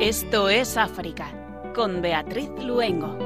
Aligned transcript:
Esto 0.00 0.48
es 0.48 0.76
África, 0.76 1.26
con 1.74 2.02
Beatriz 2.02 2.50
Luengo. 2.62 3.16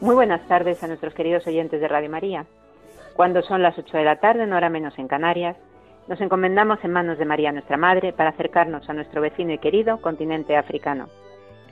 Muy 0.00 0.14
buenas 0.14 0.46
tardes 0.48 0.82
a 0.82 0.86
nuestros 0.86 1.14
queridos 1.14 1.46
oyentes 1.46 1.80
de 1.80 1.88
Radio 1.88 2.10
María. 2.10 2.46
Cuando 3.14 3.42
son 3.42 3.62
las 3.62 3.78
8 3.78 3.98
de 3.98 4.04
la 4.04 4.16
tarde, 4.16 4.44
en 4.44 4.52
hora 4.52 4.70
menos 4.70 4.98
en 4.98 5.08
Canarias, 5.08 5.56
nos 6.08 6.20
encomendamos 6.20 6.78
en 6.82 6.92
manos 6.92 7.18
de 7.18 7.24
María 7.24 7.52
nuestra 7.52 7.76
Madre 7.76 8.12
para 8.12 8.30
acercarnos 8.30 8.88
a 8.88 8.92
nuestro 8.92 9.20
vecino 9.20 9.52
y 9.52 9.58
querido 9.58 10.00
continente 10.00 10.56
africano. 10.56 11.08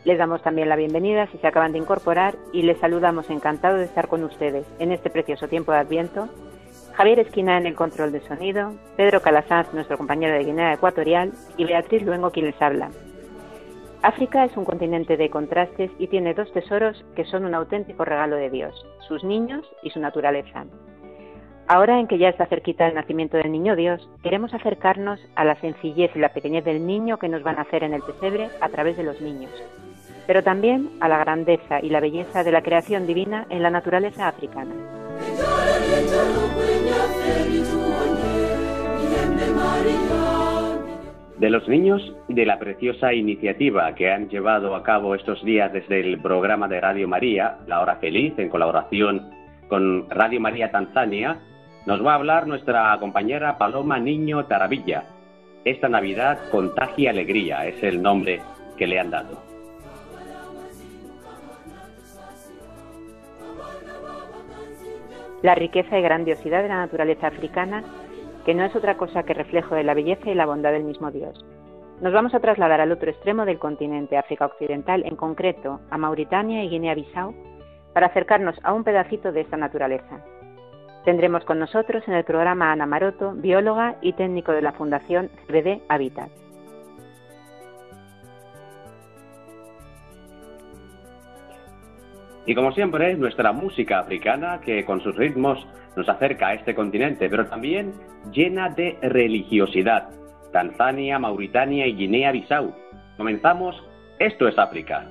Les 0.04 0.18
damos 0.18 0.42
también 0.42 0.68
la 0.68 0.76
bienvenida 0.76 1.26
si 1.28 1.38
se 1.38 1.46
acaban 1.46 1.72
de 1.72 1.78
incorporar 1.78 2.34
y 2.52 2.62
les 2.62 2.78
saludamos 2.78 3.30
encantado 3.30 3.76
de 3.76 3.84
estar 3.84 4.08
con 4.08 4.22
ustedes 4.24 4.66
en 4.78 4.92
este 4.92 5.08
precioso 5.08 5.48
tiempo 5.48 5.72
de 5.72 5.78
Adviento 5.78 6.28
Javier 6.94 7.18
Esquina 7.18 7.58
en 7.58 7.66
el 7.66 7.74
control 7.74 8.12
de 8.12 8.20
sonido, 8.20 8.72
Pedro 8.96 9.20
Calasanz, 9.20 9.72
nuestro 9.74 9.98
compañero 9.98 10.34
de 10.34 10.44
Guinea 10.44 10.74
Ecuatorial, 10.74 11.32
y 11.56 11.64
Beatriz 11.64 12.02
Luengo 12.04 12.30
quien 12.30 12.46
les 12.46 12.62
habla. 12.62 12.90
África 14.02 14.44
es 14.44 14.56
un 14.56 14.64
continente 14.64 15.16
de 15.16 15.30
contrastes 15.30 15.90
y 15.98 16.06
tiene 16.06 16.34
dos 16.34 16.52
tesoros 16.52 17.04
que 17.16 17.24
son 17.24 17.46
un 17.46 17.54
auténtico 17.54 18.04
regalo 18.04 18.36
de 18.36 18.50
Dios, 18.50 18.86
sus 19.08 19.24
niños 19.24 19.66
y 19.82 19.90
su 19.90 19.98
naturaleza. 19.98 20.66
Ahora 21.66 21.98
en 21.98 22.06
que 22.06 22.18
ya 22.18 22.28
está 22.28 22.44
cerquita 22.44 22.86
el 22.86 22.94
nacimiento 22.94 23.38
del 23.38 23.50
niño 23.50 23.74
Dios, 23.74 24.06
queremos 24.22 24.52
acercarnos 24.52 25.18
a 25.34 25.44
la 25.44 25.54
sencillez 25.56 26.10
y 26.14 26.18
la 26.18 26.28
pequeñez 26.28 26.62
del 26.64 26.86
niño 26.86 27.18
que 27.18 27.28
nos 27.28 27.42
van 27.42 27.58
a 27.58 27.62
hacer 27.62 27.84
en 27.84 27.94
el 27.94 28.02
pesebre 28.02 28.50
a 28.60 28.68
través 28.68 28.98
de 28.98 29.02
los 29.02 29.18
niños, 29.22 29.50
pero 30.26 30.42
también 30.42 30.90
a 31.00 31.08
la 31.08 31.18
grandeza 31.18 31.80
y 31.80 31.88
la 31.88 32.00
belleza 32.00 32.44
de 32.44 32.52
la 32.52 32.62
creación 32.62 33.06
divina 33.06 33.46
en 33.48 33.62
la 33.62 33.70
naturaleza 33.70 34.28
africana. 34.28 34.74
De 41.38 41.50
los 41.50 41.66
niños 41.66 42.14
y 42.28 42.34
de 42.34 42.44
la 42.44 42.58
preciosa 42.58 43.14
iniciativa 43.14 43.94
que 43.94 44.10
han 44.10 44.28
llevado 44.28 44.74
a 44.74 44.82
cabo 44.82 45.14
estos 45.14 45.42
días 45.44 45.72
desde 45.72 46.00
el 46.00 46.20
programa 46.20 46.68
de 46.68 46.80
Radio 46.80 47.08
María, 47.08 47.56
La 47.66 47.80
Hora 47.80 47.96
Feliz, 47.96 48.34
en 48.38 48.50
colaboración 48.50 49.30
con 49.68 50.08
Radio 50.10 50.40
María 50.40 50.70
Tanzania, 50.70 51.38
nos 51.86 52.04
va 52.04 52.12
a 52.12 52.16
hablar 52.16 52.46
nuestra 52.46 52.96
compañera 52.98 53.58
Paloma 53.58 53.98
Niño 53.98 54.44
Taravilla. 54.46 55.04
Esta 55.64 55.88
Navidad 55.88 56.38
contagia 56.50 57.10
alegría, 57.10 57.66
es 57.66 57.82
el 57.82 58.02
nombre 58.02 58.40
que 58.76 58.86
le 58.86 59.00
han 59.00 59.10
dado. 59.10 59.54
la 65.44 65.54
riqueza 65.54 65.98
y 65.98 66.02
grandiosidad 66.02 66.62
de 66.62 66.70
la 66.70 66.78
naturaleza 66.78 67.26
africana, 67.26 67.84
que 68.46 68.54
no 68.54 68.64
es 68.64 68.74
otra 68.74 68.96
cosa 68.96 69.24
que 69.24 69.34
reflejo 69.34 69.74
de 69.74 69.84
la 69.84 69.92
belleza 69.92 70.30
y 70.30 70.34
la 70.34 70.46
bondad 70.46 70.72
del 70.72 70.84
mismo 70.84 71.10
Dios. 71.10 71.44
Nos 72.00 72.14
vamos 72.14 72.34
a 72.34 72.40
trasladar 72.40 72.80
al 72.80 72.90
otro 72.90 73.10
extremo 73.10 73.44
del 73.44 73.58
continente, 73.58 74.16
África 74.16 74.46
Occidental, 74.46 75.04
en 75.04 75.16
concreto 75.16 75.80
a 75.90 75.98
Mauritania 75.98 76.64
y 76.64 76.70
Guinea-Bissau, 76.70 77.34
para 77.92 78.06
acercarnos 78.06 78.56
a 78.62 78.72
un 78.72 78.84
pedacito 78.84 79.32
de 79.32 79.42
esta 79.42 79.58
naturaleza. 79.58 80.24
Tendremos 81.04 81.44
con 81.44 81.58
nosotros 81.58 82.02
en 82.06 82.14
el 82.14 82.24
programa 82.24 82.72
Ana 82.72 82.86
Maroto, 82.86 83.32
bióloga 83.32 83.96
y 84.00 84.14
técnico 84.14 84.52
de 84.52 84.62
la 84.62 84.72
Fundación 84.72 85.28
CBD 85.46 85.82
Habitat. 85.88 86.30
Y 92.46 92.54
como 92.54 92.72
siempre, 92.72 93.14
nuestra 93.16 93.52
música 93.52 93.98
africana 93.98 94.60
que 94.60 94.84
con 94.84 95.00
sus 95.00 95.14
ritmos 95.16 95.66
nos 95.96 96.08
acerca 96.08 96.48
a 96.48 96.54
este 96.54 96.74
continente, 96.74 97.28
pero 97.28 97.46
también 97.46 97.94
llena 98.32 98.68
de 98.70 98.98
religiosidad. 99.02 100.08
Tanzania, 100.52 101.18
Mauritania 101.18 101.86
y 101.86 101.96
Guinea-Bissau. 101.96 102.74
Comenzamos, 103.16 103.76
esto 104.18 104.46
es 104.48 104.58
África. 104.58 105.06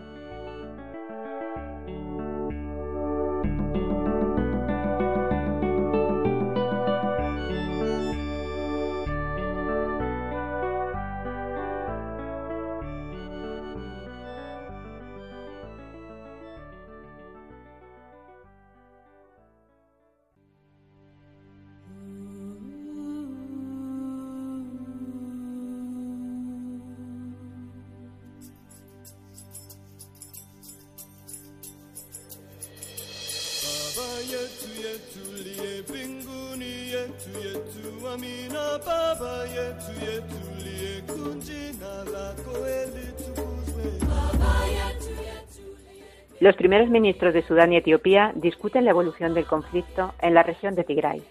Los 46.44 46.58
primeros 46.58 46.90
ministros 46.90 47.34
de 47.34 47.42
Sudán 47.42 47.72
y 47.72 47.78
Etiopía 47.78 48.34
discuten 48.36 48.84
la 48.84 48.92
evolución 48.92 49.34
del 49.34 49.46
conflicto 49.46 50.14
en 50.22 50.34
la 50.34 50.44
región 50.44 50.76
de 50.76 50.84
Tigray. 50.84 51.24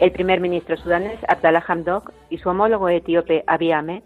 El 0.00 0.10
primer 0.10 0.40
ministro 0.40 0.76
sudanés, 0.76 1.20
Abdallah 1.28 1.62
Hamdok, 1.64 2.10
y 2.30 2.38
su 2.38 2.48
homólogo 2.48 2.88
etíope 2.88 3.44
Abiy 3.46 3.70
Ahmed 3.70 4.02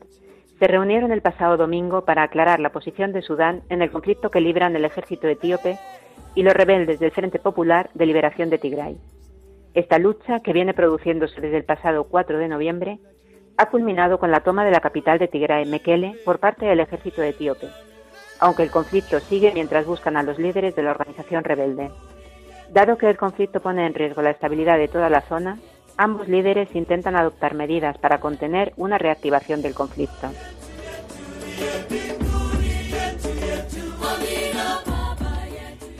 se 0.58 0.66
reunieron 0.66 1.12
el 1.12 1.22
pasado 1.22 1.56
domingo 1.56 2.04
para 2.04 2.24
aclarar 2.24 2.60
la 2.60 2.72
posición 2.72 3.14
de 3.14 3.22
Sudán 3.22 3.62
en 3.70 3.80
el 3.80 3.90
conflicto 3.90 4.30
que 4.30 4.42
libran 4.42 4.76
el 4.76 4.84
ejército 4.84 5.26
etíope 5.28 5.78
y 6.34 6.42
los 6.42 6.52
rebeldes 6.52 7.00
del 7.00 7.12
Frente 7.12 7.38
Popular 7.38 7.88
de 7.94 8.04
Liberación 8.04 8.50
de 8.50 8.58
Tigray. 8.58 8.98
Esta 9.72 9.98
lucha, 9.98 10.40
que 10.40 10.52
viene 10.52 10.74
produciéndose 10.74 11.40
desde 11.40 11.56
el 11.56 11.64
pasado 11.64 12.04
4 12.04 12.36
de 12.36 12.48
noviembre, 12.48 12.98
ha 13.56 13.70
culminado 13.70 14.18
con 14.18 14.30
la 14.30 14.40
toma 14.40 14.66
de 14.66 14.72
la 14.72 14.80
capital 14.80 15.18
de 15.18 15.28
Tigray, 15.28 15.64
Mekele, 15.64 16.16
por 16.26 16.38
parte 16.38 16.66
del 16.66 16.80
ejército 16.80 17.22
etíope 17.22 17.68
aunque 18.40 18.62
el 18.62 18.70
conflicto 18.70 19.20
sigue 19.20 19.52
mientras 19.54 19.86
buscan 19.86 20.16
a 20.16 20.22
los 20.22 20.38
líderes 20.38 20.74
de 20.76 20.82
la 20.82 20.90
organización 20.90 21.44
rebelde. 21.44 21.90
Dado 22.70 22.98
que 22.98 23.08
el 23.08 23.16
conflicto 23.16 23.60
pone 23.60 23.86
en 23.86 23.94
riesgo 23.94 24.22
la 24.22 24.30
estabilidad 24.30 24.78
de 24.78 24.88
toda 24.88 25.08
la 25.08 25.22
zona, 25.22 25.58
ambos 25.96 26.28
líderes 26.28 26.74
intentan 26.74 27.16
adoptar 27.16 27.54
medidas 27.54 27.96
para 27.98 28.20
contener 28.20 28.72
una 28.76 28.98
reactivación 28.98 29.62
del 29.62 29.74
conflicto. 29.74 30.28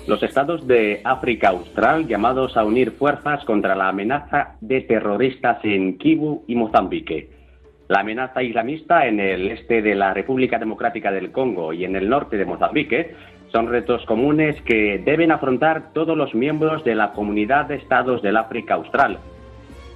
Los 0.07 0.23
estados 0.23 0.67
de 0.67 1.03
África 1.05 1.51
Austral 1.51 2.07
llamados 2.07 2.57
a 2.57 2.65
unir 2.65 2.93
fuerzas 2.93 3.45
contra 3.45 3.77
la 3.77 3.89
amenaza 3.89 4.57
de 4.63 4.81
terroristas 4.81 5.59
en 5.65 5.99
Kivu 5.99 6.45
y 6.47 6.55
Mozambique. 6.55 7.38
La 7.89 8.01
amenaza 8.01 8.43
islamista 8.43 9.07
en 9.07 9.19
el 9.19 9.51
este 9.51 9.81
de 9.81 9.95
la 9.95 10.13
República 10.13 10.59
Democrática 10.59 11.11
del 11.11 11.33
Congo 11.33 11.73
y 11.73 11.87
en 11.87 11.97
el 11.97 12.07
norte 12.07 12.37
de 12.37 12.45
Mozambique 12.45 13.15
son 13.51 13.67
retos 13.67 14.05
comunes 14.05 14.61
que 14.61 14.99
deben 14.99 15.33
afrontar 15.33 15.95
todos 15.95 16.15
los 16.15 16.35
miembros 16.35 16.85
de 16.85 16.95
la 16.95 17.13
Comunidad 17.13 17.65
de 17.65 17.77
Estados 17.77 18.21
del 18.21 18.37
África 18.37 18.75
Austral. 18.75 19.19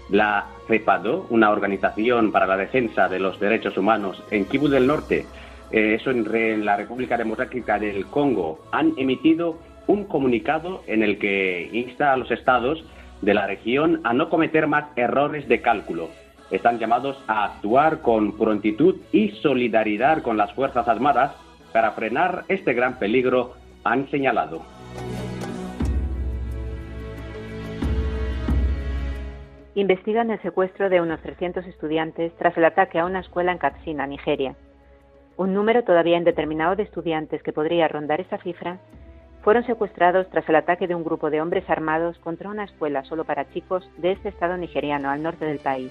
La 0.09 0.47
CEPADO, 0.69 1.27
una 1.29 1.51
organización 1.51 2.33
para 2.33 2.47
la 2.47 2.57
defensa 2.57 3.11
de 3.11 3.21
los 3.21 3.39
derechos 3.39 3.77
humanos 3.77 4.25
en 4.31 4.47
Kivu 4.47 4.69
del 4.69 4.87
Norte, 4.87 5.27
eh, 5.71 5.99
eso 6.01 6.11
en 6.11 6.65
la 6.65 6.79
República 6.79 7.19
Democrática 7.19 7.79
del 7.79 8.07
Congo, 8.07 8.61
han 8.73 8.95
emitido 8.97 9.59
un 9.87 10.05
comunicado 10.05 10.83
en 10.87 11.03
el 11.03 11.19
que 11.19 11.69
insta 11.75 12.15
a 12.15 12.17
los 12.17 12.31
estados 12.31 12.83
de 13.21 13.35
la 13.35 13.47
región 13.47 14.01
a 14.05 14.15
no 14.15 14.31
cometer 14.31 14.67
más 14.67 14.87
errores 14.97 15.47
de 15.47 15.61
cálculo 15.61 16.09
están 16.53 16.79
llamados 16.79 17.17
a 17.27 17.45
actuar 17.47 18.03
con 18.03 18.37
prontitud 18.37 18.97
y 19.11 19.31
solidaridad 19.43 20.23
con 20.23 20.37
las 20.37 20.53
Fuerzas 20.53 20.87
Armadas 20.87 21.35
para 21.73 21.93
frenar 21.93 22.45
este 22.49 22.75
gran 22.75 22.99
peligro, 22.99 23.55
han 23.83 24.09
señalado. 24.11 24.63
Investigan 29.75 30.31
el 30.31 30.41
secuestro 30.43 30.91
de 30.91 31.01
unos 31.01 31.21
300 31.23 31.67
estudiantes 31.67 32.37
tras 32.37 32.57
el 32.59 32.67
ataque 32.67 32.99
a 32.99 33.07
una 33.07 33.21
escuela 33.21 33.53
en 33.53 33.59
Katsina, 33.59 34.07
Nigeria. 34.07 34.55
Un 35.39 35.55
número 35.55 35.83
todavía 35.83 36.19
indeterminado 36.19 36.77
de 36.77 36.83
estudiantes 36.83 37.43
que 37.43 37.55
podría 37.55 37.89
rondar 37.89 38.21
esa 38.21 38.37
cifra 38.37 38.79
fueron 39.43 39.65
secuestrados 39.65 40.29
tras 40.29 40.47
el 40.51 40.57
ataque 40.57 40.87
de 40.87 40.95
un 40.95 41.03
grupo 41.03 41.31
de 41.31 41.41
hombres 41.41 41.69
armados 41.71 42.19
contra 42.19 42.51
una 42.51 42.65
escuela 42.65 43.03
solo 43.05 43.25
para 43.25 43.51
chicos 43.51 43.89
de 43.97 44.13
este 44.13 44.29
estado 44.29 44.59
nigeriano 44.59 45.09
al 45.09 45.23
norte 45.23 45.47
del 45.47 45.59
país. 45.59 45.91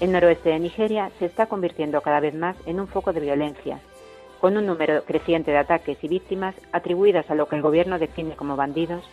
El 0.00 0.12
noroeste 0.12 0.48
de 0.48 0.58
Nigeria 0.58 1.10
se 1.18 1.26
está 1.26 1.44
convirtiendo 1.44 2.00
cada 2.00 2.20
vez 2.20 2.34
más 2.34 2.56
en 2.64 2.80
un 2.80 2.88
foco 2.88 3.12
de 3.12 3.20
violencia, 3.20 3.80
con 4.40 4.56
un 4.56 4.64
número 4.64 5.04
creciente 5.04 5.50
de 5.50 5.58
ataques 5.58 6.02
y 6.02 6.08
víctimas 6.08 6.54
atribuidas 6.72 7.30
a 7.30 7.34
lo 7.34 7.46
que 7.46 7.56
el 7.56 7.62
gobierno 7.62 7.98
define 7.98 8.34
como 8.34 8.56
bandidos, 8.56 9.04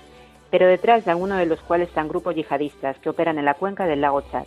pero 0.49 0.65
detrás 0.65 1.03
de 1.03 1.11
alguno 1.11 1.35
de 1.35 1.45
los 1.45 1.59
cuales 1.59 1.89
están 1.89 2.07
grupos 2.07 2.35
yihadistas 2.35 2.97
que 2.99 3.09
operan 3.09 3.37
en 3.37 3.43
la 3.43 3.55
cuenca 3.55 3.85
del 3.85 3.99
lago 3.99 4.21
Chad, 4.31 4.45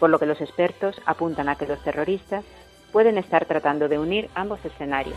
por 0.00 0.08
lo 0.08 0.18
que 0.18 0.24
los 0.24 0.40
expertos 0.40 0.98
apuntan 1.04 1.50
a 1.50 1.56
que 1.56 1.66
los 1.66 1.82
terroristas 1.84 2.44
pueden 2.90 3.18
estar 3.18 3.44
tratando 3.44 3.86
de 3.86 3.98
unir 3.98 4.30
ambos 4.34 4.64
escenarios. 4.64 5.16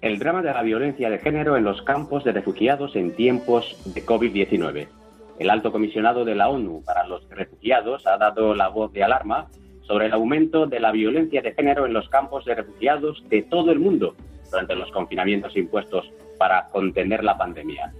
El 0.00 0.18
drama 0.18 0.42
de 0.42 0.52
la 0.52 0.62
violencia 0.62 1.08
de 1.08 1.18
género 1.18 1.56
en 1.56 1.62
los 1.62 1.80
campos 1.82 2.24
de 2.24 2.32
refugiados 2.32 2.96
en 2.96 3.14
tiempos 3.14 3.76
de 3.84 4.04
COVID-19. 4.04 5.01
El 5.42 5.50
alto 5.50 5.72
comisionado 5.72 6.24
de 6.24 6.36
la 6.36 6.48
ONU 6.48 6.84
para 6.84 7.04
los 7.04 7.28
refugiados 7.28 8.06
ha 8.06 8.16
dado 8.16 8.54
la 8.54 8.68
voz 8.68 8.92
de 8.92 9.02
alarma 9.02 9.48
sobre 9.80 10.06
el 10.06 10.12
aumento 10.12 10.66
de 10.66 10.78
la 10.78 10.92
violencia 10.92 11.42
de 11.42 11.52
género 11.52 11.84
en 11.84 11.92
los 11.92 12.08
campos 12.10 12.44
de 12.44 12.54
refugiados 12.54 13.24
de 13.28 13.42
todo 13.42 13.72
el 13.72 13.80
mundo 13.80 14.14
durante 14.48 14.76
los 14.76 14.92
confinamientos 14.92 15.56
impuestos 15.56 16.08
para 16.38 16.68
contener 16.68 17.24
la 17.24 17.36
pandemia. 17.36 17.92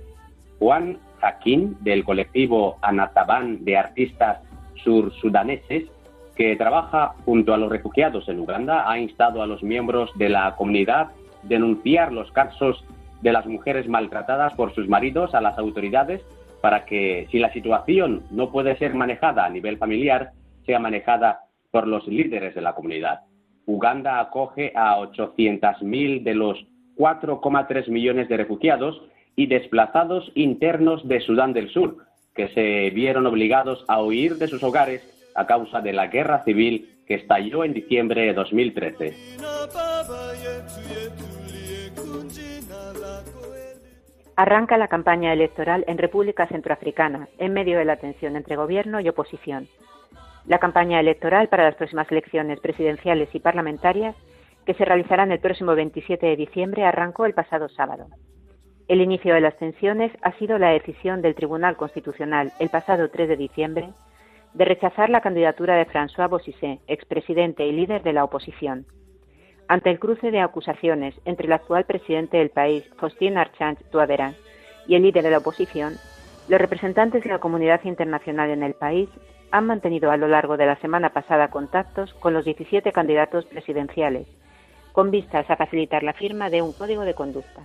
Juan 0.61 0.99
Hakim, 1.21 1.75
del 1.81 2.05
colectivo 2.05 2.79
Anataban 2.81 3.65
de 3.65 3.77
artistas 3.77 4.39
sur-sudaneses, 4.85 5.91
que 6.37 6.55
trabaja 6.55 7.15
junto 7.25 7.55
a 7.55 7.57
los 7.57 7.73
refugiados 7.73 8.29
en 8.29 8.39
Uganda, 8.39 8.89
ha 8.89 9.01
instado 9.01 9.43
a 9.43 9.49
los 9.49 9.65
miembros 9.65 10.13
de 10.15 10.29
la 10.29 10.55
comunidad 10.55 11.01
a 11.01 11.13
denunciar 11.43 12.13
los 12.13 12.31
casos 12.31 12.85
de 13.21 13.33
las 13.33 13.47
mujeres 13.47 13.89
maltratadas 13.89 14.55
por 14.55 14.73
sus 14.77 14.87
maridos 14.87 15.35
a 15.35 15.41
las 15.41 15.59
autoridades 15.59 16.23
para 16.63 16.87
que, 16.87 17.27
si 17.31 17.41
la 17.41 17.53
situación 17.53 18.23
no 18.31 18.53
puede 18.53 18.79
ser 18.79 18.95
manejada 18.95 19.45
a 19.45 19.51
nivel 19.51 19.77
familiar, 19.79 20.31
sea 20.65 20.79
manejada 20.79 21.41
por 21.73 21.89
los 21.89 22.07
líderes 22.07 22.55
de 22.55 22.61
la 22.61 22.75
comunidad. 22.75 23.21
Uganda 23.67 24.21
acoge 24.21 24.73
a 24.77 24.97
800.000 24.99 26.23
de 26.23 26.35
los 26.35 26.65
4,3 26.97 27.89
millones 27.89 28.29
de 28.29 28.37
refugiados 28.37 29.03
y 29.35 29.47
desplazados 29.47 30.31
internos 30.37 31.07
de 31.09 31.21
Sudán 31.21 31.53
del 31.53 31.69
Sur, 31.71 31.97
que 32.35 32.49
se 32.49 32.91
vieron 32.91 33.27
obligados 33.27 33.85
a 33.89 34.01
huir 34.01 34.37
de 34.37 34.47
sus 34.47 34.63
hogares 34.63 35.03
a 35.35 35.47
causa 35.47 35.81
de 35.81 35.93
la 35.93 36.07
guerra 36.07 36.45
civil 36.45 36.91
que 37.09 37.15
estalló 37.15 37.65
en 37.65 37.75
diciembre 37.75 38.23
de 38.23 38.35
2013. 38.35 39.17
Arranca 44.37 44.79
la 44.79 44.89
campaña 44.89 45.33
electoral 45.33 45.85
en 45.87 45.99
República 45.99 46.47
Centroafricana, 46.47 47.29
en 47.39 47.53
medio 47.53 47.79
de 47.79 47.85
la 47.85 47.97
tensión 47.97 48.37
entre 48.37 48.57
gobierno 48.57 48.99
y 49.01 49.09
oposición. 49.09 49.69
La 50.47 50.59
campaña 50.59 50.99
electoral 51.01 51.49
para 51.49 51.65
las 51.65 51.75
próximas 51.75 52.11
elecciones 52.11 52.59
presidenciales 52.61 53.29
y 53.35 53.41
parlamentarias, 53.41 54.17
que 54.65 54.75
se 54.75 54.85
realizarán 54.85 55.33
el 55.33 55.41
próximo 55.41 55.75
27 55.75 56.25
de 56.27 56.37
diciembre, 56.37 56.85
arrancó 56.85 57.27
el 57.27 57.35
pasado 57.35 57.69
sábado. 57.69 58.07
El 58.89 59.01
inicio 59.01 59.35
de 59.35 59.41
las 59.41 59.57
tensiones 59.59 60.13
ha 60.23 60.33
sido 60.33 60.59
la 60.59 60.71
decisión 60.71 61.21
del 61.21 61.35
Tribunal 61.35 61.77
Constitucional 61.77 62.53
el 62.59 62.71
pasado 62.71 63.11
3 63.11 63.29
de 63.29 63.37
diciembre 63.37 63.91
de 64.55 64.65
rechazar 64.65 65.11
la 65.11 65.21
candidatura 65.21 65.77
de 65.77 65.87
François 65.87 66.29
Bozizé, 66.29 66.81
expresidente 66.87 67.67
y 67.67 67.73
líder 67.73 68.03
de 68.03 68.13
la 68.13 68.25
oposición. 68.25 68.87
Ante 69.73 69.89
el 69.89 69.99
cruce 69.99 70.31
de 70.31 70.41
acusaciones 70.41 71.15
entre 71.25 71.47
el 71.47 71.53
actual 71.55 71.85
presidente 71.85 72.37
del 72.37 72.51
país, 72.51 72.85
Faustin 72.99 73.39
Archange 73.39 73.83
Touadéra, 73.85 74.35
y 74.87 74.97
el 74.97 75.03
líder 75.03 75.23
de 75.23 75.31
la 75.31 75.39
oposición, 75.39 75.95
los 76.47 76.61
representantes 76.61 77.25
de 77.25 77.31
la 77.31 77.39
comunidad 77.39 77.81
internacional 77.85 78.51
en 78.51 78.65
el 78.65 78.75
país 78.75 79.09
han 79.51 79.67
mantenido 79.67 80.11
a 80.11 80.19
lo 80.19 80.29
largo 80.29 80.59
de 80.59 80.67
la 80.67 80.77
semana 80.77 81.15
pasada 81.15 81.49
contactos 81.49 82.13
con 82.21 82.35
los 82.35 82.45
17 82.45 82.93
candidatos 82.93 83.47
presidenciales, 83.47 84.29
con 84.93 85.11
vistas 85.11 85.49
a 85.49 85.57
facilitar 85.57 86.03
la 86.03 86.13
firma 86.13 86.51
de 86.51 86.61
un 86.61 86.75
código 86.75 87.07
de 87.07 87.15
conducta. 87.15 87.63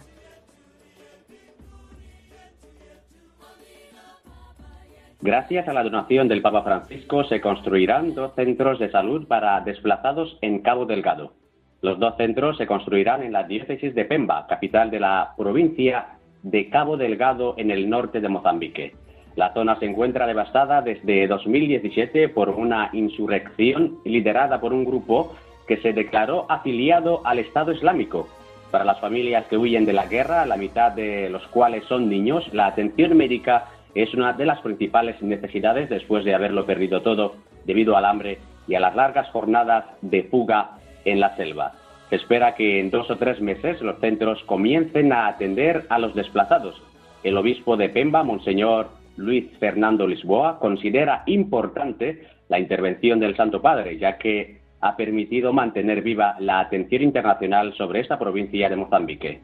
Gracias 5.19 5.67
a 5.67 5.73
la 5.73 5.83
donación 5.83 6.29
del 6.29 6.41
Papa 6.41 6.63
Francisco 6.63 7.25
se 7.25 7.41
construirán 7.41 8.15
dos 8.15 8.33
centros 8.33 8.79
de 8.79 8.89
salud 8.91 9.27
para 9.27 9.59
desplazados 9.59 10.37
en 10.39 10.59
Cabo 10.61 10.85
Delgado. 10.85 11.33
Los 11.81 11.99
dos 11.99 12.15
centros 12.17 12.57
se 12.57 12.65
construirán 12.65 13.21
en 13.21 13.33
la 13.33 13.43
diócesis 13.43 13.93
de 13.93 14.05
Pemba, 14.05 14.47
capital 14.47 14.89
de 14.89 14.99
la 14.99 15.33
provincia 15.37 16.17
de 16.41 16.69
Cabo 16.69 16.97
Delgado 16.97 17.53
en 17.57 17.69
el 17.69 17.89
norte 17.89 18.19
de 18.19 18.29
Mozambique. 18.29 18.95
La 19.35 19.53
zona 19.53 19.77
se 19.77 19.85
encuentra 19.85 20.25
devastada 20.25 20.81
desde 20.81 21.27
2017 21.27 22.29
por 22.29 22.49
una 22.49 22.89
insurrección 22.93 23.99
liderada 24.05 24.59
por 24.59 24.73
un 24.73 24.85
grupo 24.85 25.35
que 25.67 25.77
se 25.77 25.93
declaró 25.93 26.47
afiliado 26.49 27.21
al 27.23 27.37
Estado 27.37 27.71
Islámico. 27.71 28.27
Para 28.71 28.83
las 28.83 28.99
familias 28.99 29.45
que 29.45 29.57
huyen 29.57 29.85
de 29.85 29.93
la 29.93 30.07
guerra, 30.07 30.47
la 30.47 30.57
mitad 30.57 30.91
de 30.91 31.29
los 31.29 31.45
cuales 31.47 31.83
son 31.85 32.09
niños, 32.09 32.51
la 32.53 32.65
atención 32.65 33.15
médica 33.15 33.65
es 33.93 34.13
una 34.15 34.33
de 34.33 34.45
las 34.45 34.61
principales 34.61 35.21
necesidades 35.21 35.89
después 35.89 36.25
de 36.25 36.33
haberlo 36.33 36.65
perdido 36.65 37.03
todo 37.03 37.35
debido 37.65 37.95
al 37.95 38.05
hambre 38.05 38.39
y 38.67 38.73
a 38.73 38.79
las 38.79 38.95
largas 38.95 39.29
jornadas 39.29 39.85
de 40.01 40.23
fuga 40.23 40.76
en 41.11 41.19
la 41.19 41.35
selva. 41.35 41.73
Se 42.09 42.15
espera 42.15 42.55
que 42.55 42.79
en 42.79 42.89
dos 42.89 43.09
o 43.09 43.17
tres 43.17 43.41
meses 43.41 43.81
los 43.81 43.99
centros 43.99 44.41
comiencen 44.45 45.11
a 45.11 45.27
atender 45.27 45.85
a 45.89 45.99
los 45.99 46.15
desplazados. 46.15 46.81
El 47.23 47.37
obispo 47.37 47.75
de 47.75 47.89
Pemba, 47.89 48.23
Monseñor 48.23 48.89
Luis 49.17 49.45
Fernando 49.59 50.07
Lisboa, 50.07 50.59
considera 50.59 51.23
importante 51.25 52.23
la 52.47 52.59
intervención 52.59 53.19
del 53.19 53.35
Santo 53.35 53.61
Padre, 53.61 53.97
ya 53.97 54.17
que 54.17 54.59
ha 54.79 54.95
permitido 54.95 55.51
mantener 55.53 56.01
viva 56.01 56.35
la 56.39 56.59
atención 56.59 57.01
internacional 57.01 57.73
sobre 57.73 57.99
esta 57.99 58.19
provincia 58.19 58.69
de 58.69 58.75
Mozambique. 58.75 59.41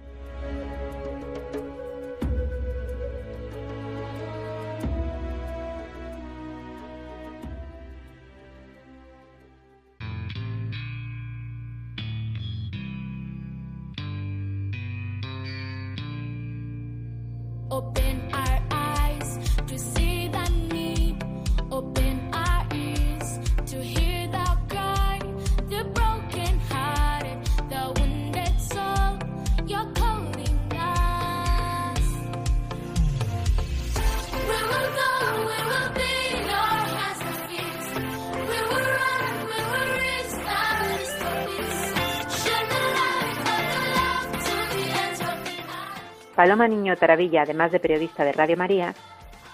Paloma 46.53 46.67
Niño 46.67 46.95
Taravilla, 46.97 47.41
además 47.41 47.71
de 47.71 47.79
periodista 47.79 48.23
de 48.23 48.31
Radio 48.31 48.55
María, 48.55 48.93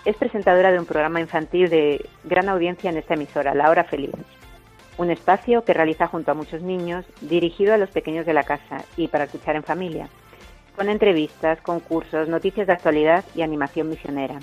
es 0.03 0.17
presentadora 0.17 0.69
de 0.69 0.79
un 0.79 0.85
programa 0.85 1.21
infantil 1.21 1.69
de 1.69 2.05
gran 2.25 2.49
audiencia 2.49 2.89
en 2.89 2.97
esta 2.97 3.13
emisora, 3.13 3.53
La 3.53 3.69
Hora 3.69 3.85
Feliz, 3.85 4.11
un 4.97 5.09
espacio 5.09 5.63
que 5.63 5.73
realiza 5.73 6.07
junto 6.07 6.31
a 6.31 6.33
muchos 6.33 6.61
niños 6.61 7.05
dirigido 7.21 7.73
a 7.73 7.77
los 7.77 7.89
pequeños 7.89 8.25
de 8.25 8.33
la 8.33 8.43
casa 8.43 8.83
y 8.97 9.07
para 9.07 9.23
escuchar 9.23 9.55
en 9.55 9.63
familia, 9.63 10.09
con 10.75 10.89
entrevistas, 10.89 11.61
concursos, 11.61 12.27
noticias 12.27 12.67
de 12.67 12.73
actualidad 12.73 13.23
y 13.33 13.43
animación 13.43 13.87
misionera. 13.87 14.37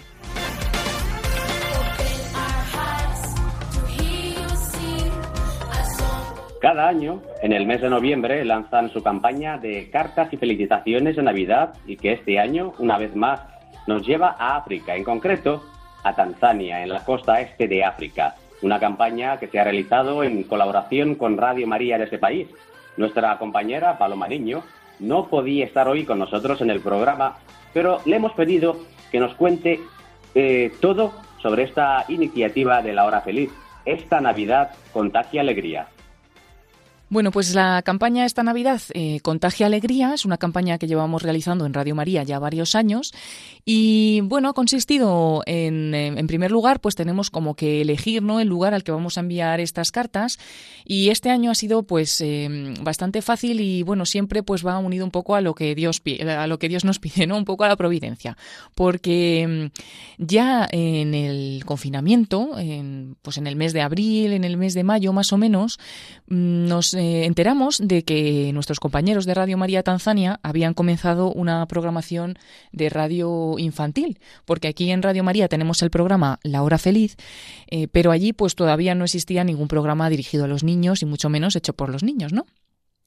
Cada 6.67 6.89
año, 6.89 7.23
en 7.43 7.53
el 7.53 7.65
mes 7.65 7.81
de 7.81 7.89
noviembre, 7.89 8.45
lanzan 8.45 8.91
su 8.91 9.01
campaña 9.01 9.57
de 9.57 9.89
cartas 9.89 10.33
y 10.33 10.37
felicitaciones 10.37 11.15
de 11.15 11.23
Navidad 11.23 11.75
y 11.87 11.97
que 11.97 12.15
este 12.15 12.41
año, 12.41 12.73
una 12.81 12.99
vez 12.99 13.15
más, 13.15 13.41
nos 13.87 14.05
lleva 14.05 14.35
a 14.37 14.57
África, 14.57 14.97
en 14.97 15.05
concreto 15.05 15.63
a 16.03 16.17
Tanzania, 16.17 16.83
en 16.83 16.89
la 16.89 17.05
costa 17.05 17.41
este 17.41 17.69
de 17.69 17.85
África. 17.85 18.35
Una 18.63 18.81
campaña 18.81 19.39
que 19.39 19.47
se 19.47 19.61
ha 19.61 19.63
realizado 19.63 20.25
en 20.25 20.43
colaboración 20.43 21.15
con 21.15 21.37
Radio 21.37 21.69
María 21.69 21.99
de 21.99 22.07
ese 22.07 22.19
país. 22.19 22.49
Nuestra 22.97 23.39
compañera 23.39 23.97
Paloma 23.97 24.27
Niño 24.27 24.65
no 24.99 25.29
podía 25.29 25.67
estar 25.67 25.87
hoy 25.87 26.05
con 26.05 26.19
nosotros 26.19 26.61
en 26.63 26.71
el 26.71 26.81
programa, 26.81 27.37
pero 27.73 28.01
le 28.07 28.17
hemos 28.17 28.33
pedido 28.33 28.77
que 29.13 29.21
nos 29.21 29.37
cuente 29.37 29.79
eh, 30.35 30.73
todo 30.81 31.13
sobre 31.41 31.63
esta 31.63 32.05
iniciativa 32.09 32.83
de 32.83 32.93
la 32.93 33.05
hora 33.05 33.21
feliz. 33.21 33.53
Esta 33.85 34.21
Navidad 34.21 34.73
contagia 34.93 35.43
alegría. 35.43 35.87
Bueno, 37.09 37.31
pues 37.31 37.55
la 37.55 37.83
campaña 37.83 38.25
esta 38.25 38.43
Navidad 38.43 38.83
eh, 38.93 39.21
Contagia 39.21 39.67
Alegría 39.67 40.13
es 40.13 40.25
una 40.25 40.39
campaña 40.39 40.77
que 40.77 40.89
llevamos 40.89 41.23
realizando 41.23 41.65
en 41.65 41.73
Radio 41.73 41.95
María 41.95 42.25
ya 42.25 42.41
varios 42.41 42.75
años 42.75 43.15
y 43.65 44.23
bueno, 44.23 44.49
ha 44.49 44.55
consistido 44.55 45.43
en, 45.47 45.95
en 45.95 46.27
primer 46.27 46.51
lugar, 46.51 46.81
pues 46.81 46.97
tenemos 46.97 47.31
como 47.31 47.55
que 47.55 47.81
elegir 47.81 48.25
¿no? 48.25 48.41
el 48.41 48.49
lugar 48.49 48.75
al 48.75 48.83
que 48.83 48.91
vamos 48.91 49.19
a 49.19 49.21
enviar 49.21 49.61
estas 49.61 49.93
cartas 49.93 50.39
y 50.85 51.11
este 51.11 51.31
año 51.31 51.53
ha 51.53 51.55
sido 51.55 51.85
pues 51.85 52.21
eh, 52.21 52.75
bastante 52.81 53.23
fácil 53.23 53.61
y 53.61 53.85
bueno, 53.85 54.05
siempre 54.05 54.43
pues 54.43 54.67
va 54.67 54.77
unido 54.79 55.05
un 55.05 55.13
poco 55.13 55.37
a 55.37 55.41
lo 55.41 55.55
que 55.55 55.77
Dios 55.77 56.03
a 56.27 56.47
lo 56.49 56.59
que 56.59 56.69
Dios 56.69 56.85
nos 56.85 56.99
pide, 56.99 57.27
¿no? 57.29 57.37
Un 57.37 57.45
poco 57.45 57.63
a 57.63 57.69
la 57.69 57.77
providencia, 57.77 58.37
porque 58.75 59.71
mm, 60.19 60.25
ya 60.25 60.69
en 60.71 61.15
el 61.15 61.65
confinamiento, 61.65 62.59
en, 62.59 63.17
pues 63.23 63.39
en 63.39 63.47
el 63.47 63.55
mes 63.55 63.73
de 63.73 63.83
abril, 63.83 64.33
en 64.33 64.43
el 64.43 64.57
mes 64.57 64.75
de 64.75 64.83
mayo 64.83 65.13
más 65.13 65.33
o 65.33 65.39
menos, 65.39 65.79
mm, 66.29 66.67
nos 66.67 66.96
eh, 66.97 67.25
enteramos 67.25 67.81
de 67.83 68.03
que 68.05 68.51
nuestros 68.53 68.81
compañeros 68.81 69.27
de 69.27 69.35
Radio 69.35 69.57
María 69.59 69.83
Tanzania 69.83 70.41
habían 70.43 70.75
comenzado 70.75 71.33
una 71.33 71.67
programación 71.67 72.39
de 72.73 72.89
radio 72.89 73.57
infantil, 73.59 74.19
porque 74.45 74.69
aquí 74.69 74.91
en 74.91 75.03
Radio 75.03 75.23
María 75.23 75.49
tenemos 75.49 75.83
el 75.83 75.91
programa 75.91 76.39
La 76.43 76.63
Hora 76.63 76.79
Feliz, 76.79 77.17
eh, 77.71 77.89
pero 77.89 78.11
allí 78.11 78.33
pues 78.33 78.55
todavía 78.55 78.95
no 78.95 79.05
existía 79.05 79.45
ningún 79.45 79.69
programa 79.69 80.11
dirigido 80.11 80.45
a 80.45 80.49
los 80.49 80.65
niños 80.65 81.03
y 81.03 81.07
mucho 81.07 81.29
menos 81.29 81.57
hecho 81.57 81.75
por 81.75 81.91
los 81.91 82.03
niños, 82.03 82.33
¿no? 82.33 82.47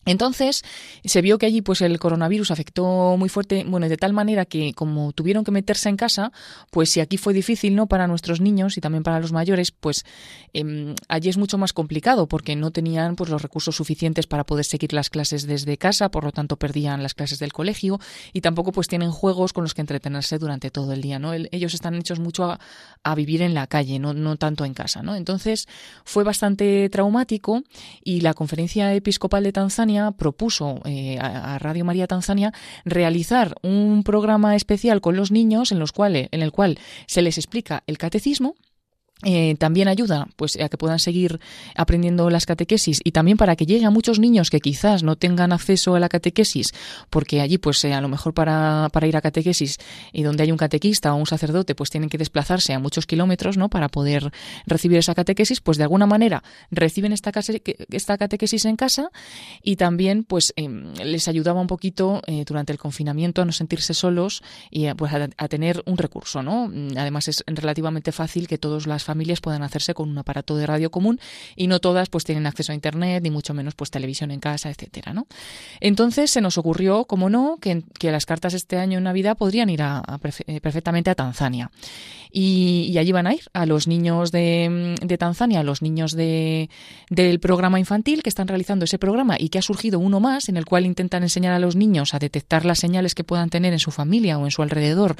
Entonces 0.06 0.64
se 1.04 1.22
vio 1.22 1.38
que 1.38 1.46
allí 1.46 1.62
pues 1.62 1.82
el 1.82 2.00
coronavirus 2.00 2.52
afectó 2.52 3.16
muy 3.18 3.30
fuerte, 3.30 3.64
bueno, 3.68 3.88
de 3.90 3.98
tal 3.98 4.14
manera 4.14 4.46
que 4.46 4.74
como 4.74 5.12
tuvieron 5.12 5.44
que 5.44 5.52
meterse 5.52 5.90
en 5.90 5.98
casa, 5.98 6.32
pues 6.72 6.90
si 6.90 7.00
aquí 7.00 7.18
fue 7.18 7.34
difícil, 7.34 7.76
¿no? 7.76 7.88
Para 7.88 8.08
nuestros 8.08 8.42
niños 8.42 8.78
y 8.78 8.82
también 8.82 9.04
para 9.04 9.20
los 9.20 9.32
mayores, 9.32 9.72
pues 9.72 10.06
em, 10.54 10.96
allí 11.10 11.30
es 11.30 11.38
mucho 11.38 11.58
más 11.58 11.74
complicado 11.74 12.28
porque 12.28 12.56
no 12.56 12.72
tenían 12.72 13.16
pues 13.16 13.30
los 13.30 13.42
recursos 13.42 13.76
suficientes 13.76 14.26
para 14.26 14.46
poder 14.46 14.66
seguir 14.66 14.94
las 14.94 15.10
clases 15.10 15.46
desde 15.46 15.78
casa, 15.78 16.10
por 16.10 16.24
lo 16.24 16.32
tanto 16.32 16.58
perdían 16.58 17.04
las 17.04 17.14
clases 17.14 17.40
del 17.40 17.54
colegio 17.54 18.00
y 18.34 18.42
tampoco 18.42 18.72
pues 18.72 18.88
tienen 18.88 19.12
juegos 19.12 19.54
con 19.54 19.64
los 19.64 19.74
que 19.74 19.82
entretenerse 19.82 20.40
durante 20.40 20.72
todo 20.72 20.94
el 20.94 21.02
día, 21.02 21.20
¿no? 21.20 21.34
ellos 21.34 21.74
están 21.74 21.96
hechos 21.96 22.20
mucho 22.20 22.46
a, 22.46 22.60
vivir 23.16 23.42
en 23.42 23.54
la 23.54 23.68
calle, 23.68 24.00
no, 24.00 24.14
no 24.14 24.38
tanto 24.38 24.64
en 24.66 24.74
casa, 24.74 25.02
¿no? 25.02 25.16
Entonces 25.16 25.68
fue 26.06 26.24
bastante 26.24 26.88
traumático 26.90 27.64
y 28.04 28.22
la 28.22 28.34
conferencia 28.34 28.94
episcopal 28.94 29.44
de 29.44 29.52
Tanzania 29.52 29.89
propuso 30.18 30.82
eh, 30.86 31.18
a, 31.20 31.58
Radio 31.60 31.86
María 31.86 32.08
Tanzania 32.08 32.54
realizar 32.86 33.56
un 33.62 34.04
programa 34.04 34.56
especial 34.56 35.02
con 35.02 35.16
los 35.16 35.32
niños 35.32 35.72
en, 35.72 35.80
los 35.80 35.92
cuales, 35.92 36.30
en 36.32 36.42
el 36.42 36.52
cual 36.52 36.78
se 37.06 37.22
les 37.22 37.38
explica 37.38 37.84
el 37.88 37.98
catecismo 37.98 38.56
eh, 39.26 39.56
también 39.60 39.90
ayuda 39.90 40.30
pues 40.38 40.56
a 40.56 40.70
que 40.70 40.78
puedan 40.78 40.98
seguir 40.98 41.42
aprendiendo 41.76 42.30
las 42.30 42.46
catequesis 42.46 43.02
y 43.04 43.12
también 43.12 43.36
para 43.36 43.58
que 43.58 43.66
llegue 43.66 43.84
a 43.84 43.90
muchos 43.90 44.18
niños 44.18 44.50
que 44.50 44.62
quizás 44.62 45.04
no 45.04 45.18
tengan 45.18 45.52
acceso 45.52 45.94
a 45.94 46.00
la 46.00 46.08
catequesis 46.08 46.74
porque 47.10 47.42
allí 47.42 47.58
pues 47.58 47.84
eh, 47.84 47.94
a 47.94 48.00
lo 48.00 48.08
mejor 48.08 48.34
para, 48.34 48.88
para, 48.94 49.08
ir 49.08 49.18
a 49.18 49.22
catequesis 49.22 49.78
y 50.14 50.24
donde 50.24 50.44
hay 50.44 50.54
un 50.54 50.58
catequista 50.58 51.14
o 51.14 51.18
un 51.18 51.26
sacerdote 51.26 51.76
pues 51.76 51.90
tienen 51.90 52.10
que 52.10 52.18
desplazarse 52.18 52.72
a 52.72 52.80
muchos 52.80 53.06
kilómetros 53.06 53.58
no 53.58 53.68
para 53.68 53.90
poder 53.90 54.32
recibir 54.66 55.00
esa 55.00 55.14
catequesis 55.14 55.60
pues 55.60 55.78
de 55.78 55.84
alguna 55.84 56.06
manera 56.06 56.42
reciben 56.72 57.12
esta, 57.12 57.34
esta 57.92 58.18
catequesis 58.18 58.64
en 58.64 58.78
casa 58.78 59.10
y 59.62 59.76
también 59.76 60.24
pues 60.24 60.54
em, 60.56 60.94
les 60.94 61.28
ayudaba 61.28 61.60
un 61.60 61.68
poquito 61.68 62.22
eh, 62.26 62.46
durante 62.48 62.72
el 62.72 62.80
confinamiento 62.80 63.42
a 63.42 63.46
no 63.46 63.52
sentirse 63.52 63.94
solos 63.94 64.44
y 64.72 64.88
pues 64.94 65.12
a, 65.12 65.28
a, 65.36 65.48
tener 65.50 65.84
un 65.86 65.98
recurso 65.98 66.42
no 66.42 66.72
además 66.96 67.28
es 67.28 67.44
relativamente 67.48 68.14
fácil 68.14 68.48
que 68.48 68.58
todos 68.58 68.88
las 68.88 69.09
familias 69.10 69.42
puedan 69.42 69.64
hacerse 69.64 69.96
con 69.96 70.08
un 70.08 70.18
aparato 70.20 70.56
de 70.56 70.68
radio 70.68 70.92
común 70.92 71.20
y 71.56 71.66
no 71.66 71.80
todas 71.80 72.10
pues 72.10 72.26
tienen 72.26 72.46
acceso 72.46 72.74
a 72.74 72.76
internet 72.76 73.24
ni 73.24 73.32
mucho 73.32 73.56
menos 73.56 73.74
pues 73.74 73.90
televisión 73.90 74.30
en 74.30 74.40
casa, 74.40 74.70
etcétera, 74.70 75.14
¿no? 75.14 75.26
Entonces 75.80 76.30
se 76.30 76.42
nos 76.42 76.60
ocurrió, 76.60 77.06
como 77.06 77.32
no, 77.32 77.58
que, 77.60 77.84
que 77.98 78.12
las 78.12 78.28
cartas 78.28 78.54
este 78.54 78.78
año 78.78 79.00
en 79.00 79.06
Navidad 79.06 79.36
podrían 79.36 79.72
ir 79.72 79.82
a, 79.82 80.04
eh, 80.46 80.62
perfectamente 80.62 81.10
a 81.10 81.16
Tanzania 81.16 81.72
y, 82.32 82.96
allí 82.98 83.12
van 83.12 83.28
a 83.28 83.34
ir 83.34 83.42
a 83.54 83.66
los 83.66 83.88
niños 83.88 84.32
de, 84.32 85.18
Tanzania, 85.18 85.62
a 85.62 85.64
los 85.64 85.82
niños 85.82 86.12
de, 86.16 86.70
del 87.10 87.40
programa 87.40 87.80
infantil 87.80 88.22
que 88.22 88.30
están 88.30 88.48
realizando 88.48 88.86
ese 88.86 89.00
programa 89.00 89.36
y 89.40 89.50
que 89.50 89.58
ha 89.58 89.64
surgido 89.64 90.00
uno 90.00 90.20
más 90.20 90.50
en 90.50 90.58
el 90.58 90.66
cual 90.66 90.86
intentan 90.86 91.24
enseñar 91.24 91.54
a 91.54 91.60
los 91.60 91.76
niños 91.76 92.14
a 92.14 92.20
detectar 92.20 92.66
las 92.66 92.80
señales 92.80 93.16
que 93.16 93.24
puedan 93.24 93.50
tener 93.50 93.74
en 93.74 93.80
su 93.80 93.92
familia 93.92 94.38
o 94.38 94.46
en 94.46 94.52
su 94.52 94.62
alrededor 94.62 95.16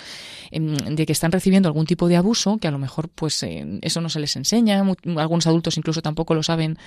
em, 0.52 0.76
de 0.76 1.06
que 1.06 1.14
están 1.14 1.32
recibiendo 1.32 1.68
algún 1.68 1.86
tipo 1.86 2.08
de 2.08 2.16
abuso 2.16 2.58
que 2.58 2.68
a 2.68 2.72
lo 2.72 2.78
mejor 2.78 3.10
pues 3.10 3.42
eh, 3.44 3.79
eso 3.82 4.02
no 4.02 4.10
se 4.10 4.20
les 4.20 4.36
enseña, 4.36 4.84
algunos 5.18 5.48
adultos 5.48 5.78
incluso 5.78 6.02
tampoco 6.02 6.34
lo 6.34 6.44
saben 6.44 6.78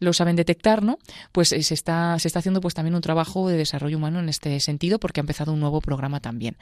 lo 0.00 0.12
saben 0.12 0.36
detectar, 0.36 0.82
¿no? 0.82 0.98
Pues 1.32 1.52
eh, 1.52 1.62
se 1.62 1.74
está, 1.74 2.18
se 2.18 2.28
está 2.28 2.40
haciendo 2.40 2.60
pues 2.60 2.74
también 2.74 2.94
un 2.94 3.00
trabajo 3.00 3.48
de 3.48 3.56
desarrollo 3.56 3.96
humano 3.96 4.18
en 4.18 4.28
este 4.28 4.58
sentido 4.60 4.98
porque 4.98 5.20
ha 5.20 5.22
empezado 5.22 5.52
un 5.52 5.60
nuevo 5.60 5.80
programa 5.80 6.20
también. 6.20 6.56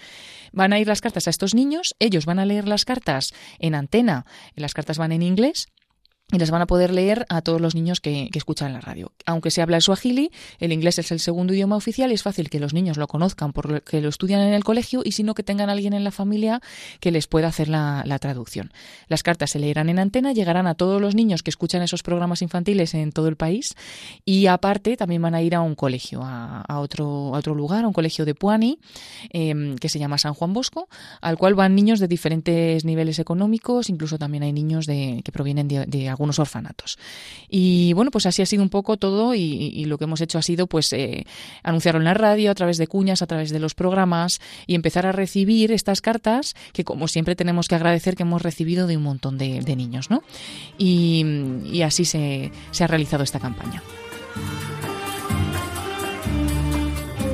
Van 0.53 0.73
a 0.73 0.79
ir 0.79 0.87
las 0.87 1.01
cartas 1.01 1.27
a 1.27 1.31
estos 1.31 1.55
niños, 1.55 1.95
ellos 1.99 2.27
van 2.27 2.39
a 2.39 2.47
leer 2.47 2.69
las 2.69 2.85
cartas 2.85 3.33
en 3.59 3.75
antena, 3.75 4.27
las 4.55 4.75
cartas 4.75 4.99
van 4.99 5.13
en 5.13 5.23
inglés 5.23 5.69
y 6.33 6.39
las 6.39 6.51
van 6.51 6.63
a 6.63 6.67
poder 6.67 6.93
leer 6.93 7.27
a 7.29 7.43
todos 7.43 7.61
los 7.61 7.75
niños 7.75 8.01
que, 8.01 8.31
escuchan 8.33 8.73
la 8.73 8.81
radio. 8.81 9.13
Aunque 9.27 9.51
se 9.51 9.63
habla 9.63 9.77
el 9.77 9.83
suajili, 9.83 10.33
el 10.59 10.73
inglés 10.73 10.99
es 10.99 11.13
el 11.13 11.21
segundo 11.21 11.53
idioma 11.53 11.77
oficial 11.77 12.11
y 12.11 12.15
es 12.15 12.23
fácil 12.23 12.49
que 12.51 12.59
los 12.59 12.73
niños 12.73 12.97
lo 12.97 13.07
conozcan 13.07 13.53
porque 13.53 14.01
lo 14.01 14.09
estudian 14.09 14.41
en 14.41 14.55
el 14.55 14.65
colegio 14.65 15.03
y 15.05 15.13
sino 15.13 15.35
que 15.35 15.43
tengan 15.43 15.69
alguien 15.69 15.93
en 15.93 16.03
la 16.03 16.11
familia 16.11 16.61
que 16.99 17.13
les 17.13 17.27
pueda 17.27 17.49
hacer 17.49 17.69
la, 17.69 18.03
traducción. 18.21 18.73
Las 19.09 19.23
cartas 19.23 19.51
se 19.51 19.59
leerán 19.59 19.89
en 19.91 19.99
antena, 19.99 20.33
llegarán 20.33 20.67
a 20.67 20.75
todos 20.75 21.01
los 21.01 21.15
niños 21.15 21.43
que 21.43 21.51
escuchan 21.51 21.83
esos 21.83 22.03
programas 22.03 22.41
infantiles 22.41 22.95
en 22.95 23.13
todo 23.13 23.29
el 23.29 23.37
país 23.37 23.75
y 24.25 24.47
aparte 24.47 24.97
también 24.97 25.21
van 25.21 25.35
a 25.35 25.43
ir 25.43 25.55
a 25.55 25.61
un 25.61 25.75
colegio, 25.75 26.23
a, 26.25 26.79
otro, 26.79 27.31
otro 27.31 27.55
lugar, 27.55 27.85
a 27.85 27.89
un 27.89 27.93
colegio 27.93 28.25
de 28.25 28.35
Puani, 28.35 28.79
em, 29.31 29.77
que 29.77 29.89
se 29.89 29.99
llama 29.99 30.19
San 30.19 30.35
Juan 30.35 30.53
Bosco, 30.53 30.89
al 31.21 31.37
cual 31.37 31.55
van 31.55 31.75
niños 31.75 32.01
de 32.01 32.09
diferentes 32.09 32.85
niveles 32.85 33.19
económicos, 33.19 33.91
incluso 33.91 34.19
también 34.19 34.43
hay 34.43 34.53
niños 34.53 34.87
de, 34.87 35.21
que 35.25 35.33
provienen 35.33 35.69
de, 35.69 35.87
de 35.87 36.09
algunos 36.23 36.39
orfanatos. 36.39 36.99
Y 37.49 37.93
bueno, 37.95 38.13
pues 38.13 38.27
así 38.27 38.43
ha 38.43 38.47
sido 38.47 38.63
un 38.63 38.69
poco 38.69 38.97
todo 38.97 39.35
y, 39.35 39.85
lo 39.87 39.99
que 39.99 40.05
hemos 40.05 40.21
hecho 40.21 40.39
ha 40.39 40.43
sido 40.43 40.69
pues 40.69 40.93
eh, 40.93 41.27
anunciarlo 41.65 42.01
en 42.01 42.05
la 42.05 42.15
radio, 42.15 42.53
a 42.53 42.55
través 42.55 42.79
de 42.79 42.87
cuñas, 42.87 43.23
a 43.23 43.27
través 43.27 43.51
de 43.51 43.59
los 43.59 43.75
programas 43.75 44.41
y 44.67 44.77
empezar 44.77 45.05
a 45.07 45.13
recibir 45.13 45.73
estas 45.73 46.01
cartas 46.01 46.55
que 46.73 46.85
como 46.85 47.09
siempre 47.09 47.35
tenemos 47.35 47.67
que 47.67 47.75
agradecer 47.75 48.15
que 48.15 48.23
hemos 48.23 48.41
recibido 48.41 48.87
de 48.87 48.97
un 48.97 49.03
montón 49.03 49.37
de, 49.37 49.61
niños, 49.73 50.11
¿no? 50.11 50.23
Y, 50.79 51.83
así 51.83 52.05
se, 52.05 52.53
ha 52.79 52.87
realizado 52.87 53.25
esta 53.25 53.41
campaña. 53.41 53.83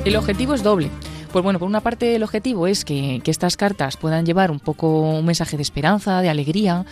El 0.05 0.15
objetivo 0.15 0.55
es 0.55 0.63
doble. 0.63 0.89
Pues 1.31 1.43
bueno, 1.43 1.59
por 1.59 1.67
una 1.67 1.81
parte 1.81 2.15
el 2.15 2.23
objetivo 2.23 2.65
es 2.65 2.83
que, 2.83 3.21
estas 3.25 3.55
cartas 3.55 3.97
puedan 3.97 4.25
llevar 4.25 4.49
un 4.49 4.59
poco 4.59 5.01
un 5.01 5.25
mensaje 5.25 5.57
de 5.57 5.61
esperanza, 5.63 6.21
de 6.21 6.29
alegría 6.29 6.85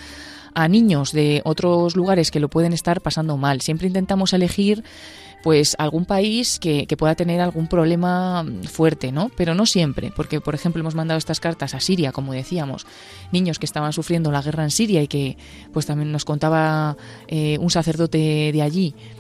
a 0.58 0.68
niños 0.68 1.12
de 1.12 1.44
otros 1.46 1.96
lugares 1.96 2.32
que 2.32 2.40
lo 2.40 2.50
pueden 2.50 2.74
estar 2.74 3.00
pasando 3.02 3.38
mal. 3.38 3.62
Siempre 3.62 3.86
intentamos 3.86 4.34
elegir 4.34 4.84
pues 5.44 5.76
algún 5.78 6.06
país 6.06 6.58
que, 6.58 6.88
pueda 6.98 7.14
tener 7.14 7.42
algún 7.42 7.68
problema 7.68 8.44
fuerte, 8.66 9.12
¿no? 9.12 9.30
Pero 9.38 9.54
no 9.54 9.68
siempre, 9.68 10.12
porque 10.16 10.42
por 10.42 10.56
ejemplo 10.56 10.80
hemos 10.80 10.96
mandado 10.96 11.20
estas 11.20 11.40
cartas 11.40 11.76
a 11.76 11.80
Siria, 11.80 12.12
como 12.12 12.34
decíamos, 12.34 12.88
niños 13.32 13.60
que 13.60 13.68
estaban 13.68 13.94
sufriendo 13.94 14.32
la 14.32 14.42
guerra 14.42 14.64
en 14.64 14.72
Siria 14.72 15.04
y 15.04 15.08
que 15.08 15.38
pues 15.72 15.86
también 15.86 16.12
nos 16.12 16.26
contaba 16.26 16.98
eh, 17.28 17.60
un 17.60 17.70
sacerdote 17.70 18.52
de 18.52 18.62
allí 18.64 18.96
Mm, 18.96 19.17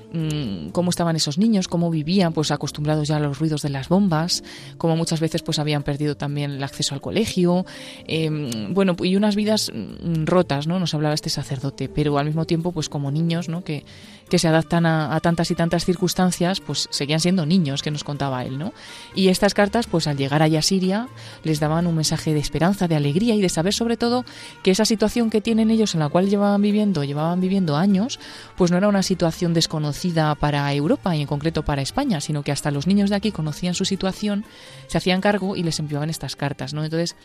cómo 0.71 0.89
estaban 0.89 1.15
esos 1.15 1.37
niños, 1.37 1.67
cómo 1.67 1.89
vivían, 1.89 2.33
pues 2.33 2.51
acostumbrados 2.51 3.07
ya 3.07 3.17
a 3.17 3.19
los 3.19 3.39
ruidos 3.39 3.61
de 3.61 3.69
las 3.69 3.89
bombas, 3.89 4.43
cómo 4.77 4.95
muchas 4.95 5.19
veces 5.19 5.41
pues 5.43 5.59
habían 5.59 5.83
perdido 5.83 6.15
también 6.15 6.51
el 6.51 6.63
acceso 6.63 6.95
al 6.95 7.01
colegio, 7.01 7.65
em, 8.05 8.73
bueno, 8.73 8.95
y 9.03 9.15
unas 9.15 9.35
vidas 9.35 9.71
mm, 9.73 10.25
rotas, 10.25 10.67
¿no? 10.67 10.79
Nos 10.79 10.93
hablaba 10.93 11.13
este 11.13 11.29
sacerdote, 11.29 11.89
pero 11.89 12.17
al 12.17 12.25
mismo 12.25 12.45
tiempo 12.45 12.71
pues 12.71 12.89
como 12.89 13.11
niños, 13.11 13.49
¿no? 13.49 13.63
Que, 13.63 13.83
que 14.29 14.39
se 14.39 14.47
adaptan 14.47 14.85
a, 14.85 15.19
tantas 15.21 15.51
y 15.51 15.55
tantas 15.55 15.85
circunstancias, 15.85 16.59
pues 16.59 16.87
seguían 16.91 17.19
siendo 17.19 17.45
niños, 17.45 17.81
que 17.81 17.91
nos 17.91 18.03
contaba 18.03 18.43
él, 18.43 18.57
¿no? 18.57 18.73
Y 19.15 19.29
estas 19.29 19.53
cartas, 19.53 19.87
pues 19.87 20.07
al 20.07 20.17
llegar 20.17 20.43
allá 20.43 20.59
a 20.59 20.61
Siria, 20.61 21.07
les 21.43 21.59
daban 21.59 21.87
un 21.87 21.95
mensaje 21.95 22.33
de 22.33 22.39
esperanza, 22.39 22.87
de 22.87 22.95
alegría 22.95 23.35
y 23.35 23.41
de 23.41 23.49
saber 23.49 23.73
sobre 23.73 23.97
todo 23.97 24.25
que 24.63 24.71
esa 24.71 24.85
situación 24.85 25.29
que 25.29 25.41
tienen 25.41 25.71
ellos 25.71 25.93
en 25.93 26.01
la 26.01 26.09
cual 26.09 26.29
llevaban 26.29 26.61
viviendo, 26.61 27.03
llevaban 27.03 27.41
viviendo 27.41 27.77
años, 27.77 28.19
pues 28.55 28.71
no 28.71 28.77
era 28.77 28.87
una 28.87 29.03
situación 29.03 29.53
desconocida 29.53 30.33
para 30.35 30.71
Europa 30.73 31.15
y 31.15 31.21
en 31.21 31.27
concreto 31.27 31.63
para 31.63 31.81
España, 31.81 32.21
sino 32.21 32.43
que 32.43 32.51
hasta 32.51 32.71
los 32.71 32.87
niños 32.87 33.09
de 33.09 33.15
aquí 33.15 33.31
conocían 33.31 33.73
su 33.73 33.85
situación, 33.85 34.45
se 34.87 34.97
hacían 34.97 35.21
cargo 35.21 35.55
y 35.55 35.63
les 35.63 35.79
enviaban 35.79 36.09
estas 36.09 36.35
cartas, 36.35 36.73
¿no? 36.73 36.83
Entonces, 36.83 37.15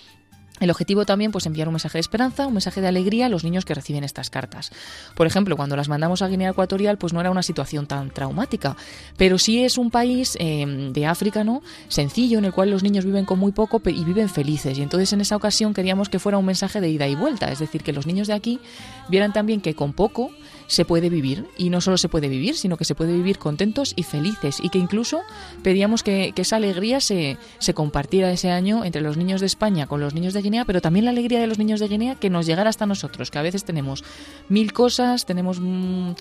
el 0.63 0.71
objetivo 0.71 1.05
también, 1.05 1.33
pues 1.33 1.47
enviar 1.47 1.69
un 1.69 1.75
mensaje 1.75 1.99
de 1.99 2.01
esperanza, 2.01 2.47
un 2.47 2.55
mensaje 2.55 2.81
de 2.81 2.89
alegría 2.89 3.27
a 3.27 3.29
los 3.29 3.45
niños 3.45 3.65
que 3.65 3.75
reciben 3.75 4.05
estas 4.05 4.31
cartas. 4.31 4.71
Por 5.15 5.27
ejemplo, 5.27 5.57
cuando 5.57 5.77
las 5.77 5.89
mandamos 5.89 6.23
a 6.23 6.29
Guinea 6.29 6.51
Ecuatorial, 6.51 6.99
pues 6.99 7.13
no 7.13 7.21
era 7.21 7.31
una 7.31 7.43
situación 7.43 7.87
tan 7.87 8.11
traumática, 8.11 8.77
pero 9.17 9.39
sí 9.39 9.65
es 9.65 9.79
un 9.79 9.91
país 9.91 10.37
eh, 10.41 10.91
de 10.93 11.07
África, 11.07 11.45
¿no? 11.45 11.63
Sencillo, 11.89 12.39
en 12.39 12.45
el 12.45 12.53
cual 12.53 12.71
los 12.71 12.83
niños 12.83 13.05
viven 13.05 13.25
con 13.25 13.39
muy 13.39 13.53
poco 13.53 13.81
y 13.85 14.05
viven 14.05 14.29
felices. 14.29 14.79
Y 14.79 14.83
entonces 14.83 15.13
en 15.13 15.21
esa 15.21 15.37
ocasión 15.37 15.75
queríamos 15.75 16.09
que 16.09 16.19
fuera 16.19 16.39
un 16.39 16.47
mensaje 16.47 16.81
de 16.81 16.89
ida 16.89 17.07
y 17.09 17.15
vuelta, 17.15 17.51
es 17.51 17.59
decir, 17.59 17.83
que 17.83 17.93
los 17.93 18.07
niños 18.07 18.29
de 18.29 18.35
aquí 18.35 18.61
vieran 19.09 19.33
también 19.33 19.61
que 19.61 19.75
con 19.75 19.93
poco 19.93 20.31
se 20.73 20.87
puede 20.87 21.11
vivir. 21.11 21.47
Y 21.59 21.69
no 21.69 21.83
solo 21.83 21.99
se 21.99 22.09
puede 22.09 22.31
vivir, 22.31 22.57
sino 22.57 22.79
que 22.79 22.87
se 22.87 22.95
puede 22.95 23.13
vivir 23.13 23.39
contentos 23.39 23.93
y 23.95 24.05
felices. 24.05 24.59
Y 24.63 24.71
que 24.71 24.79
incluso 24.79 25.21
pedíamos 25.63 26.03
que, 26.03 26.33
esa 26.35 26.57
alegría 26.57 27.01
se, 27.01 27.37
se, 27.59 27.75
compartiera 27.75 28.33
ese 28.33 28.51
año 28.51 28.85
entre 28.85 29.03
los 29.03 29.17
niños 29.17 29.41
de 29.41 29.47
España 29.47 29.87
con 29.87 30.01
los 30.01 30.15
niños 30.15 30.33
de 30.33 30.41
Guinea, 30.41 30.65
pero 30.65 30.81
también 30.81 31.05
la 31.05 31.11
alegría 31.13 31.41
de 31.41 31.47
los 31.47 31.59
niños 31.59 31.79
de 31.79 31.89
Guinea 31.89 32.15
que 32.17 32.31
nos 32.31 32.47
llegara 32.47 32.71
hasta 32.71 32.87
nosotros, 32.87 33.31
que 33.31 33.39
a 33.39 33.43
veces 33.43 33.65
tenemos 33.65 34.03
mil 34.49 34.73
cosas, 34.73 35.25
tenemos 35.25 35.61
mm, 35.61 36.13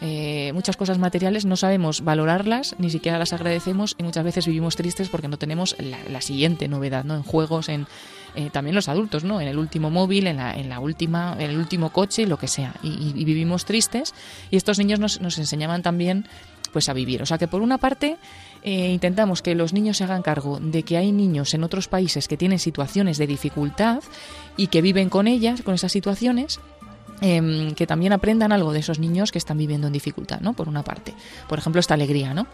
eh, 0.00 0.50
muchas 0.54 0.76
cosas 0.76 0.98
materiales, 0.98 1.44
no 1.44 1.56
sabemos 1.56 2.02
valorarlas, 2.02 2.74
ni 2.78 2.90
siquiera 2.90 3.18
las 3.18 3.32
agradecemos 3.34 3.94
y 3.98 4.02
muchas 4.02 4.24
veces 4.24 4.46
vivimos 4.46 4.74
tristes 4.74 5.10
porque 5.10 5.28
no 5.28 5.36
tenemos 5.36 5.76
la, 5.78 6.20
siguiente 6.22 6.66
novedad, 6.66 7.04
¿no? 7.04 7.14
En 7.14 7.22
juegos, 7.22 7.68
en 7.68 7.86
eh, 8.38 8.50
también 8.50 8.76
los 8.76 8.88
adultos, 8.88 9.24
¿no? 9.24 9.40
En 9.40 9.48
el 9.48 9.58
último 9.58 9.90
móvil, 9.90 10.28
en 10.28 10.36
la, 10.36 10.54
en 10.54 10.68
la 10.68 10.78
última, 10.78 11.34
en 11.40 11.50
el 11.50 11.58
último 11.58 11.90
coche, 11.90 12.24
lo 12.24 12.36
que 12.36 12.46
sea. 12.46 12.72
Y, 12.84 13.24
vivimos 13.24 13.64
tristes. 13.64 14.14
Y 14.52 14.56
estos 14.56 14.78
niños 14.78 15.00
nos, 15.00 15.20
nos, 15.20 15.38
enseñaban 15.38 15.82
también 15.82 16.24
pues 16.72 16.88
a 16.88 16.92
vivir. 16.92 17.20
O 17.20 17.26
sea 17.26 17.36
que 17.36 17.48
por 17.48 17.62
una 17.62 17.78
parte 17.78 18.16
eh, 18.62 18.92
intentamos 18.92 19.42
que 19.42 19.56
los 19.56 19.72
niños 19.72 19.96
se 19.96 20.04
hagan 20.04 20.22
cargo 20.22 20.60
de 20.60 20.84
que 20.84 20.96
hay 20.96 21.10
niños 21.10 21.52
en 21.52 21.64
otros 21.64 21.88
países 21.88 22.28
que 22.28 22.36
tienen 22.36 22.60
situaciones 22.60 23.18
de 23.18 23.26
dificultad 23.26 24.04
y 24.56 24.68
que 24.68 24.82
viven 24.82 25.08
con 25.08 25.26
ellas, 25.26 25.62
con 25.62 25.74
esas 25.74 25.90
situaciones, 25.90 26.60
em, 27.20 27.74
que 27.74 27.88
también 27.88 28.12
aprendan 28.12 28.52
algo 28.52 28.72
de 28.72 28.78
esos 28.78 29.00
niños 29.00 29.32
que 29.32 29.38
están 29.38 29.58
viviendo 29.58 29.88
en 29.88 29.92
dificultad, 29.92 30.40
¿no? 30.42 30.52
Por 30.52 30.68
una 30.68 30.84
parte. 30.84 31.12
Por 31.48 31.58
ejemplo, 31.58 31.80
esta 31.80 31.94
alegría, 31.94 32.34
¿no? 32.34 32.46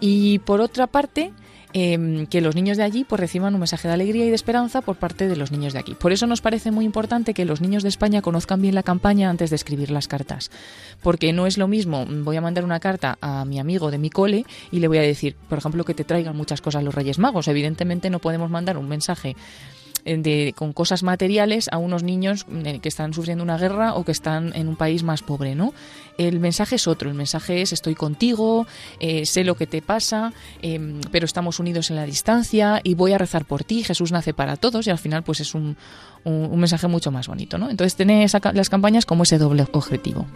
Y 0.00 0.38
por 0.38 0.62
otra 0.62 0.86
parte, 0.86 1.34
Em, 1.74 2.26
que 2.26 2.40
los 2.40 2.54
niños 2.54 2.78
de 2.78 2.82
allí 2.82 3.04
pues 3.04 3.20
reciban 3.20 3.52
un 3.52 3.60
mensaje 3.60 3.88
de 3.88 3.94
alegría 3.94 4.24
y 4.24 4.30
de 4.30 4.34
esperanza 4.34 4.80
por 4.80 4.96
parte 4.96 5.28
de 5.28 5.36
los 5.36 5.52
niños 5.52 5.74
de 5.74 5.78
aquí. 5.78 5.94
Por 5.94 6.12
eso 6.12 6.26
nos 6.26 6.40
parece 6.40 6.70
muy 6.70 6.86
importante 6.86 7.34
que 7.34 7.44
los 7.44 7.60
niños 7.60 7.82
de 7.82 7.90
España 7.90 8.22
conozcan 8.22 8.62
bien 8.62 8.74
la 8.74 8.82
campaña 8.82 9.28
antes 9.28 9.50
de 9.50 9.56
escribir 9.56 9.90
las 9.90 10.08
cartas, 10.08 10.50
porque 11.02 11.34
no 11.34 11.46
es 11.46 11.58
lo 11.58 11.68
mismo, 11.68 12.06
voy 12.08 12.36
a 12.36 12.40
mandar 12.40 12.64
una 12.64 12.80
carta 12.80 13.18
a 13.20 13.44
mi 13.44 13.60
amigo 13.60 13.90
de 13.90 13.98
mi 13.98 14.08
cole 14.08 14.46
y 14.72 14.80
le 14.80 14.88
voy 14.88 14.96
a 14.96 15.02
decir, 15.02 15.36
por 15.48 15.58
ejemplo, 15.58 15.84
que 15.84 15.92
te 15.92 16.04
traigan 16.04 16.34
muchas 16.34 16.62
cosas 16.62 16.82
los 16.82 16.94
Reyes 16.94 17.18
Magos. 17.18 17.48
Evidentemente 17.48 18.08
no 18.08 18.18
podemos 18.18 18.50
mandar 18.50 18.78
un 18.78 18.88
mensaje 18.88 19.36
de, 20.16 20.54
con 20.56 20.72
cosas 20.72 21.02
materiales 21.02 21.68
a 21.70 21.78
unos 21.78 22.02
niños 22.02 22.46
eh, 22.64 22.78
que 22.80 22.88
están 22.88 23.12
sufriendo 23.12 23.44
una 23.44 23.58
guerra 23.58 23.94
o 23.94 24.04
que 24.04 24.12
están 24.12 24.52
en 24.54 24.68
un 24.68 24.76
país 24.76 25.02
más 25.02 25.22
pobre, 25.22 25.54
¿no? 25.54 25.74
El 26.16 26.40
mensaje 26.40 26.76
es 26.76 26.86
otro, 26.86 27.08
el 27.08 27.14
mensaje 27.14 27.62
es 27.62 27.72
estoy 27.72 27.94
contigo, 27.94 28.66
eh, 29.00 29.26
sé 29.26 29.44
lo 29.44 29.54
que 29.54 29.66
te 29.66 29.82
pasa, 29.82 30.32
em, 30.62 31.00
pero 31.12 31.26
estamos 31.26 31.58
unidos 31.60 31.90
en 31.90 31.96
la 31.96 32.04
distancia 32.04 32.80
y 32.82 32.94
voy 32.94 33.12
a 33.12 33.18
rezar 33.18 33.44
por 33.44 33.64
ti, 33.64 33.84
Jesús 33.84 34.10
nace 34.10 34.34
para 34.34 34.56
todos 34.56 34.86
y 34.86 34.90
al 34.90 34.98
final 34.98 35.22
pues 35.22 35.40
es 35.40 35.54
un, 35.54 35.76
un, 36.24 36.58
mensaje 36.58 36.88
mucho 36.88 37.10
más 37.10 37.28
bonito, 37.28 37.58
¿no? 37.58 37.70
Entonces 37.70 37.94
tenéis 37.94 38.32
las 38.52 38.68
campañas 38.68 39.06
como 39.06 39.22
ese 39.22 39.38
doble 39.38 39.66
objetivo. 39.72 40.26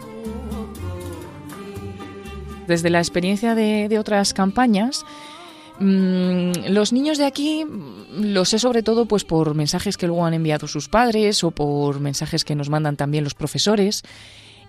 Desde 2.67 2.89
la 2.89 2.99
experiencia 2.99 3.55
de, 3.55 3.89
de 3.89 3.99
otras 3.99 4.33
campañas, 4.33 5.03
Mm, 5.05 5.32
los 5.79 6.93
niños 6.93 7.17
de 7.17 7.25
aquí 7.25 7.65
lo 8.11 8.45
sé 8.45 8.59
sobre 8.59 8.83
todo 8.83 9.05
pues 9.05 9.23
por 9.23 9.55
mensajes 9.55 9.97
que 9.97 10.07
luego 10.07 10.25
han 10.25 10.33
enviado 10.33 10.67
sus 10.67 10.87
padres 10.87 11.43
o 11.43 11.51
por 11.51 11.99
mensajes 11.99 12.45
que 12.45 12.55
nos 12.55 12.69
mandan 12.69 12.95
también 12.95 13.23
los 13.23 13.33
profesores 13.33 14.03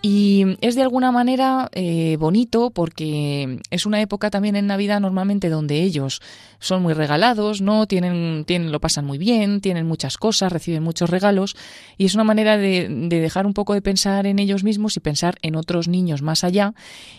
y 0.07 0.59
es 0.61 0.75
de 0.75 0.83
alguna 0.83 1.13
manera 1.13 1.71
eh, 1.73 2.19
bonito 2.21 2.69
porque 2.69 3.59
es 3.71 3.87
una 3.87 4.03
época 4.03 4.29
también 4.29 4.55
en 4.55 4.67
Navidad 4.67 5.01
normalmente 5.01 5.49
donde 5.49 5.81
ellos 5.81 6.21
son 6.59 6.83
muy 6.83 6.93
regalados, 6.93 7.63
¿no? 7.63 7.87
Tienen, 7.87 8.45
tienen, 8.47 8.71
lo 8.71 8.81
pasan 8.81 9.07
muy 9.07 9.17
bien, 9.17 9.63
tienen 9.63 9.87
muchas 9.87 10.19
cosas, 10.19 10.53
reciben 10.53 10.83
muchos 10.83 11.09
regalos 11.09 11.57
y 11.97 12.05
es 12.05 12.15
una 12.15 12.25
manera 12.25 12.59
de, 12.59 12.87
de, 12.91 13.21
dejar 13.21 13.47
un 13.47 13.55
poco 13.55 13.73
de 13.73 13.81
pensar 13.81 14.27
en 14.27 14.39
ellos 14.39 14.63
mismos 14.63 14.95
y 14.99 15.01
pensar 15.01 15.37
en 15.41 15.57
otros 15.57 15.89
niños 15.89 16.21
más 16.21 16.45
allá. 16.45 16.75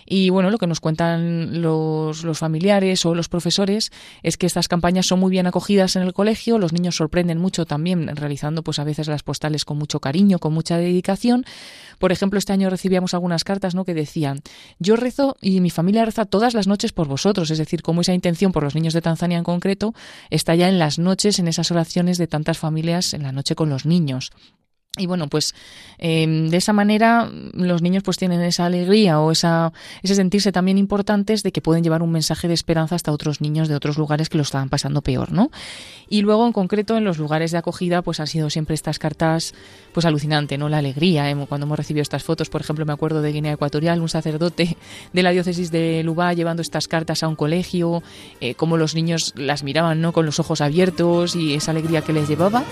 Y 0.05 0.29
bueno, 0.29 0.51
lo 0.51 0.59
que 0.59 0.67
nos 0.67 0.79
cuentan 0.79 1.63
los, 1.63 2.23
los 2.23 2.37
familiares 2.37 3.03
o 3.07 3.15
los 3.15 3.29
profesores 3.29 3.91
es 4.21 4.37
que 4.37 4.45
estas 4.45 4.67
campañas 4.67 5.07
son 5.07 5.19
muy 5.19 5.31
bien 5.31 5.47
acogidas 5.47 5.95
en 5.95 6.03
el 6.03 6.13
colegio, 6.13 6.59
los 6.59 6.71
niños 6.71 6.97
sorprenden 6.97 7.39
mucho 7.39 7.65
también 7.65 8.15
realizando 8.15 8.61
pues 8.61 8.77
a 8.77 8.83
veces 8.83 9.07
las 9.07 9.23
postales 9.23 9.65
con 9.65 9.79
mucho 9.79 9.99
cariño, 9.99 10.37
con 10.37 10.53
mucha 10.53 10.77
dedicación. 10.77 11.45
Por 11.97 12.11
ejemplo, 12.11 12.37
este 12.37 12.53
año 12.53 12.69
recibíamos 12.75 13.13
algunas 13.13 13.43
cartas 13.43 13.73
¿no? 13.73 13.85
que 13.85 13.93
decían, 13.93 14.41
yo 14.79 14.97
rezo 14.97 15.37
y 15.41 15.61
mi 15.61 15.69
familia 15.69 16.03
reza 16.03 16.25
todas 16.25 16.53
las 16.53 16.67
noches 16.67 16.91
por 16.91 17.07
vosotros, 17.07 17.49
es 17.51 17.57
decir, 17.57 17.81
como 17.81 18.01
esa 18.01 18.13
intención 18.13 18.51
por 18.51 18.63
los 18.63 18.75
niños 18.75 18.93
de 18.93 19.01
Tanzania 19.01 19.37
en 19.37 19.45
concreto 19.45 19.93
está 20.29 20.55
ya 20.55 20.67
en 20.67 20.77
las 20.77 20.99
noches, 20.99 21.39
en 21.39 21.47
esas 21.47 21.71
oraciones 21.71 22.17
de 22.17 22.27
tantas 22.27 22.57
familias 22.57 23.13
en 23.13 23.23
la 23.23 23.31
noche 23.31 23.55
con 23.55 23.69
los 23.69 23.85
niños. 23.85 24.31
Y 24.97 25.05
bueno, 25.05 25.27
pues 25.27 25.53
em, 25.97 26.49
de 26.49 26.57
esa 26.57 26.73
manera 26.73 27.29
los 27.53 27.81
niños 27.81 28.03
pues 28.03 28.17
tienen 28.17 28.41
esa 28.41 28.65
alegría 28.65 29.19
o 29.19 29.31
esa, 29.31 29.73
ese 30.03 30.15
sentirse 30.15 30.51
también 30.51 30.77
importantes 30.77 31.43
de 31.43 31.51
que 31.51 31.61
pueden 31.61 31.83
llevar 31.83 32.01
un 32.01 32.11
mensaje 32.11 32.47
de 32.47 32.53
esperanza 32.53 32.95
hasta 32.95 33.11
otros 33.11 33.41
niños 33.41 33.67
de 33.67 33.75
otros 33.75 33.97
lugares 33.97 34.29
que 34.29 34.37
lo 34.37 34.43
estaban 34.43 34.69
pasando 34.69 35.01
peor, 35.01 35.31
¿no? 35.31 35.51
Y 36.07 36.21
luego 36.21 36.45
en 36.45 36.53
concreto 36.53 36.97
en 36.97 37.03
los 37.03 37.17
lugares 37.17 37.51
de 37.51 37.57
acogida 37.57 38.01
pues 38.01 38.19
han 38.19 38.27
sido 38.27 38.49
siempre 38.49 38.75
estas 38.75 38.99
cartas 38.99 39.53
pues 39.93 40.05
alucinante, 40.05 40.57
¿no? 40.57 40.69
La 40.69 40.77
alegría, 40.77 41.29
¿eh? 41.29 41.35
cuando 41.47 41.65
hemos 41.65 41.77
recibido 41.77 42.01
estas 42.01 42.23
fotos, 42.23 42.49
por 42.49 42.61
ejemplo 42.61 42.85
me 42.85 42.93
acuerdo 42.93 43.21
de 43.21 43.31
Guinea 43.31 43.53
Ecuatorial, 43.53 44.01
un 44.01 44.09
sacerdote 44.09 44.77
de 45.13 45.23
la 45.23 45.31
diócesis 45.31 45.71
de 45.71 46.03
Lubá 46.03 46.33
llevando 46.33 46.61
estas 46.61 46.87
cartas 46.87 47.23
a 47.23 47.27
un 47.27 47.35
colegio, 47.35 48.03
eh, 48.41 48.55
como 48.55 48.77
los 48.77 48.95
niños 48.95 49.33
las 49.35 49.63
miraban, 49.63 50.01
¿no? 50.01 50.13
Con 50.13 50.25
los 50.25 50.39
ojos 50.39 50.61
abiertos 50.61 51.35
y 51.35 51.55
esa 51.55 51.71
alegría 51.71 52.01
que 52.01 52.13
les 52.13 52.27
llevaba. 52.27 52.63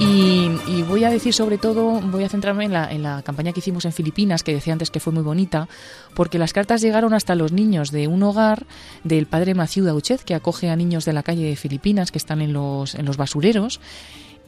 Y, 0.00 0.82
voy 0.88 1.04
a 1.04 1.10
decir 1.10 1.34
sobre 1.34 1.58
todo 1.58 2.00
voy 2.00 2.24
a 2.24 2.28
centrarme 2.28 2.64
en 2.64 3.02
la, 3.02 3.22
campaña 3.22 3.52
que 3.52 3.60
hicimos 3.60 3.84
en 3.84 3.92
Filipinas, 3.92 4.42
que 4.42 4.54
decía 4.54 4.72
antes 4.72 4.90
que 4.90 5.00
fue 5.00 5.12
muy 5.12 5.22
bonita, 5.22 5.68
porque 6.14 6.38
las 6.38 6.52
cartas 6.52 6.80
llegaron 6.80 7.14
hasta 7.14 7.34
los 7.34 7.52
niños 7.52 7.90
de 7.90 8.06
un 8.06 8.22
hogar 8.22 8.66
del 9.04 9.26
padre 9.26 9.54
Maciú 9.54 9.84
Dauchet, 9.84 10.22
que 10.22 10.34
acoge 10.34 10.70
a 10.70 10.76
niños 10.76 11.04
de 11.04 11.12
la 11.12 11.22
calle 11.22 11.44
de 11.44 11.56
Filipinas 11.56 12.12
que 12.12 12.18
están 12.18 12.40
en 12.40 12.52
los, 12.52 12.94
en 12.94 13.06
los 13.06 13.16
basureros. 13.16 13.80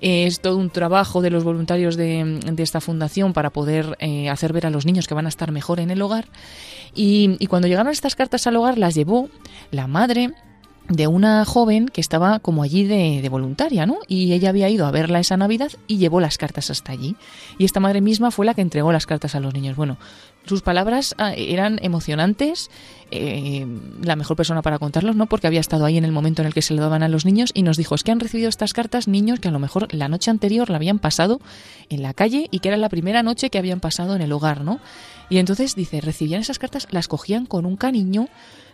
Es 0.01 0.41
todo 0.41 0.57
un 0.57 0.71
trabajo 0.71 1.21
de 1.21 1.31
los 1.31 1.45
voluntarios 1.45 1.97
de, 1.97 2.41
esta 2.57 2.81
fundación 2.81 3.33
para 3.33 3.51
poder 3.51 3.97
eh, 3.99 4.31
hacer 4.31 4.53
ver 4.53 4.67
a 4.67 4.71
los 4.71 4.87
niños 4.87 5.07
que 5.07 5.15
van 5.15 5.27
a 5.27 5.29
estar 5.29 5.53
mejor 5.53 5.81
en 5.81 5.91
el 5.91 6.01
hogar. 6.01 6.27
Y 6.95 7.47
cuando 7.49 7.69
llegaron 7.69 7.93
estas 7.93 8.15
cartas 8.15 8.47
al 8.47 8.57
hogar, 8.57 8.79
las 8.79 8.95
llevó 8.95 9.29
la 9.71 9.87
madre 9.87 10.33
de 10.91 11.07
una 11.07 11.45
joven 11.45 11.89
que 11.89 12.01
estaba 12.01 12.41
como 12.41 12.65
allí 12.65 12.85
de, 12.85 13.27
voluntaria, 13.29 13.87
¿no? 13.87 13.99
Y 14.09 14.33
ella 14.33 14.49
había 14.49 14.69
ido 14.69 14.87
a 14.87 14.91
verla 14.91 15.21
esa 15.21 15.37
Navidad 15.37 15.71
y 15.87 15.99
llevó 15.99 16.21
las 16.21 16.37
cartas 16.37 16.69
hasta 16.69 16.91
allí. 16.91 17.15
Y 17.59 17.65
esta 17.65 17.79
madre 17.79 18.01
misma 18.01 18.33
fue 18.33 18.45
la 18.45 18.55
que 18.55 18.61
entregó 18.61 18.91
las 18.91 19.07
cartas 19.07 19.37
a 19.37 19.41
los 19.41 19.55
niños. 19.55 19.77
Bueno, 19.77 19.99
sus 20.47 20.63
palabras 20.63 21.15
ah, 21.19 21.33
eran 21.35 21.79
emocionantes, 21.83 22.71
eh, 23.13 23.67
la 24.03 24.17
mejor 24.17 24.37
persona 24.37 24.63
para 24.63 24.81
contarlos, 24.81 25.15
¿no? 25.15 25.27
Porque 25.27 25.47
había 25.47 25.61
estado 25.61 25.85
ahí 25.85 25.97
en 25.97 26.05
el 26.05 26.11
momento 26.11 26.43
en 26.43 26.47
el 26.47 26.55
que 26.55 26.63
se 26.63 26.75
lo 26.75 26.83
daban 26.83 27.05
a 27.05 27.09
los 27.09 27.25
niños 27.25 27.53
y 27.55 27.63
nos 27.63 27.77
dijo, 27.77 27.95
es 27.95 28.03
que 28.03 28.11
han 28.11 28.19
recibido 28.19 28.49
estas 28.49 28.73
cartas 28.73 29.07
niños 29.07 29.39
que 29.39 29.47
a 29.47 29.53
lo 29.53 29.61
mejor 29.61 29.95
la 29.95 30.09
noche 30.09 30.31
anterior 30.33 30.71
la 30.71 30.77
habían 30.77 30.99
pasado 30.99 31.41
en 31.89 32.03
la 32.03 32.15
calle 32.15 32.49
y 32.51 32.59
que 32.59 32.69
era 32.69 32.77
la 32.77 32.89
primera 32.89 33.23
noche 33.23 33.49
que 33.51 33.59
habían 33.59 33.79
pasado 33.79 34.17
en 34.17 34.23
el 34.23 34.33
hogar, 34.33 34.63
¿no? 34.65 34.81
Y 35.29 35.39
entonces 35.39 35.77
dice, 35.77 36.01
recibían 36.01 36.41
esas 36.41 36.59
cartas, 36.59 36.89
las 36.91 37.07
cogían 37.07 37.47
con 37.47 37.65
un 37.65 37.77
cariño, 37.77 38.29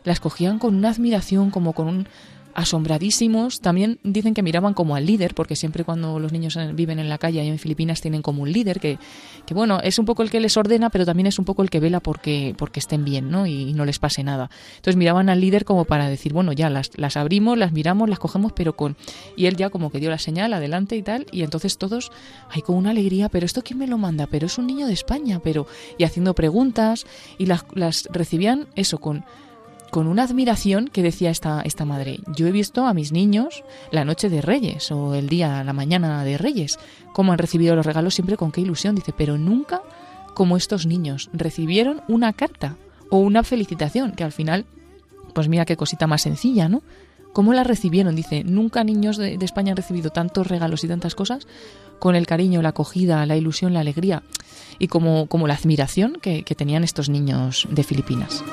las 0.07 0.21
cogían 0.21 0.59
con 0.59 0.75
una 0.75 0.89
admiración, 0.89 1.51
como 1.51 1.75
con 1.75 1.89
un 1.89 2.09
asombradísimos. 2.57 3.61
También 3.61 3.99
dicen 4.03 4.33
que 4.33 4.43
miraban 4.43 4.73
como 4.73 4.97
al 4.97 5.05
líder, 5.05 5.35
porque 5.35 5.55
siempre 5.57 5.85
cuando 5.85 6.19
los 6.19 6.33
niños 6.33 6.59
viven 6.73 6.99
en 6.99 7.11
la 7.11 7.19
calle 7.19 7.45
y 7.45 7.49
en 7.49 7.59
Filipinas 7.59 8.01
tienen 8.01 8.23
como 8.23 8.43
un 8.43 8.51
líder 8.51 8.81
que, 8.81 8.99
que, 9.45 9.53
bueno, 9.53 9.79
es 9.83 9.99
un 9.99 10.07
poco 10.07 10.23
el 10.23 10.31
que 10.31 10.41
les 10.41 10.57
ordena, 10.57 10.89
pero 10.89 11.05
también 11.05 11.27
es 11.27 11.39
un 11.39 11.45
poco 11.45 11.63
el 11.63 11.69
que 11.69 11.81
vela 11.81 12.01
porque, 12.01 12.55
porque 12.57 12.81
estén 12.81 13.05
bien, 13.05 13.31
¿no? 13.31 13.47
Y, 13.47 13.75
no 13.75 13.85
les 13.85 13.99
pase 13.99 14.25
nada. 14.25 14.49
Entonces 14.77 14.97
miraban 14.97 15.29
al 15.29 15.41
líder 15.41 15.67
como 15.67 15.85
para 15.85 16.09
decir, 16.09 16.33
bueno, 16.33 16.53
ya 16.53 16.71
las, 16.71 16.97
las 16.97 17.19
abrimos, 17.19 17.59
las 17.59 17.73
miramos, 17.73 18.09
las 18.09 18.19
cogemos, 18.19 18.53
pero 18.55 18.75
con... 18.75 18.97
Y 19.37 19.47
él 19.47 19.57
ya 19.57 19.69
como 19.69 19.91
que 19.91 20.01
dio 20.01 20.09
la 20.09 20.19
señal 20.19 20.55
adelante 20.55 20.97
y 20.97 21.03
tal, 21.03 21.27
y 21.33 21.43
entonces 21.43 21.77
todos, 21.77 22.11
hay 22.49 22.63
con 22.63 22.77
una 22.77 22.91
alegría, 22.91 23.29
pero 23.29 23.45
esto 23.45 23.63
quién 23.63 23.79
me 23.79 23.87
lo 23.87 23.99
manda, 23.99 24.29
pero 24.29 24.47
es 24.47 24.57
un 24.57 24.67
niño 24.67 24.87
de 24.87 24.95
España, 24.95 25.41
pero... 25.45 25.67
Y 25.99 26.05
haciendo 26.05 26.35
preguntas, 26.35 27.07
y 27.37 27.45
las, 27.45 27.67
las 27.75 28.09
recibían 28.11 28.67
eso 28.77 28.97
con 28.97 29.25
con 29.97 30.09
una 30.09 30.25
admiración 30.25 30.89
que 30.89 31.03
decía 31.03 31.31
esta, 31.31 31.63
esta 31.63 31.87
madre, 31.87 32.21
yo 32.27 32.47
he 32.47 32.53
visto 32.53 32.85
a 32.85 32.93
mis 32.93 33.13
niños 33.13 33.65
la 33.91 34.05
noche 34.05 34.29
de 34.29 34.43
Reyes 34.43 34.93
o 34.93 35.15
el 35.15 35.27
día, 35.27 35.65
la 35.65 35.73
mañana 35.73 36.23
de 36.23 36.37
Reyes, 36.37 36.79
cómo 37.15 37.33
han 37.33 37.39
recibido 37.39 37.75
los 37.75 37.87
regalos 37.87 38.13
siempre 38.13 38.37
con 38.37 38.53
qué 38.53 38.61
ilusión, 38.61 38.95
dice, 38.95 39.15
pero 39.17 39.39
nunca 39.39 39.81
como 40.35 40.59
estos 40.59 40.85
niños 40.85 41.31
recibieron 41.33 42.03
una 42.09 42.35
carta 42.35 42.77
o 43.09 43.21
una 43.21 43.43
felicitación, 43.43 44.13
que 44.13 44.23
al 44.23 44.33
final, 44.33 44.67
pues 45.33 45.49
mira 45.49 45.65
qué 45.65 45.79
cosita 45.79 46.07
más 46.07 46.21
sencilla, 46.21 46.69
¿no? 46.69 46.83
¿Cómo 47.33 47.55
la 47.55 47.65
recibieron? 47.65 48.15
Dice, 48.15 48.45
nunca 48.45 48.85
niños 48.85 49.17
de, 49.17 49.39
España 49.41 49.71
han 49.71 49.79
recibido 49.79 50.11
tantos 50.11 50.47
regalos 50.47 50.85
y 50.85 50.89
tantas 50.89 51.15
cosas 51.15 51.47
con 51.99 52.17
el 52.17 52.27
cariño, 52.27 52.61
la 52.61 52.69
acogida, 52.69 53.25
la 53.25 53.39
ilusión, 53.39 53.73
la 53.73 53.81
alegría 53.81 54.23
y 54.79 54.89
como, 54.89 55.27
como 55.27 55.47
la 55.47 55.55
admiración 55.55 56.19
que 56.21 56.43
tenían 56.55 56.85
estos 56.85 57.09
niños 57.09 57.67
de 57.71 57.83
Filipinas. 57.83 58.45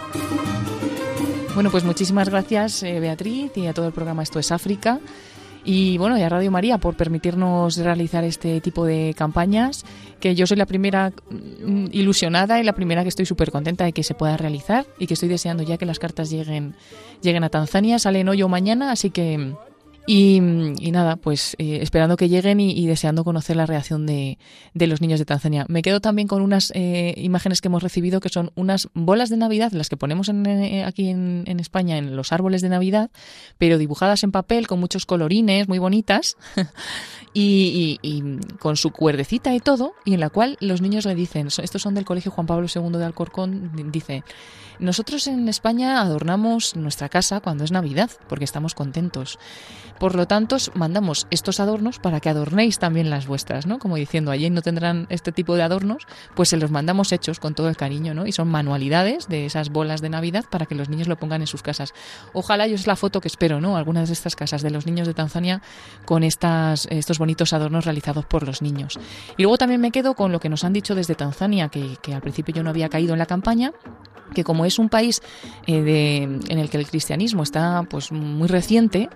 Bueno, 1.54 1.70
pues 1.70 1.84
muchísimas 1.84 2.30
gracias 2.30 2.82
eh, 2.82 3.00
Beatriz 3.00 3.52
y 3.56 3.68
a 3.68 3.74
todo 3.74 3.86
el 3.86 3.94
programa 3.94 4.24
Esto 4.24 4.40
es 4.40 4.52
África. 4.52 5.00
Y 5.64 6.00
bueno, 6.00 6.18
y 6.18 6.22
a 6.24 6.28
Radio 6.28 6.50
María 6.50 6.80
por 6.80 6.96
permitirnos 6.96 7.78
realizar 7.78 8.24
este 8.24 8.60
tipo 8.60 8.86
de 8.86 9.14
campañas 9.16 9.86
que 10.20 10.34
yo 10.34 10.48
soy 10.48 10.58
la 10.58 10.66
primera 10.66 11.14
mm, 11.30 11.86
ilusionada 11.92 12.60
y 12.60 12.64
la 12.64 12.74
primera 12.74 13.04
que 13.04 13.10
estoy 13.10 13.28
súper 13.28 13.52
contenta 13.52 13.86
de 13.86 13.94
que 13.94 14.04
se 14.04 14.16
pueda 14.16 14.36
realizar 14.36 14.88
y 14.98 15.06
que 15.06 15.14
estoy 15.14 15.30
deseando 15.30 15.62
ya 15.62 15.78
que 15.78 15.86
las 15.86 16.00
cartas 16.00 16.32
lleguen, 16.32 16.76
lleguen 17.22 17.44
a 17.44 17.50
Tanzania. 17.50 18.00
Salen 18.00 18.30
hoy 18.30 18.42
o 18.42 18.50
mañana, 18.50 18.92
así 18.92 19.12
que 19.12 19.54
y, 20.06 20.40
nada, 20.92 21.16
pues 21.16 21.56
eh, 21.60 21.80
esperando 21.82 22.18
que 22.18 22.28
lleguen 22.28 22.60
y, 22.60 22.86
deseando 22.88 23.24
conocer 23.24 23.56
la 23.56 23.66
reacción 23.66 24.06
de, 24.06 24.38
de, 24.74 24.88
los 24.88 25.02
niños 25.02 25.20
de 25.20 25.26
Tanzania. 25.26 25.66
Me 25.70 25.82
quedo 25.82 26.02
también 26.02 26.28
con 26.28 26.42
unas 26.42 26.72
eh, 26.76 27.14
imágenes 27.18 27.62
que 27.62 27.70
hemos 27.70 27.84
recibido 27.84 28.20
que 28.20 28.30
son 28.30 28.52
unas 28.56 28.90
bolas 28.94 29.30
de 29.30 29.38
Navidad, 29.38 29.72
las 29.72 29.90
que 29.90 29.98
ponemos 29.98 30.28
en, 30.30 30.46
eh, 30.46 30.84
aquí 30.84 31.10
en, 31.10 31.44
en, 31.48 31.60
España 31.60 31.98
en 31.98 32.16
los 32.16 32.34
árboles 32.34 32.62
de 32.62 32.70
Navidad, 32.70 33.12
pero 33.58 33.78
dibujadas 33.78 34.24
en 34.24 34.32
papel 34.32 34.68
con 34.68 34.80
muchos 34.80 35.06
colorines, 35.06 35.70
muy 35.70 35.80
bonitas, 35.80 36.36
y, 37.34 38.00
con 38.60 38.76
su 38.78 38.92
cuerdecita 38.92 39.54
y 39.56 39.60
todo, 39.60 39.94
y 40.06 40.14
en 40.14 40.20
la 40.20 40.30
cual 40.30 40.58
los 40.60 40.82
niños 40.82 41.06
le 41.06 41.16
dicen, 41.16 41.48
estos 41.48 41.82
son 41.82 41.94
del 41.94 42.06
Colegio 42.06 42.32
Juan 42.32 42.48
Pablo 42.48 42.68
II 42.74 42.98
de 42.98 43.06
Alcorcón, 43.06 43.72
dice, 43.92 44.24
nosotros 44.80 45.28
en 45.28 45.48
España 45.50 46.02
adornamos 46.02 46.76
nuestra 46.76 47.10
casa 47.10 47.40
cuando 47.40 47.64
es 47.64 47.72
Navidad, 47.72 48.10
porque 48.28 48.46
estamos 48.46 48.76
contentos. 48.76 49.40
Por 50.00 50.16
lo 50.16 50.28
tanto, 50.28 50.58
mandamos 50.74 51.28
estos 51.32 51.60
adornos 51.60 52.00
para 52.00 52.20
que 52.20 52.30
adornéis 52.30 52.80
también 52.80 53.10
las 53.10 53.28
vuestras, 53.28 53.66
¿no? 53.66 53.80
Como 53.80 53.96
diciendo, 53.96 54.32
allí 54.32 54.50
no 54.50 54.62
tendrán 54.62 55.08
este 55.10 55.32
tipo 55.32 55.56
de 55.56 55.64
adornos, 55.64 56.04
pues 56.36 56.50
se 56.50 56.58
los 56.58 56.72
mandamos 56.72 57.12
hechos 57.12 57.40
con 57.40 57.56
todo 57.56 57.70
el 57.70 57.78
cariño, 57.78 58.14
¿no? 58.14 58.26
Y 58.26 58.32
son 58.32 58.50
manualidades 58.50 59.28
de 59.28 59.46
esas 59.46 59.70
bolas 59.70 60.02
de 60.02 60.10
Navidad 60.10 60.46
para 60.50 60.66
que 60.66 60.76
los 60.76 60.90
niños 60.90 61.08
lo 61.08 61.18
pongan 61.18 61.42
en 61.42 61.48
sus 61.48 61.64
casas. 61.64 61.94
Ojalá 62.34 62.68
yo 62.68 62.76
es 62.76 62.88
la 62.88 62.96
foto 62.96 63.22
que 63.22 63.28
espero, 63.28 63.62
¿no? 63.62 63.78
Algunas 63.78 64.10
de 64.10 64.14
estas 64.14 64.36
casas 64.36 64.62
de 64.62 64.72
los 64.72 64.86
niños 64.86 65.08
de 65.08 65.14
Tanzania 65.14 65.62
con 66.06 66.24
estos 66.24 67.20
bonitos 67.20 67.54
adornos 67.54 67.86
realizados 67.86 68.26
por 68.26 68.46
los 68.46 68.62
niños. 68.62 69.00
Y 69.38 69.44
luego 69.44 69.58
también 69.58 69.82
me 69.82 69.92
quedo 69.92 70.16
con 70.16 70.32
lo 70.32 70.40
que 70.40 70.50
nos 70.50 70.64
han 70.64 70.74
dicho 70.74 70.96
desde 70.96 71.16
Tanzania, 71.16 71.70
que, 71.70 72.14
al 72.14 72.22
principio 72.22 72.56
yo 72.56 72.64
no 72.64 72.70
había 72.70 72.90
caído 72.90 73.14
en 73.14 73.20
la 73.20 73.26
campaña, 73.26 73.72
que 74.34 74.44
como 74.44 74.66
es 74.66 74.80
un 74.80 74.90
país 74.90 75.22
eh, 75.68 76.24
en 76.24 76.60
el 76.60 76.70
que 76.70 76.78
el 76.78 76.88
cristianismo 76.88 77.44
está 77.44 77.84
pues 77.90 78.12
muy 78.12 78.48
reciente, 78.48 79.10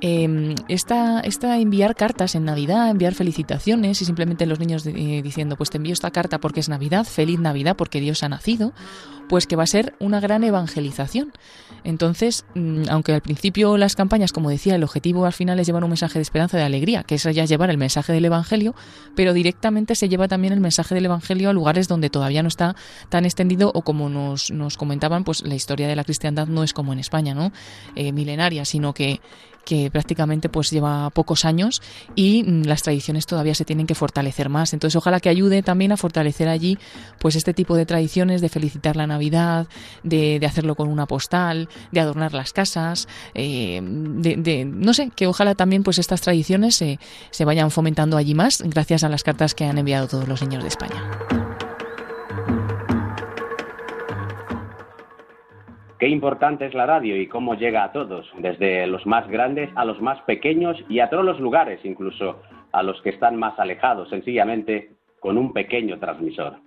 eh, 0.00 0.54
esta, 0.68 1.22
enviar 1.56 1.96
cartas 1.96 2.34
en 2.34 2.44
Navidad, 2.44 2.90
enviar 2.90 3.14
felicitaciones 3.14 4.00
y 4.00 4.04
simplemente 4.04 4.46
los 4.46 4.60
niños 4.60 4.86
eh, 4.86 5.20
diciendo, 5.22 5.56
pues 5.56 5.70
te 5.70 5.78
envío 5.78 5.92
esta 5.92 6.10
carta 6.10 6.38
porque 6.38 6.60
es 6.60 6.68
Navidad, 6.68 7.04
feliz 7.04 7.40
Navidad 7.40 7.76
porque 7.76 8.00
Dios 8.00 8.22
ha 8.22 8.28
nacido, 8.28 8.72
pues 9.28 9.46
que 9.46 9.56
va 9.56 9.64
a 9.64 9.66
ser 9.66 9.94
una 9.98 10.20
gran 10.20 10.44
evangelización. 10.44 11.32
Entonces, 11.84 12.44
mm, 12.54 12.84
aunque 12.90 13.12
al 13.12 13.22
principio 13.22 13.76
las 13.76 13.96
campañas, 13.96 14.32
como 14.32 14.50
decía, 14.50 14.76
el 14.76 14.84
objetivo 14.84 15.26
al 15.26 15.32
final 15.32 15.58
es 15.58 15.66
llevar 15.66 15.84
un 15.84 15.90
mensaje 15.90 16.18
de 16.18 16.22
esperanza, 16.22 16.56
de 16.56 16.64
alegría, 16.64 17.02
que 17.02 17.16
es 17.16 17.22
ya 17.24 17.44
llevar 17.44 17.70
el 17.70 17.78
mensaje 17.78 18.12
del 18.12 18.24
Evangelio, 18.24 18.74
pero 19.14 19.32
directamente 19.32 19.94
se 19.94 20.08
lleva 20.08 20.28
también 20.28 20.52
el 20.52 20.60
mensaje 20.60 20.94
del 20.94 21.06
Evangelio 21.06 21.50
a 21.50 21.52
lugares 21.52 21.88
donde 21.88 22.10
todavía 22.10 22.42
no 22.42 22.48
está 22.48 22.76
tan 23.08 23.24
extendido 23.24 23.70
o 23.74 23.82
como 23.82 24.08
nos, 24.08 24.50
nos 24.50 24.76
comentaban, 24.76 25.24
pues 25.24 25.42
la 25.42 25.54
historia 25.54 25.88
de 25.88 25.96
la 25.96 26.04
cristiandad 26.04 26.46
no 26.46 26.62
es 26.62 26.72
como 26.72 26.92
en 26.92 26.98
España, 27.00 27.34
¿no? 27.34 27.52
Eh, 27.94 28.12
milenaria, 28.12 28.64
sino 28.64 28.94
que 28.94 29.20
que 29.64 29.90
prácticamente 29.90 30.48
pues 30.48 30.70
lleva 30.70 31.10
pocos 31.10 31.44
años 31.44 31.82
y 32.14 32.42
mm, 32.42 32.62
las 32.62 32.82
tradiciones 32.82 33.26
todavía 33.26 33.54
se 33.54 33.64
tienen 33.64 33.86
que 33.86 33.94
fortalecer 33.94 34.48
más. 34.48 34.72
Entonces 34.72 34.96
ojalá 34.96 35.20
que 35.20 35.28
ayude 35.28 35.62
también 35.62 35.92
a 35.92 35.96
fortalecer 35.96 36.48
allí 36.48 36.78
pues 37.18 37.36
este 37.36 37.54
tipo 37.54 37.76
de 37.76 37.86
tradiciones 37.86 38.40
de 38.40 38.48
felicitar 38.48 38.96
la 38.96 39.06
Navidad, 39.06 39.66
de, 40.02 40.40
hacerlo 40.48 40.74
con 40.74 40.88
una 40.88 41.06
postal, 41.06 41.68
de 41.92 42.00
adornar 42.00 42.32
las 42.32 42.52
casas, 42.52 43.06
eh, 43.34 43.80
de, 43.82 44.64
no 44.64 44.94
sé, 44.94 45.10
que 45.14 45.26
ojalá 45.26 45.54
también 45.54 45.82
pues 45.82 45.98
estas 45.98 46.22
tradiciones 46.22 46.76
se, 46.76 46.98
se 47.30 47.44
vayan 47.44 47.70
fomentando 47.70 48.16
allí 48.16 48.34
más 48.34 48.62
gracias 48.62 49.04
a 49.04 49.08
las 49.08 49.22
cartas 49.22 49.54
que 49.54 49.64
han 49.64 49.78
enviado 49.78 50.08
todos 50.08 50.26
los 50.26 50.40
niños 50.42 50.62
de 50.62 50.68
España. 50.68 51.47
Qué 55.98 56.06
importante 56.06 56.64
es 56.64 56.74
la 56.74 56.86
radio 56.86 57.16
y 57.16 57.26
cómo 57.26 57.54
llega 57.54 57.82
a 57.82 57.90
todos, 57.90 58.30
desde 58.38 58.86
los 58.86 59.04
más 59.04 59.26
grandes 59.28 59.68
a 59.74 59.84
los 59.84 60.00
más 60.00 60.20
pequeños 60.22 60.76
y 60.88 61.00
a 61.00 61.10
todos 61.10 61.24
los 61.24 61.40
lugares, 61.40 61.80
incluso 61.84 62.40
a 62.70 62.84
los 62.84 63.02
que 63.02 63.10
están 63.10 63.36
más 63.36 63.58
alejados, 63.58 64.08
sencillamente 64.08 64.90
con 65.18 65.36
un 65.36 65.52
pequeño 65.52 65.98
transmisor. 65.98 66.58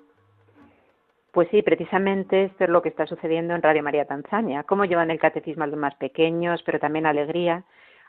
Pues 1.31 1.47
sí, 1.49 1.61
precisamente 1.61 2.43
esto 2.43 2.65
es 2.65 2.69
lo 2.69 2.81
que 2.81 2.89
está 2.89 3.07
sucediendo 3.07 3.55
en 3.55 3.61
Radio 3.61 3.83
María 3.83 4.03
Tanzania. 4.03 4.63
Cómo 4.63 4.83
llevan 4.83 5.11
el 5.11 5.19
catecismo 5.19 5.63
a 5.63 5.67
los 5.67 5.79
más 5.79 5.95
pequeños, 5.95 6.61
pero 6.65 6.79
también 6.79 7.05
alegría, 7.05 7.63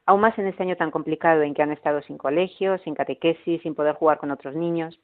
aún 0.06 0.22
más 0.22 0.36
en 0.40 0.48
este 0.48 0.64
año 0.64 0.76
tan 0.76 0.90
complicado 0.90 1.42
en 1.42 1.54
que 1.54 1.62
han 1.62 1.70
estado 1.70 2.02
sin 2.02 2.18
colegio, 2.18 2.78
sin 2.78 2.96
catequesis, 2.96 3.62
sin 3.62 3.76
poder 3.76 3.94
jugar 3.94 4.18
con 4.18 4.32
otros 4.32 4.56
niños. 4.56 4.98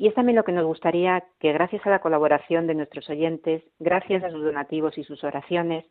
Y 0.00 0.06
es 0.06 0.14
también 0.14 0.36
lo 0.36 0.44
que 0.44 0.52
nos 0.52 0.64
gustaría 0.64 1.24
que 1.40 1.52
gracias 1.52 1.86
a 1.86 1.90
la 1.90 1.98
colaboración 1.98 2.66
de 2.66 2.74
nuestros 2.74 3.10
oyentes, 3.10 3.62
gracias 3.78 4.24
a 4.24 4.30
sus 4.30 4.42
donativos 4.42 4.96
y 4.96 5.04
sus 5.04 5.22
oraciones, 5.24 5.84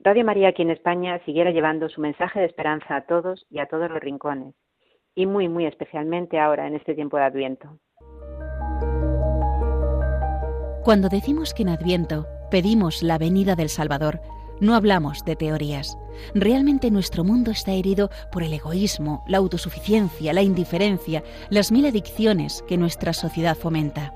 Radio 0.00 0.24
María 0.24 0.48
aquí 0.48 0.62
en 0.62 0.70
España 0.70 1.20
siguiera 1.24 1.52
llevando 1.52 1.88
su 1.88 2.00
mensaje 2.00 2.40
de 2.40 2.46
esperanza 2.46 2.96
a 2.96 3.02
todos 3.02 3.46
y 3.50 3.60
a 3.60 3.66
todos 3.66 3.88
los 3.88 4.00
rincones, 4.00 4.56
y 5.14 5.26
muy, 5.26 5.48
muy 5.48 5.66
especialmente 5.66 6.40
ahora 6.40 6.66
en 6.66 6.74
este 6.74 6.96
tiempo 6.96 7.16
de 7.16 7.22
Adviento. 7.22 7.78
Cuando 10.82 11.08
decimos 11.08 11.54
que 11.54 11.62
en 11.62 11.68
Adviento 11.68 12.26
pedimos 12.50 13.04
la 13.04 13.18
venida 13.18 13.54
del 13.54 13.68
Salvador, 13.68 14.20
no 14.64 14.74
hablamos 14.74 15.24
de 15.26 15.36
teorías. 15.36 15.98
Realmente 16.34 16.90
nuestro 16.90 17.22
mundo 17.22 17.50
está 17.50 17.72
herido 17.72 18.10
por 18.32 18.42
el 18.42 18.54
egoísmo, 18.54 19.22
la 19.28 19.36
autosuficiencia, 19.36 20.32
la 20.32 20.40
indiferencia, 20.40 21.22
las 21.50 21.70
mil 21.70 21.84
adicciones 21.84 22.64
que 22.66 22.78
nuestra 22.78 23.12
sociedad 23.12 23.56
fomenta. 23.56 24.14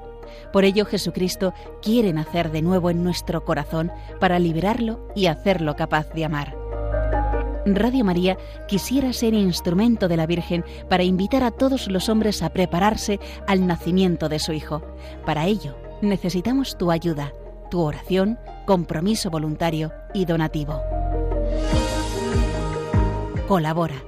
Por 0.51 0.65
ello 0.65 0.87
Jesucristo 0.87 1.53
quiere 1.83 2.15
nacer 2.15 2.51
de 2.51 2.63
nuevo 2.63 2.89
en 2.89 3.05
nuestro 3.05 3.45
corazón 3.45 3.93
para 4.21 4.39
liberarlo 4.39 5.07
y 5.15 5.27
hacerlo 5.27 5.77
capaz 5.77 6.11
de 6.15 6.25
amar. 6.25 6.57
Radio 7.67 8.03
María 8.03 8.39
quisiera 8.69 9.13
ser 9.13 9.35
instrumento 9.35 10.09
de 10.09 10.17
la 10.17 10.27
Virgen 10.27 10.65
para 10.89 11.05
invitar 11.05 11.45
a 11.45 11.51
todos 11.51 11.89
los 11.89 12.09
hombres 12.09 12.43
a 12.43 12.49
prepararse 12.49 13.21
al 13.47 13.67
nacimiento 13.67 14.31
de 14.31 14.39
su 14.39 14.55
Hijo. 14.55 14.81
Para 15.27 15.45
ello 15.45 15.77
necesitamos 16.01 16.79
tu 16.79 16.91
ayuda 16.91 17.35
tu 17.69 17.81
oración, 17.83 18.39
compromiso 18.67 19.31
voluntario 19.31 19.93
y 20.13 20.25
donativo. 20.25 20.83
Colabora 23.47 24.08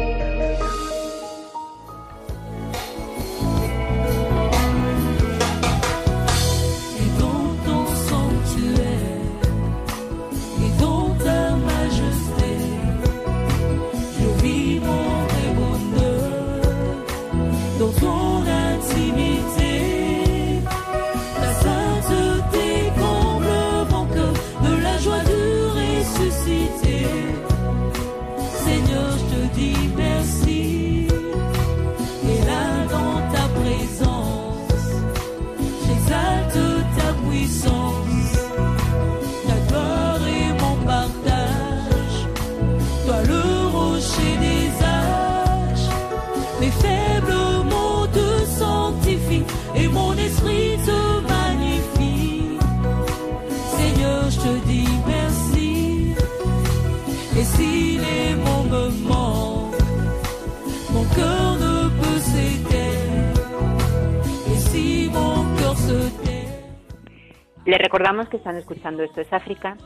Les 67.71 67.79
recordamos 67.79 68.27
que 68.27 68.35
están 68.35 68.57
escuchando 68.57 69.01
Esto 69.01 69.21
es 69.21 69.31
África 69.31 69.77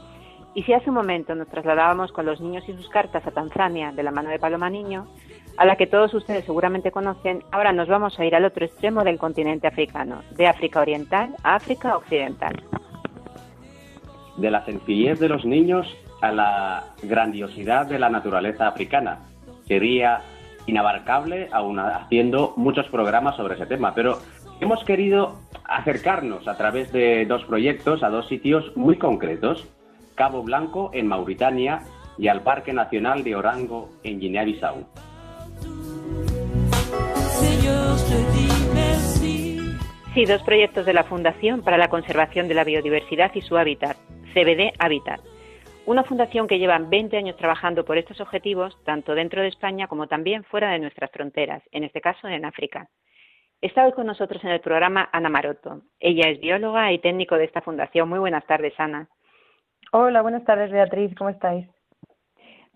y 0.56 0.64
si 0.64 0.74
hace 0.74 0.90
un 0.90 0.96
momento 0.96 1.36
nos 1.36 1.48
trasladábamos 1.50 2.12
con 2.12 2.26
los 2.26 2.42
niños 2.42 2.68
y 2.68 2.74
sus 2.74 2.90
cartas 2.90 3.28
a 3.28 3.30
Tanzania 3.30 3.92
de 3.92 4.02
la 4.02 4.10
mano 4.10 4.32
de 4.32 4.40
Paloma 4.40 4.72
Niño, 4.72 5.06
a 5.56 5.66
la 5.66 5.76
que 5.76 5.86
todos 5.86 6.12
ustedes 6.16 6.46
seguramente 6.46 6.90
conocen, 6.90 7.44
ahora 7.52 7.74
nos 7.74 7.88
vamos 7.88 8.20
a 8.20 8.26
ir 8.26 8.34
al 8.34 8.44
otro 8.44 8.66
extremo 8.66 9.04
del 9.04 9.20
continente 9.20 9.68
africano, 9.68 10.24
de 10.32 10.48
África 10.48 10.82
Oriental 10.82 11.36
a 11.44 11.54
África 11.54 11.96
Occidental. 11.96 12.56
De 14.38 14.50
la 14.50 14.66
sencillez 14.66 15.20
de 15.20 15.30
los 15.30 15.46
niños 15.46 15.86
a 16.24 16.32
la 16.32 16.86
grandiosidad 17.04 17.86
de 17.86 18.00
la 18.00 18.10
naturaleza 18.10 18.68
africana. 18.68 19.20
Sería 19.68 20.22
inabarcable, 20.66 21.50
aún 21.52 21.78
haciendo 21.78 22.56
muchos 22.58 22.88
programas 22.88 23.36
sobre 23.36 23.54
ese 23.54 23.68
tema, 23.68 23.94
pero 23.94 24.18
hemos 24.60 24.84
querido 24.86 25.45
acercarnos 25.68 26.48
a 26.48 26.58
través 26.58 26.92
de 26.92 27.26
dos 27.26 27.44
proyectos 27.46 28.04
a 28.04 28.10
dos 28.10 28.28
sitios 28.28 28.76
muy 28.76 28.98
concretos, 28.98 29.68
Cabo 30.16 30.44
Blanco 30.44 30.92
en 30.94 31.08
Mauritania 31.08 31.82
y 32.18 32.28
al 32.28 32.42
Parque 32.42 32.74
Nacional 32.74 33.24
de 33.24 33.36
Orango 33.36 33.90
en 34.04 34.20
Guinea-Bissau. 34.20 34.86
Sí, 40.14 40.26
dos 40.26 40.42
proyectos 40.44 40.86
de 40.86 40.94
la 40.94 41.04
Fundación 41.04 41.62
para 41.62 41.78
la 41.78 41.90
Conservación 41.90 42.48
de 42.48 42.54
la 42.54 42.64
Biodiversidad 42.64 43.32
y 43.36 43.42
su 43.42 43.58
Hábitat, 43.58 43.98
CBD 44.34 44.72
Habitat. 44.80 45.20
Una 45.86 46.04
fundación 46.04 46.48
que 46.48 46.58
lleva 46.58 46.80
20 46.80 47.18
años 47.18 47.36
trabajando 47.36 47.84
por 47.84 47.98
estos 47.98 48.22
objetivos, 48.22 48.78
tanto 48.86 49.14
dentro 49.14 49.42
de 49.42 49.50
España 49.50 49.88
como 49.88 50.08
también 50.08 50.44
fuera 50.46 50.72
de 50.72 50.80
nuestras 50.80 51.12
fronteras, 51.12 51.62
en 51.72 51.84
este 51.84 52.00
caso 52.00 52.28
en 52.28 52.46
África. 52.46 52.88
Está 53.62 53.86
hoy 53.86 53.94
con 53.94 54.06
nosotros 54.06 54.44
en 54.44 54.52
el 54.52 54.60
programa 54.60 55.10
Ana 55.12 55.30
Maroto. 55.30 55.82
Ella 56.00 56.30
es 56.30 56.40
bióloga 56.40 56.92
y 56.92 57.00
técnico 57.00 57.36
de 57.36 57.46
esta 57.46 57.62
fundación. 57.62 58.10
Muy 58.10 58.20
buenas 58.20 58.46
tardes, 58.46 58.74
Ana. 58.78 59.08
Hola, 59.92 60.22
buenas 60.22 60.44
tardes, 60.44 60.72
Beatriz. 60.72 61.16
¿Cómo 61.18 61.30
estáis? 61.30 61.68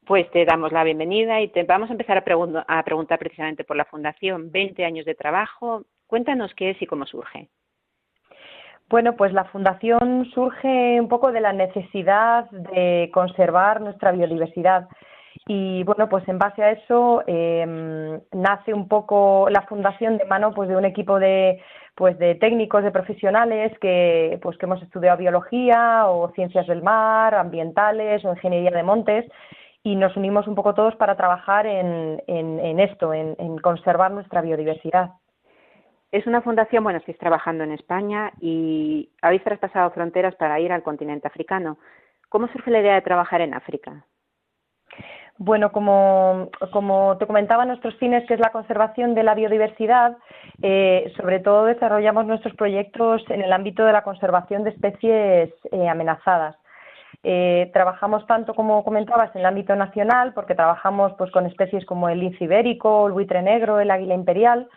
Pues 0.06 0.30
te 0.32 0.46
damos 0.46 0.72
la 0.72 0.84
bienvenida 0.84 1.42
y 1.42 1.50
te 1.50 1.63
vamos 1.63 1.89
a 1.89 1.94
empezar 1.94 2.18
a, 2.18 2.24
a 2.68 2.84
preguntar 2.84 3.20
precisamente 3.20 3.63
por 3.63 3.76
la 3.76 3.86
fundación. 3.86 4.52
20 4.52 4.84
años 4.86 5.06
de 5.06 5.15
trabajo. 5.15 5.84
Cuéntanos 6.08 6.54
qué 6.56 6.72
es 6.72 6.82
y 6.82 6.88
cómo 6.88 7.06
surge. 7.06 7.50
Bueno, 8.89 9.15
pues 9.15 9.34
la 9.34 9.44
fundación 9.46 10.26
surge 10.34 11.00
un 11.00 11.08
poco 11.10 11.32
de 11.32 11.42
la 11.42 11.54
necesidad 11.54 12.50
de 12.50 13.12
conservar 13.13 13.82
nuestra 13.82 14.12
biodiversidad. 14.12 14.88
Y 15.52 15.84
bueno, 15.84 16.08
pues 16.08 16.28
en 16.28 16.38
base 16.38 16.62
a 16.62 16.70
eso 16.70 17.24
em, 17.26 18.22
nace 18.32 18.72
un 18.72 18.88
poco 18.88 19.48
la 19.50 19.64
fundación 19.64 20.20
de 20.20 20.26
mano 20.26 20.54
pues 20.54 20.70
de 20.70 20.76
un 20.76 20.86
equipo 20.86 21.18
de 21.18 21.60
pues 21.96 22.20
de 22.20 22.36
técnicos, 22.36 22.84
de 22.84 22.92
profesionales 22.92 23.76
que 23.80 24.38
pues 24.44 24.60
que 24.60 24.68
hemos 24.68 24.80
estudiado 24.84 25.18
biología 25.18 26.06
o 26.08 26.30
ciencias 26.34 26.68
del 26.68 26.84
mar, 26.84 27.34
ambientales 27.34 28.24
o 28.26 28.30
ingeniería 28.30 28.70
de 28.70 28.84
montes 28.84 29.26
y 29.82 29.96
nos 29.96 30.16
unimos 30.16 30.48
un 30.48 30.54
poco 30.54 30.76
todos 30.76 30.96
para 30.98 31.18
trabajar 31.18 31.66
en, 31.66 32.22
en, 32.28 32.80
esto, 32.80 33.12
en, 33.12 33.36
en, 33.40 33.58
conservar 33.58 34.12
nuestra 34.12 34.44
biodiversidad. 34.44 35.14
Es 36.12 36.28
una 36.28 36.44
fundación, 36.44 36.84
bueno, 36.84 37.00
estáis 37.00 37.18
trabajando 37.18 37.64
en 37.64 37.72
España 37.72 38.34
y 38.40 39.10
habéis 39.24 39.44
traspasado 39.44 39.90
fronteras 39.90 40.36
para 40.36 40.60
ir 40.60 40.72
al 40.72 40.84
continente 40.84 41.28
africano. 41.28 41.80
¿Cómo 42.30 42.48
surge 42.50 42.70
la 42.70 42.82
idea 42.82 42.94
de 42.94 43.02
trabajar 43.02 43.42
en 43.42 43.56
África? 43.56 44.06
Bueno, 45.41 45.71
como, 45.71 46.49
como, 46.71 47.15
te 47.17 47.25
comentaba, 47.25 47.63
nuestros 47.63 47.95
fines, 47.95 48.28
que 48.28 48.34
es 48.34 48.41
la 48.41 48.52
conservación 48.52 49.15
de 49.15 49.23
la 49.23 49.36
biodiversidad, 49.36 50.17
eh, 50.62 51.13
sobre 51.15 51.39
todo 51.39 51.63
desarrollamos 51.63 52.25
nuestros 52.25 52.54
proyectos 52.56 53.23
en 53.30 53.41
el 53.41 53.54
ámbito 53.54 53.86
de 53.86 53.93
la 53.93 54.04
conservación 54.04 54.65
de 54.65 54.71
especies 54.71 55.49
eh, 55.71 55.88
amenazadas. 55.88 56.58
Eh, 57.23 57.69
trabajamos 57.71 58.28
tanto, 58.28 58.54
como 58.54 58.84
comentabas, 58.84 59.34
en 59.34 59.39
el 59.39 59.45
ámbito 59.45 59.78
nacional, 59.78 60.34
porque 60.34 60.56
trabajamos 60.56 61.13
pues, 61.17 61.32
con 61.32 61.45
especies 61.45 61.86
como 61.86 62.10
el 62.10 62.19
lince 62.19 62.43
ibérico, 62.43 63.08
el 63.08 63.13
buitre 63.13 63.41
negro, 63.41 63.80
el 63.80 63.91
águila 63.91 64.15
imperial, 64.15 64.67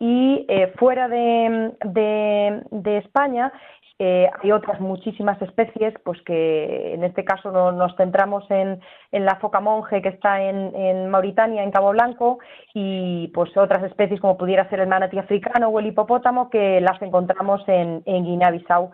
y 0.00 0.46
fuera 0.76 1.08
de, 1.08 1.72
de 1.84 2.96
España 2.98 3.52
eh, 4.02 4.30
hay 4.42 4.50
otras 4.50 4.80
muchísimas 4.80 5.40
especies, 5.42 5.92
pues 6.02 6.22
que 6.22 6.94
en 6.94 7.04
este 7.04 7.22
caso 7.22 7.70
nos 7.70 7.94
centramos 7.96 8.50
en, 8.50 8.80
la 9.12 9.36
foca 9.36 9.60
monje 9.60 10.00
que 10.00 10.08
está 10.08 10.40
en, 10.40 11.10
Mauritania, 11.10 11.62
en 11.62 11.70
Cabo 11.70 11.90
Blanco, 11.90 12.38
y 12.72 13.28
pues 13.34 13.54
otras 13.58 13.82
especies 13.84 14.18
como 14.18 14.38
pudiera 14.38 14.66
ser 14.70 14.80
el 14.80 14.88
manatí 14.88 15.18
africano 15.18 15.68
o 15.68 15.78
el 15.78 15.88
hipopótamo 15.88 16.48
que 16.48 16.80
las 16.80 17.00
encontramos 17.02 17.62
en, 17.66 18.02
Guinea-Bissau. 18.06 18.90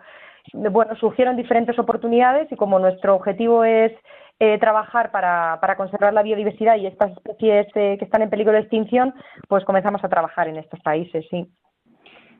Bueno, 0.51 0.93
surgieron 0.97 1.37
diferentes 1.37 1.79
oportunidades 1.79 2.51
y 2.51 2.57
como 2.57 2.77
nuestro 2.77 3.15
objetivo 3.15 3.63
es 3.63 3.93
eh, 4.39 4.57
trabajar 4.59 5.11
para, 5.11 5.59
conservar 5.77 6.13
la 6.13 6.23
biodiversidad 6.23 6.77
y 6.77 6.87
estas 6.87 7.11
especies 7.11 7.67
eh, 7.75 7.95
que 7.97 8.05
están 8.05 8.21
en 8.21 8.29
peligro 8.29 8.53
de 8.53 8.59
extinción, 8.59 9.13
pues 9.47 9.65
comenzamos 9.65 10.03
a 10.03 10.09
trabajar 10.09 10.47
en 10.47 10.57
estos 10.57 10.79
países, 10.81 11.25
sí. 11.29 11.47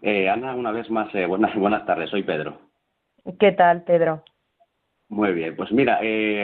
Eh, 0.01 0.29
Ana, 0.29 0.55
una 0.55 0.71
vez 0.71 0.89
más, 0.89 1.13
eh, 1.15 1.25
buenas, 1.25 1.55
buenas 1.59 1.85
tardes, 1.85 2.09
soy 2.09 2.23
Pedro. 2.23 2.59
¿Qué 3.39 3.51
tal, 3.51 3.83
Pedro? 3.83 4.23
Muy 5.09 5.33
bien, 5.33 5.55
pues 5.55 5.71
mira, 5.71 5.99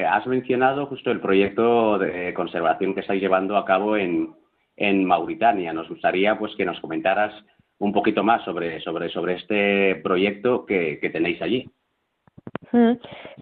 has 0.10 0.26
mencionado 0.26 0.86
justo 0.86 1.12
el 1.12 1.20
proyecto 1.20 1.98
de 1.98 2.34
conservación 2.34 2.94
que 2.94 3.02
estáis 3.02 3.22
llevando 3.22 3.58
a 3.58 3.66
cabo 3.66 3.98
en, 3.98 4.34
en 4.78 5.04
Mauritania. 5.04 5.74
Nos 5.74 5.90
gustaría 5.90 6.38
pues 6.38 6.56
que 6.56 6.66
nos 6.66 6.80
comentaras 6.80 7.34
un 7.80 7.92
poquito 7.92 8.24
más 8.24 8.44
sobre, 8.44 8.80
sobre, 8.82 9.10
sobre 9.10 9.36
este 9.36 9.96
proyecto 9.96 10.66
que, 10.66 10.98
tenéis 11.12 11.42
allí. 11.42 11.70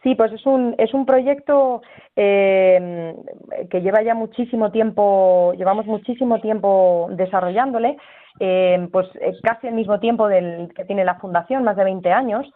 Sí, 0.04 0.16
pues 0.16 0.34
es 0.34 0.46
un, 0.46 0.76
es 0.78 0.94
un 0.94 1.06
proyecto 1.06 1.82
que 2.16 3.82
lleva 3.82 4.04
ya 4.04 4.14
muchísimo 4.14 4.72
tiempo, 4.72 5.54
llevamos 5.58 5.86
muchísimo 5.86 6.42
tiempo 6.42 7.08
desarrollándole 7.12 7.98
eh, 8.40 8.88
pues 8.92 9.08
eh, 9.20 9.34
casi 9.44 9.68
al 9.68 9.74
mismo 9.74 10.00
tiempo 10.00 10.28
del 10.28 10.74
que 10.76 10.86
tiene 10.86 11.06
la 11.06 11.20
fundación, 11.20 11.64
más 11.64 11.76
de 11.76 11.84
20 11.84 12.12
años. 12.12 12.48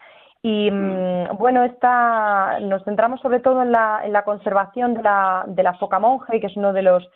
Y 0.42 0.70
mm, 0.72 1.38
bueno, 1.38 1.64
esta, 1.64 2.60
nos 2.62 2.84
centramos 2.84 3.20
sobre 3.22 3.40
todo 3.40 3.62
en 3.62 3.72
la, 3.72 4.02
en 4.04 4.14
la 4.14 4.24
conservación 4.24 4.94
de 4.94 5.04
la, 5.04 5.44
de 5.48 5.64
la 5.64 5.74
foca 5.76 6.00
monje, 6.00 6.40
que 6.40 6.48
es 6.48 6.58
uno 6.58 6.72
de 6.74 6.84
los 6.84 7.08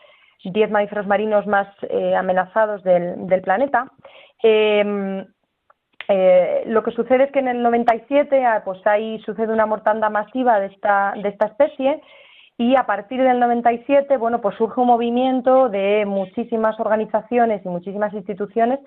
10 0.43 0.71
mamíferos 0.71 1.05
marinos 1.07 1.45
más 1.47 1.67
eh, 1.89 2.15
amenazados 2.15 2.83
del, 2.83 3.27
del 3.27 3.41
planeta. 3.41 3.91
Eh, 4.41 5.25
lo 6.65 6.83
que 6.83 6.91
sucede 6.91 7.25
es 7.25 7.31
que 7.31 7.39
en 7.39 7.47
el 7.47 7.61
97 7.61 8.43
ah, 8.43 8.63
pues 8.65 8.85
ahí 8.87 9.19
sucede 9.25 9.53
una 9.53 9.67
mortanda 9.67 10.09
masiva 10.09 10.59
de 10.59 10.67
esta, 10.67 11.13
de 11.21 11.29
esta 11.29 11.45
especie 11.47 12.01
y 12.57 12.75
a 12.75 12.83
partir 12.85 13.21
del 13.21 13.39
97, 13.39 14.17
bueno, 14.17 14.41
pues 14.41 14.57
surge 14.57 14.81
un 14.81 14.87
movimiento 14.87 15.69
de 15.69 16.05
muchísimas 16.05 16.77
organizaciones 16.79 17.65
y 17.65 17.69
muchísimas 17.69 18.13
instituciones 18.13 18.79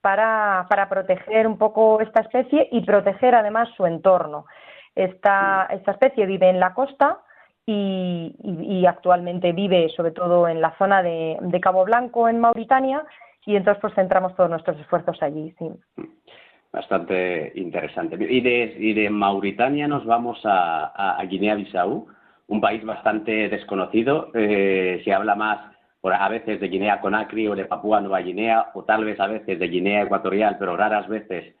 para, 0.00 0.66
para 0.68 0.88
proteger 0.88 1.48
un 1.48 1.58
poco 1.58 2.00
esta 2.00 2.20
especie 2.20 2.68
y 2.70 2.82
proteger 2.82 3.34
además 3.34 3.70
su 3.76 3.86
entorno. 3.86 4.46
Esta, 4.94 5.66
esta 5.70 5.92
especie 5.92 6.26
vive 6.26 6.48
en 6.48 6.60
la 6.60 6.74
costa 6.74 7.18
y, 7.66 8.36
y, 8.42 8.86
actualmente 8.86 9.52
vive 9.52 9.88
sobre 9.96 10.12
todo 10.12 10.46
en 10.46 10.60
la 10.60 10.76
zona 10.78 11.02
de, 11.02 11.38
de, 11.40 11.60
Cabo 11.60 11.84
Blanco, 11.84 12.28
en 12.28 12.38
Mauritania, 12.38 13.04
y 13.44 13.56
entonces 13.56 13.80
pues 13.80 13.94
centramos 13.94 14.36
todos 14.36 14.48
nuestros 14.48 14.78
esfuerzos 14.78 15.20
allí. 15.22 15.54
Sí. 15.58 15.70
Bastante 16.72 17.52
interesante. 17.54 18.16
Y 18.28 18.40
de, 18.40 18.76
y 18.78 18.92
de 18.92 19.10
Mauritania 19.10 19.88
nos 19.88 20.04
vamos 20.04 20.38
a, 20.44 21.18
a 21.18 21.24
Guinea-Bissau 21.24 22.06
un 22.48 22.60
país 22.60 22.84
bastante 22.84 23.48
desconocido. 23.48 24.30
Eh, 24.34 25.00
se 25.04 25.12
habla 25.12 25.34
más 25.34 25.76
por, 26.00 26.12
a 26.12 26.28
veces 26.28 26.60
de 26.60 26.68
Guinea 26.68 27.00
Conakry 27.00 27.46
o 27.46 27.54
de 27.54 27.66
Papúa 27.66 28.00
Nueva 28.00 28.20
Guinea, 28.20 28.70
o 28.74 28.84
tal 28.84 29.04
vez 29.04 29.20
a 29.20 29.26
veces 29.26 29.58
de 29.58 29.68
Guinea 29.68 30.02
Ecuatorial, 30.02 30.56
pero 30.58 30.76
raras 30.76 31.08
veces 31.08 31.54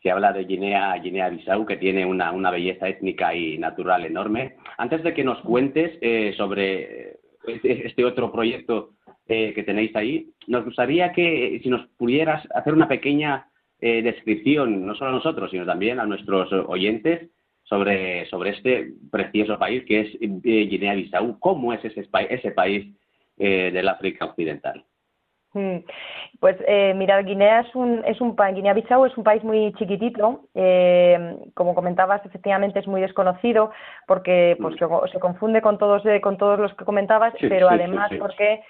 se 0.00 0.10
habla 0.10 0.32
de 0.32 0.44
Guinea, 0.44 0.94
Guinea 0.98 1.28
Bissau, 1.28 1.66
que 1.66 1.76
tiene 1.76 2.06
una, 2.06 2.50
belleza 2.50 2.88
étnica 2.88 3.34
y 3.34 3.58
natural 3.58 4.04
enorme. 4.04 4.54
Antes 4.78 5.02
de 5.02 5.12
que 5.12 5.24
nos 5.24 5.40
cuentes 5.40 5.98
eh, 6.00 6.32
sobre 6.36 7.16
este, 7.46 7.86
este, 7.86 8.04
otro 8.04 8.30
proyecto 8.30 8.90
eh, 9.26 9.52
que 9.54 9.64
tenéis 9.64 9.94
ahí, 9.96 10.30
nos 10.46 10.64
gustaría 10.64 11.12
que 11.12 11.58
si 11.64 11.68
nos 11.68 11.84
pudieras 11.98 12.46
hacer 12.54 12.74
una 12.74 12.86
pequeña 12.86 13.47
descripción, 13.80 14.86
no 14.86 14.94
solo 14.94 15.10
a 15.10 15.14
nosotros, 15.14 15.50
sino 15.50 15.64
también 15.64 16.00
a 16.00 16.06
nuestros 16.06 16.52
oyentes, 16.52 17.30
sobre, 17.68 18.26
sobre 18.26 18.50
este 18.50 18.92
precioso 19.10 19.58
país 19.58 19.84
que 19.84 20.00
es 20.00 20.14
eh, 20.20 20.66
Guinea-Bissau. 20.70 21.38
¿Cómo 21.38 21.72
es 21.72 21.84
ese, 21.84 22.08
ese 22.30 22.50
país 22.52 22.94
eh, 23.36 23.70
del 23.72 23.88
África 23.88 24.24
Occidental? 24.24 24.84
Mm. 25.54 25.78
Pues 26.40 26.56
eh, 26.66 26.94
mira, 26.94 27.20
Guinea 27.22 27.60
es 27.60 27.74
un, 27.74 28.02
es 28.06 28.20
un 28.20 28.36
Guinea-Bissau 28.36 29.06
es 29.06 29.16
un 29.16 29.24
país 29.24 29.42
muy 29.42 29.72
chiquitito, 29.74 30.44
eh, 30.54 31.36
como 31.54 31.74
comentabas, 31.74 32.24
efectivamente 32.24 32.78
es 32.78 32.86
muy 32.86 33.00
desconocido 33.00 33.70
porque 34.06 34.56
pues 34.60 34.74
mm. 34.74 35.08
se, 35.10 35.18
confunde 35.18 35.62
con 35.62 35.78
todos 35.78 36.02
con 36.22 36.36
todos 36.36 36.58
los 36.58 36.72
que 36.74 36.84
comentabas, 36.84 37.34
pero 37.40 37.68
además 37.68 38.10
porque 38.18 38.62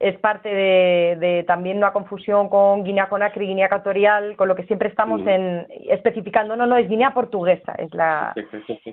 es 0.00 0.18
parte 0.18 0.48
de, 0.48 1.44
también 1.46 1.76
una 1.76 1.92
confusión 1.92 2.48
con 2.48 2.84
Guinea 2.84 3.10
Conakry, 3.10 3.46
Guinea 3.46 3.66
Ecuatorial, 3.66 4.34
con 4.34 4.48
lo 4.48 4.56
que 4.56 4.64
siempre 4.64 4.88
estamos 4.88 5.20
en 5.26 5.66
especificando, 5.90 6.56
no, 6.56 6.64
no, 6.64 6.78
es 6.78 6.88
Guinea 6.88 7.12
Portuguesa, 7.12 7.74
es 7.76 7.92
la 7.94 8.34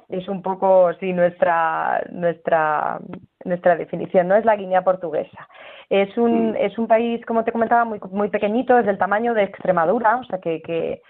es 0.10 0.28
un 0.28 0.42
poco 0.42 0.92
sí 1.00 1.14
nuestra 1.14 2.04
nuestra 2.12 3.00
nuestra 3.46 3.78
definición, 3.78 4.28
no 4.28 4.36
es 4.36 4.44
la 4.44 4.58
Guinea 4.58 4.84
Portuguesa. 4.84 5.48
Es 5.90 6.18
un 6.18 6.58
es 6.60 6.78
un 6.78 6.88
país, 6.88 7.26
como 7.26 7.46
te 7.46 7.54
comentaba, 7.54 7.86
muy 7.86 8.02
muy 8.12 8.28
pequeñito, 8.28 8.78
es 8.78 8.86
del 8.86 8.98
tamaño 8.98 9.34
de 9.34 9.44
Extremadura, 9.44 10.18
o 10.18 10.26
sea 10.26 10.40
que, 10.40 10.62
que 10.62 11.02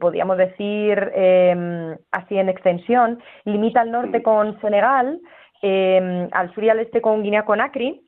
podríamos 0.00 0.38
decir 0.38 1.12
eh, 1.14 1.94
así 2.10 2.38
en 2.38 2.48
extensión, 2.48 3.22
limita 3.44 3.82
al 3.82 3.90
norte 3.90 4.22
con 4.22 4.58
Senegal, 4.62 5.20
eh, 5.60 6.28
al 6.32 6.54
sur 6.54 6.64
y 6.64 6.70
al 6.70 6.78
este 6.78 7.02
con 7.02 7.22
Guinea 7.22 7.44
Conakry 7.44 8.01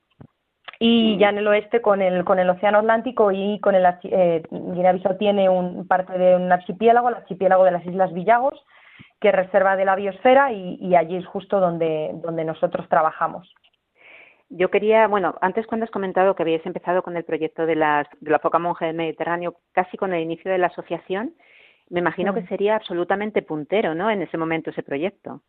y 0.87 1.16
ya 1.16 1.31
en 1.31 1.38
el 1.38 1.47
oeste 1.47 1.81
con 1.81 2.03
el, 2.03 2.27
con 2.27 2.38
el 2.38 2.51
Océano 2.51 2.81
Atlántico 2.81 3.33
y 3.33 3.59
con 3.61 3.75
el 3.75 3.87
eh, 4.03 4.42
Guinea-Bissau 4.51 5.16
tiene 5.16 5.49
un, 5.49 5.88
parte 5.88 6.18
de 6.18 6.37
un 6.37 6.53
archipiélago, 6.53 7.09
el 7.09 7.14
archipiélago 7.14 7.64
de 7.64 7.70
las 7.70 7.87
Islas 7.87 8.12
Villagos, 8.12 8.62
que 9.18 9.29
es 9.29 9.35
reserva 9.35 9.77
de 9.77 9.87
la 9.87 9.97
biosfera 9.97 10.53
y, 10.53 10.94
allí 10.94 11.16
es 11.16 11.27
justo 11.27 11.59
donde, 11.59 12.11
donde 12.16 12.44
nosotros 12.44 12.87
trabajamos. 12.90 13.51
Yo 14.51 14.70
quería, 14.70 15.07
bueno, 15.07 15.37
antes 15.40 15.66
cuando 15.66 15.85
has 15.85 15.90
comentado 15.90 16.35
que 16.35 16.42
habías 16.42 16.66
empezado 16.66 17.03
con 17.03 17.16
el 17.16 17.25
proyecto 17.25 17.64
de, 17.64 17.77
las, 17.77 18.07
de 18.20 18.31
la 18.31 18.38
foca 18.38 18.59
monje 18.59 18.85
del 18.85 18.94
Mediterráneo, 18.94 19.55
casi 19.73 19.97
con 19.97 20.12
el 20.12 20.20
inicio 20.20 20.53
de 20.53 20.59
la 20.59 20.66
asociación, 20.66 21.33
me 21.90 22.01
imagino 22.01 22.35
que 22.35 22.47
sería 22.47 22.77
absolutamente 22.77 23.42
puntero, 23.42 23.94
¿no? 23.94 24.11
En 24.11 24.23
ese 24.23 24.38
momento 24.38 24.70
ese 24.70 24.83
proyecto. 24.83 25.42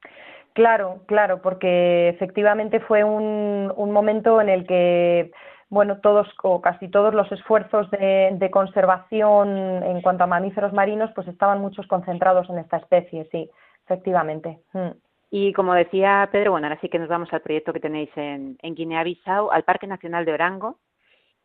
Claro, 0.53 1.01
claro, 1.05 1.41
porque 1.41 2.09
efectivamente 2.09 2.79
fue 2.79 3.03
un, 3.03 3.71
un 3.75 3.91
momento 3.91 4.39
en 4.39 4.49
el 4.49 4.65
que 4.65 5.31
bueno, 5.69 5.99
todos 5.99 6.27
o 6.43 6.61
casi 6.61 6.87
todos 6.87 7.13
los 7.13 7.29
esfuerzos 7.31 7.89
de, 7.91 8.29
de, 8.33 8.51
conservación 8.51 9.83
en 9.83 10.01
cuanto 10.01 10.23
a 10.23 10.27
mamíferos 10.27 10.73
marinos, 10.73 11.11
pues 11.15 11.27
estaban 11.27 11.59
muchos 11.59 11.87
concentrados 11.87 12.49
en 12.49 12.59
esta 12.59 12.77
especie, 12.77 13.27
sí, 13.31 13.49
efectivamente. 13.83 14.59
Mm. 14.73 14.91
Y 15.31 15.53
como 15.53 15.73
decía 15.73 16.29
Pedro, 16.31 16.51
bueno, 16.51 16.67
ahora 16.67 16.79
sí 16.79 16.87
que 16.87 16.99
nos 16.99 17.09
vamos 17.09 17.33
al 17.33 17.41
proyecto 17.41 17.73
que 17.73 17.79
tenéis 17.79 18.09
en, 18.15 18.57
en 18.61 18.75
Guinea-Bissau, 18.75 19.51
al 19.51 19.63
Parque 19.63 19.87
Nacional 19.87 20.23
de 20.23 20.33
Orango, 20.33 20.77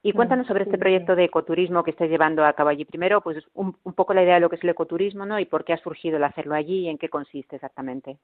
y 0.02 0.12
cuéntanos 0.12 0.46
sobre 0.46 0.64
este 0.64 0.78
proyecto 0.78 1.14
de 1.14 1.24
ecoturismo 1.24 1.82
que 1.82 1.90
estáis 1.90 2.10
llevando 2.10 2.44
a 2.44 2.54
cabo 2.54 2.70
allí. 2.70 2.86
Primero, 2.86 3.20
pues 3.20 3.44
un, 3.54 3.74
poco 3.94 4.14
la 4.14 4.22
idea 4.22 4.34
de 4.34 4.40
lo 4.40 4.48
que 4.48 4.56
es 4.56 4.64
el 4.64 4.70
ecoturismo, 4.70 5.26
¿no? 5.26 5.38
Y 5.38 5.44
por 5.44 5.64
qué 5.64 5.74
ha 5.74 5.78
surgido 5.78 6.16
el 6.16 6.24
hacerlo 6.24 6.54
allí 6.54 6.80
y 6.80 6.88
en 6.88 6.96
qué 6.96 7.10
consiste 7.10 7.56
exactamente. 7.56 8.16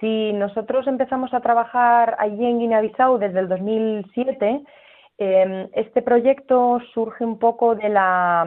Sí, 0.00 0.32
nosotros 0.32 0.88
empezamos 0.88 1.32
a 1.32 1.40
trabajar 1.40 2.16
allí 2.18 2.44
en 2.44 2.58
Guinea-Bissau 2.58 3.18
desde 3.18 3.38
el 3.38 3.48
2007. 3.48 4.62
Em, 5.18 5.68
este 5.74 6.02
proyecto 6.02 6.80
surge 6.92 7.24
un 7.24 7.38
poco 7.38 7.76
de 7.76 7.88
la, 7.88 8.44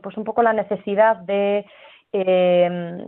pues 0.00 0.16
un 0.16 0.22
poco 0.22 0.44
la 0.44 0.52
necesidad 0.52 1.16
de 1.16 1.66
em, 2.12 3.00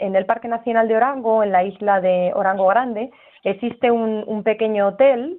en, 0.00 0.16
el 0.16 0.24
Parque 0.24 0.48
Nacional 0.48 0.88
de 0.88 0.96
Orango, 0.96 1.42
en 1.42 1.52
la 1.52 1.62
isla 1.62 2.00
de 2.00 2.32
Orango 2.34 2.68
Grande, 2.68 3.10
existe 3.44 3.90
un 3.90 4.42
pequeño 4.42 4.88
hotel 4.88 5.38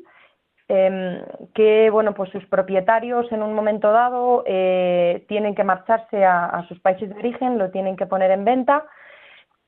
Em, 0.72 1.24
que 1.56 1.90
bueno 1.90 2.14
pues 2.14 2.30
sus 2.30 2.46
propietarios 2.46 3.32
en 3.32 3.42
un 3.42 3.56
momento 3.56 3.92
dado 3.92 4.44
eh, 4.46 5.26
tienen 5.28 5.56
que 5.56 5.64
marcharse 5.64 6.24
a, 6.24 6.64
sus 6.68 6.80
países 6.80 7.10
de 7.10 7.16
origen 7.16 7.58
lo 7.58 7.72
tienen 7.72 7.96
que 7.96 8.06
poner 8.06 8.30
en 8.30 8.46
venta. 8.46 8.86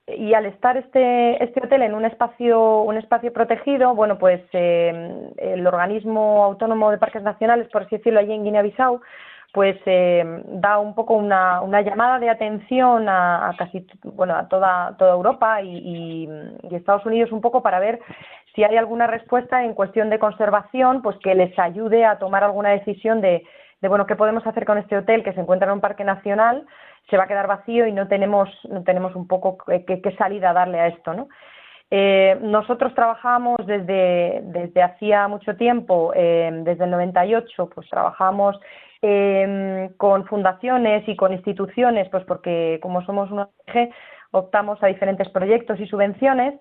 Y 0.06 0.36
al 0.36 0.46
estar 0.46 0.78
este 0.78 1.44
este 1.44 1.60
hotel 1.66 1.82
en 1.82 1.96
un 1.96 2.06
espacio 2.06 2.84
un 2.84 2.98
espacio 2.98 3.34
protegido 3.34 3.96
bueno 3.96 4.20
pues 4.20 4.42
em, 4.54 5.32
el 5.38 5.66
organismo 5.66 6.44
autónomo 6.44 6.92
de 6.92 7.00
parques 7.00 7.24
nacionales 7.24 7.68
por 7.70 7.82
así 7.82 7.98
decirlo 7.98 8.20
allí 8.20 8.34
en 8.34 8.44
Guinea-Bissau 8.44 9.02
pues 9.54 9.78
em, 9.86 10.44
da 10.62 10.80
un 10.80 10.96
poco 10.96 11.14
una, 11.16 11.62
una 11.62 11.82
llamada 11.82 12.20
de 12.20 12.30
atención 12.30 13.10
a, 13.10 13.54
casi 13.58 13.86
bueno 14.04 14.36
a 14.36 14.48
toda 14.48 14.96
toda 14.98 15.12
Europa 15.14 15.62
y, 15.62 16.30
y 16.64 16.76
Estados 16.76 17.06
Unidos 17.06 17.32
un 17.32 17.42
poco 17.42 17.62
para 17.62 17.80
ver 17.80 18.00
si 18.56 18.64
hay 18.64 18.78
alguna 18.78 19.08
respuesta 19.08 19.64
en 19.64 19.74
cuestión 19.74 20.10
de 20.10 20.20
conservación, 20.20 21.02
pues 21.02 21.18
que 21.18 21.36
les 21.36 21.58
ayude 21.58 22.06
a 22.06 22.20
tomar 22.20 22.44
alguna 22.44 22.70
decisión 22.70 23.22
de, 23.22 23.44
de 23.82 23.88
bueno, 23.88 24.06
qué 24.06 24.16
podemos 24.16 24.46
hacer 24.46 24.66
con 24.66 24.78
este 24.78 24.98
hotel 24.98 25.24
que 25.24 25.34
se 25.34 25.42
encuentra 25.42 25.68
en 25.68 25.76
un 25.76 25.82
parque 25.82 26.04
nacional, 26.04 26.66
se 27.10 27.18
va 27.18 27.24
a 27.24 27.28
quedar 27.28 27.48
vacío 27.48 27.88
y 27.88 27.92
no 27.92 28.08
tenemos, 28.08 28.50
no 28.70 28.84
tenemos 28.84 29.16
un 29.16 29.28
poco 29.28 29.58
qué, 29.66 30.16
salida 30.18 30.54
darle 30.54 30.80
a 30.80 30.88
esto, 30.88 31.14
¿no? 31.14 31.28
Eh, 31.94 32.38
nosotros 32.42 32.94
trabajamos 32.96 33.58
desde, 33.66 34.42
desde 34.46 34.82
hacía 34.82 35.28
mucho 35.28 35.58
tiempo, 35.58 36.14
eh, 36.16 36.50
desde 36.64 36.86
el 36.86 36.92
98, 36.92 37.70
pues 37.74 37.90
trabajamos 37.90 38.58
eh, 39.02 39.90
con 39.98 40.26
fundaciones 40.26 41.08
y 41.08 41.16
con 41.16 41.34
instituciones, 41.34 42.08
pues 42.10 42.24
porque 42.26 42.80
como 42.82 43.04
somos 43.06 43.32
una 43.32 43.50
ONG, 43.68 43.90
optamos 44.32 44.82
a 44.84 44.88
diferentes 44.88 45.30
proyectos 45.30 45.80
y 45.80 45.88
subvenciones. 45.88 46.60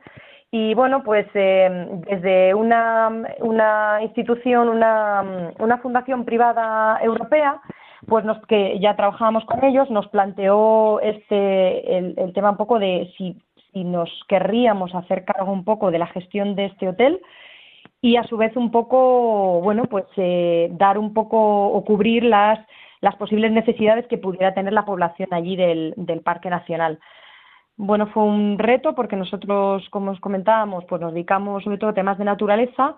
Y 0.51 0.75
bueno, 0.75 1.05
pues 1.05 1.27
eh, 1.35 1.89
desde 2.09 2.55
una, 2.55 3.09
una 3.39 3.99
institución, 4.03 4.69
una, 4.69 5.53
una, 5.59 5.79
fundación 5.79 6.25
privada 6.25 6.99
europea, 7.03 7.61
pues 8.09 8.25
nos, 8.25 8.45
que 8.47 8.81
ya 8.81 8.97
trabajábamos 8.97 9.45
con 9.45 9.63
ellos, 9.63 9.89
nos 9.91 10.09
planteó 10.09 10.99
este, 11.01 11.99
el, 11.99 12.15
el 12.17 12.33
tema 12.33 12.51
un 12.51 12.57
poco 12.57 12.81
de 12.81 13.13
si, 13.17 13.41
si, 13.73 13.85
nos 13.85 14.11
querríamos 14.29 14.93
hacer 14.95 15.25
cargo 15.25 15.53
un 15.53 15.65
poco 15.65 15.93
de 15.93 15.99
la 16.01 16.09
gestión 16.09 16.57
de 16.57 16.65
este 16.65 16.89
hotel 16.89 17.21
y 18.03 18.17
a 18.17 18.25
su 18.25 18.37
vez 18.37 18.57
un 18.57 18.71
poco, 18.71 19.61
bueno, 19.61 19.85
pues 19.85 20.07
eh, 20.17 20.69
dar 20.73 20.99
un 20.99 21.13
poco 21.13 21.69
o 21.69 21.85
cubrir 21.85 22.25
las, 22.25 22.59
las 23.01 23.17
posibles 23.17 23.53
necesidades 23.53 24.07
que 24.07 24.19
pudiera 24.19 24.55
tener 24.55 24.73
la 24.73 24.85
población 24.85 25.29
allí 25.33 25.57
del, 25.57 25.95
del 25.97 26.23
Parque 26.23 26.51
Nacional. 26.51 26.99
Bueno, 27.77 28.09
fue 28.09 28.25
un 28.25 28.59
reto 28.59 28.95
porque 28.95 29.17
nosotros, 29.17 29.89
como 29.91 30.11
os 30.13 30.21
comentábamos, 30.21 30.85
pues 30.87 31.01
nos 31.01 31.15
dedicamos 31.15 31.65
sobre 31.65 31.79
todo 31.79 31.91
a 31.91 31.95
temas 31.95 32.19
de 32.19 32.25
naturaleza, 32.25 32.97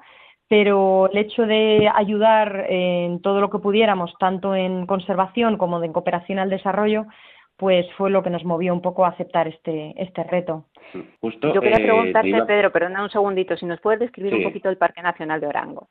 pero 0.48 1.08
el 1.10 1.18
hecho 1.18 1.46
de 1.46 1.90
ayudar 1.94 2.66
en 2.68 3.22
todo 3.22 3.40
lo 3.40 3.48
que 3.48 3.58
pudiéramos, 3.58 4.12
tanto 4.18 4.54
en 4.54 4.86
conservación 4.86 5.56
como 5.56 5.82
en 5.82 5.92
cooperación 5.92 6.38
al 6.38 6.50
desarrollo, 6.50 7.06
pues 7.62 7.86
fue 7.96 8.10
lo 8.10 8.24
que 8.24 8.30
nos 8.30 8.44
movió 8.44 8.74
un 8.74 8.82
poco 8.82 9.04
a 9.04 9.10
aceptar 9.10 9.46
este, 9.46 9.94
este 9.96 10.24
reto. 10.24 10.64
Yo 11.22 11.60
quería 11.60 11.76
eh, 11.76 11.84
preguntarte, 11.84 12.42
Pedro, 12.44 12.72
perdona 12.72 13.04
un 13.04 13.10
segundito, 13.10 13.56
si 13.56 13.66
nos 13.66 13.80
puedes 13.80 14.00
describir 14.00 14.34
un 14.34 14.42
poquito 14.42 14.68
el 14.68 14.78
Parque 14.78 15.00
Nacional 15.00 15.40
de 15.40 15.46
Orango. 15.46 15.86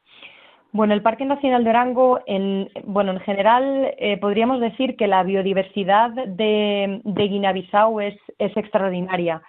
Bueno, 0.73 0.93
el 0.93 1.01
Parque 1.01 1.23
Nacional 1.23 1.63
de 1.63 1.69
Orango, 1.69 2.19
en, 2.25 2.69
bueno, 2.83 3.13
en 3.13 3.21
general 3.21 3.93
eh, 3.97 4.17
podríamos 4.17 4.59
decir 4.59 4.97
que 4.97 5.07
la 5.07 5.23
biodiversidad 5.23 6.09
de, 6.09 6.99
de 7.05 7.27
Guinea-Bissau 7.29 8.01
es, 8.01 8.17
es, 8.37 8.57
extraordinaria. 8.57 9.41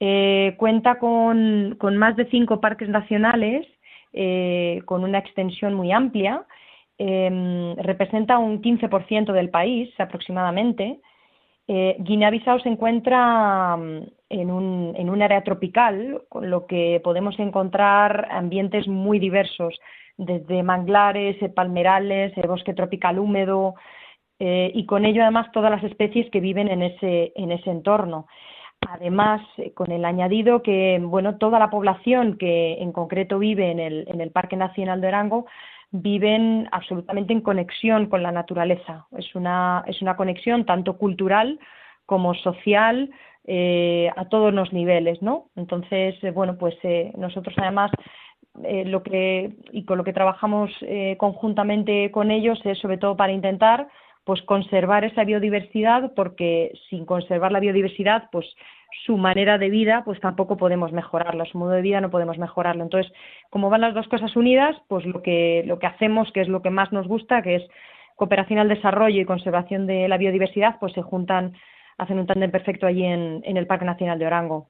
Eh, 0.00 0.54
cuenta 0.56 0.98
con, 0.98 1.76
con, 1.78 1.98
más 1.98 2.16
de 2.16 2.30
cinco 2.30 2.62
parques 2.62 2.88
nacionales, 2.88 3.66
eh, 4.14 4.80
con 4.86 5.04
una 5.04 5.18
extensión 5.18 5.74
muy 5.74 5.92
amplia. 5.92 6.46
Em, 6.96 7.76
representa 7.76 8.38
un 8.38 8.62
15% 8.62 9.34
del 9.34 9.50
país 9.50 9.92
aproximadamente. 10.00 10.98
Guinea-Bissau 11.66 12.60
se 12.60 12.68
encuentra 12.68 13.76
mm, 13.76 14.02
en 14.30 14.50
un, 14.50 14.94
en 14.96 15.10
un 15.10 15.22
área 15.22 15.44
tropical, 15.44 16.22
con 16.28 16.50
lo 16.50 16.66
que 16.66 17.00
podemos 17.04 17.38
encontrar 17.38 18.28
ambientes 18.30 18.88
muy 18.88 19.18
diversos 19.18 19.78
desde 20.16 20.62
manglares, 20.62 21.40
eh, 21.42 21.48
palmerales, 21.48 22.32
el 22.36 22.48
bosque 22.48 22.74
tropical 22.74 23.18
húmedo 23.18 23.74
eh, 24.38 24.70
y 24.74 24.86
con 24.86 25.04
ello 25.04 25.22
además 25.22 25.52
todas 25.52 25.70
las 25.70 25.84
especies 25.84 26.30
que 26.30 26.40
viven 26.40 26.68
en 26.68 26.82
ese, 26.82 27.32
en 27.36 27.52
ese 27.52 27.70
entorno. 27.70 28.26
Además, 28.88 29.40
eh, 29.58 29.72
con 29.72 29.92
el 29.92 30.04
añadido 30.04 30.62
que 30.62 30.98
bueno, 31.00 31.38
toda 31.38 31.58
la 31.58 31.70
población 31.70 32.36
que 32.38 32.74
en 32.74 32.92
concreto 32.92 33.38
vive 33.38 33.70
en 33.70 33.78
el, 33.78 34.04
en 34.08 34.20
el 34.20 34.30
Parque 34.30 34.56
Nacional 34.56 35.00
de 35.00 35.08
Orango 35.08 35.46
viven 35.92 36.68
absolutamente 36.72 37.32
en 37.32 37.40
conexión 37.40 38.06
con 38.06 38.22
la 38.22 38.32
naturaleza. 38.32 39.06
Es 39.16 39.34
una, 39.34 39.84
es 39.86 40.02
una 40.02 40.16
conexión 40.16 40.66
tanto 40.66 40.98
cultural 40.98 41.60
como 42.06 42.34
social 42.34 43.10
a 44.16 44.24
todos 44.28 44.54
los 44.54 44.72
niveles, 44.72 45.20
¿no? 45.20 45.46
Entonces, 45.56 46.14
bueno, 46.32 46.56
pues 46.58 46.76
nosotros 47.16 47.54
además 47.58 47.90
eh, 48.64 48.84
lo 48.84 49.02
que 49.02 49.54
y 49.70 49.84
con 49.86 49.96
lo 49.96 50.04
que 50.04 50.12
trabajamos 50.12 50.70
eh, 50.82 51.16
conjuntamente 51.18 52.10
con 52.10 52.30
ellos 52.30 52.60
es 52.64 52.78
sobre 52.80 52.98
todo 52.98 53.16
para 53.16 53.32
intentar 53.32 53.88
pues 54.24 54.42
conservar 54.42 55.04
esa 55.04 55.24
biodiversidad 55.24 56.12
porque 56.14 56.70
sin 56.90 57.06
conservar 57.06 57.50
la 57.50 57.60
biodiversidad 57.60 58.28
pues 58.30 58.46
su 59.04 59.16
manera 59.16 59.58
de 59.58 59.70
vida 59.70 60.02
pues 60.04 60.20
tampoco 60.20 60.56
podemos 60.56 60.92
mejorarla 60.92 61.44
su 61.46 61.58
modo 61.58 61.70
de 61.70 61.82
vida 61.82 62.00
no 62.00 62.10
podemos 62.10 62.38
mejorarlo. 62.38 62.82
Entonces 62.82 63.12
como 63.50 63.70
van 63.70 63.80
las 63.80 63.94
dos 63.94 64.08
cosas 64.08 64.34
unidas 64.36 64.76
pues 64.88 65.04
lo 65.06 65.22
que 65.22 65.62
lo 65.66 65.78
que 65.78 65.86
hacemos 65.86 66.30
que 66.32 66.42
es 66.42 66.48
lo 66.48 66.62
que 66.62 66.70
más 66.70 66.92
nos 66.92 67.08
gusta 67.08 67.42
que 67.42 67.56
es 67.56 67.62
cooperación 68.16 68.58
al 68.58 68.68
desarrollo 68.68 69.20
y 69.20 69.24
conservación 69.24 69.86
de 69.86 70.08
la 70.08 70.18
biodiversidad 70.18 70.76
pues 70.80 70.92
se 70.92 71.02
juntan 71.02 71.54
hacen 71.98 72.18
un 72.18 72.26
tándem 72.26 72.50
perfecto 72.50 72.86
allí 72.86 73.04
en, 73.04 73.42
en 73.44 73.56
el 73.56 73.66
Parque 73.66 73.84
Nacional 73.84 74.18
de 74.18 74.26
Orango. 74.26 74.68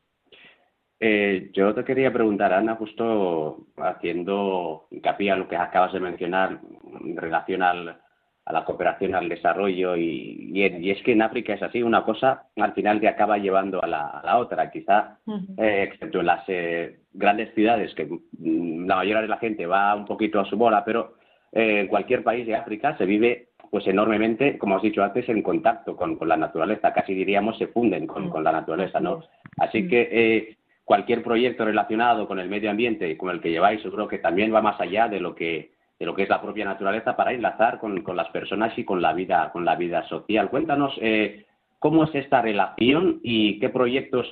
Eh, 1.04 1.50
yo 1.52 1.74
te 1.74 1.82
quería 1.82 2.12
preguntar, 2.12 2.52
Ana, 2.52 2.76
justo 2.76 3.66
haciendo 3.76 4.86
hincapié 4.92 5.32
a 5.32 5.36
lo 5.36 5.48
que 5.48 5.56
acabas 5.56 5.92
de 5.92 5.98
mencionar, 5.98 6.60
en 7.00 7.16
relación 7.16 7.62
al, 7.64 7.98
a 8.44 8.52
la 8.52 8.64
cooperación 8.64 9.14
al 9.14 9.28
desarrollo 9.28 9.96
y, 9.96 10.50
y, 10.52 10.90
es 10.90 11.02
que 11.02 11.12
en 11.12 11.22
África 11.22 11.54
es 11.54 11.62
así, 11.62 11.82
una 11.82 12.04
cosa 12.04 12.48
al 12.56 12.72
final 12.72 13.00
te 13.00 13.08
acaba 13.08 13.38
llevando 13.38 13.82
a 13.82 13.86
la, 13.86 14.08
a 14.08 14.24
la 14.24 14.38
otra, 14.38 14.70
quizá, 14.70 15.18
eh, 15.58 15.88
excepto 15.88 16.20
en 16.20 16.26
las 16.26 16.44
eh, 16.48 17.00
grandes 17.12 17.54
ciudades 17.54 17.94
que 17.94 18.04
mm, 18.06 18.86
la 18.86 18.96
mayoría 18.96 19.22
de 19.22 19.28
la 19.28 19.38
gente 19.38 19.66
va 19.66 19.94
un 19.94 20.06
poquito 20.06 20.40
a 20.40 20.44
su 20.44 20.56
bola, 20.56 20.84
pero 20.84 21.14
eh, 21.52 21.80
en 21.80 21.86
cualquier 21.86 22.24
país 22.24 22.46
de 22.46 22.56
África 22.56 22.96
se 22.98 23.06
vive 23.06 23.48
pues 23.70 23.86
enormemente, 23.86 24.58
como 24.58 24.76
has 24.76 24.82
dicho 24.82 25.02
antes, 25.02 25.26
en 25.28 25.40
contacto 25.42 25.96
con, 25.96 26.16
con 26.16 26.28
la 26.28 26.36
naturaleza, 26.36 26.92
casi 26.92 27.14
diríamos 27.14 27.56
se 27.56 27.68
funden 27.68 28.06
con, 28.06 28.28
con 28.28 28.44
la 28.44 28.52
naturaleza, 28.52 29.00
¿no? 29.00 29.22
Así 29.56 29.88
que 29.88 30.58
cualquier 30.84 31.22
proyecto 31.22 31.64
relacionado 31.64 32.28
con 32.28 32.38
el 32.38 32.50
medio 32.50 32.70
ambiente 32.70 33.08
y 33.08 33.16
con 33.16 33.30
el 33.30 33.40
que 33.40 33.50
lleváis, 33.50 33.82
yo 33.82 33.90
creo 33.90 34.08
que 34.08 34.18
también 34.18 34.52
va 34.52 34.60
más 34.60 34.78
allá 34.78 35.08
de 35.08 35.20
lo 35.20 35.34
que 35.34 35.71
de 36.02 36.06
lo 36.06 36.16
que 36.16 36.24
es 36.24 36.28
la 36.28 36.42
propia 36.42 36.64
naturaleza 36.64 37.14
para 37.14 37.32
enlazar 37.32 37.78
con, 37.78 38.02
las 38.16 38.28
personas 38.30 38.76
y 38.76 38.84
con 38.84 39.00
la 39.00 39.12
vida 39.12 39.50
con 39.52 39.64
la 39.64 39.76
vida 39.76 40.02
social. 40.08 40.50
Cuéntanos 40.50 40.92
eh, 41.00 41.46
cómo 41.78 42.02
es 42.02 42.14
esta 42.16 42.42
relación 42.42 43.20
y 43.22 43.60
qué 43.60 43.68
proyectos 43.68 44.26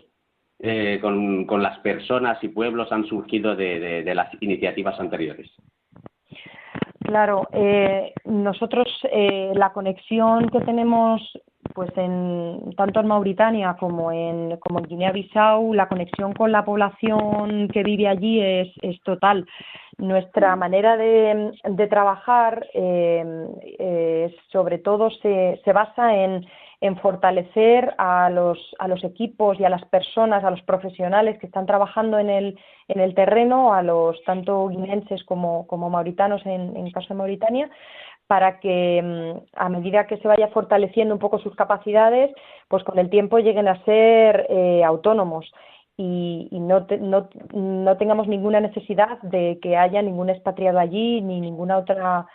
eh, 0.58 0.98
con, 1.00 1.46
las 1.62 1.78
personas 1.78 2.42
y 2.42 2.48
pueblos 2.48 2.90
han 2.90 3.04
surgido 3.04 3.54
de, 3.54 4.02
las 4.12 4.30
iniciativas 4.42 4.98
anteriores. 4.98 5.48
Claro, 7.04 7.46
eh, 7.52 8.14
nosotros 8.24 8.88
la 9.54 9.72
conexión 9.72 10.48
que 10.48 10.60
tenemos 10.62 11.22
pues 11.72 11.90
en 11.96 12.74
tanto 12.76 12.98
en 12.98 13.06
Mauritania 13.06 13.76
como 13.78 14.10
en 14.10 14.56
como 14.56 14.80
en 14.80 14.86
Guinea-Bissau 14.86 15.72
la 15.72 15.86
conexión 15.86 16.32
con 16.32 16.50
la 16.50 16.64
población 16.64 17.68
que 17.68 17.84
vive 17.84 18.08
allí 18.08 18.40
es 18.40 19.00
total 19.04 19.46
nuestra 20.00 20.56
manera 20.56 20.96
de, 20.96 21.52
de 21.64 21.86
trabajar 21.86 22.66
eh, 22.74 23.24
eh, 23.78 24.34
sobre 24.50 24.78
todo 24.78 25.10
se, 25.10 25.60
se 25.64 25.72
basa 25.72 26.16
en, 26.16 26.46
en 26.80 26.96
fortalecer 26.96 27.94
a 27.98 28.30
los, 28.30 28.58
a 28.78 28.88
los 28.88 29.04
equipos 29.04 29.60
y 29.60 29.64
a 29.64 29.68
las 29.68 29.84
personas, 29.84 30.42
a 30.44 30.50
los 30.50 30.62
profesionales 30.62 31.38
que 31.38 31.46
están 31.46 31.66
trabajando 31.66 32.18
en 32.18 32.30
el, 32.30 32.58
en 32.88 33.00
el 33.00 33.14
terreno, 33.14 33.74
a 33.74 33.82
los 33.82 34.22
tanto 34.24 34.68
guineenses 34.68 35.22
como, 35.24 35.66
como 35.66 35.90
mauritanos 35.90 36.44
en, 36.46 36.76
en 36.76 36.90
caso 36.90 37.08
de 37.10 37.14
Mauritania, 37.16 37.70
para 38.26 38.60
que 38.60 39.02
mm, 39.02 39.56
a 39.56 39.68
medida 39.68 40.06
que 40.06 40.16
se 40.18 40.28
vaya 40.28 40.48
fortaleciendo 40.48 41.12
un 41.12 41.20
poco 41.20 41.38
sus 41.38 41.54
capacidades, 41.54 42.30
pues 42.68 42.82
con 42.84 42.98
el 42.98 43.10
tiempo 43.10 43.38
lleguen 43.38 43.68
a 43.68 43.84
ser 43.84 44.46
eh, 44.48 44.82
autónomos 44.84 45.52
y, 45.96 46.48
no, 46.52 46.86
no, 47.00 47.28
no, 47.52 47.96
tengamos 47.98 48.26
ninguna 48.26 48.60
necesidad 48.60 49.20
de 49.22 49.58
que 49.60 49.76
haya 49.76 50.00
ningún 50.00 50.30
expatriado 50.30 50.78
allí 50.78 51.20
ni 51.20 51.40
ninguna 51.40 51.76
otra 51.76 52.26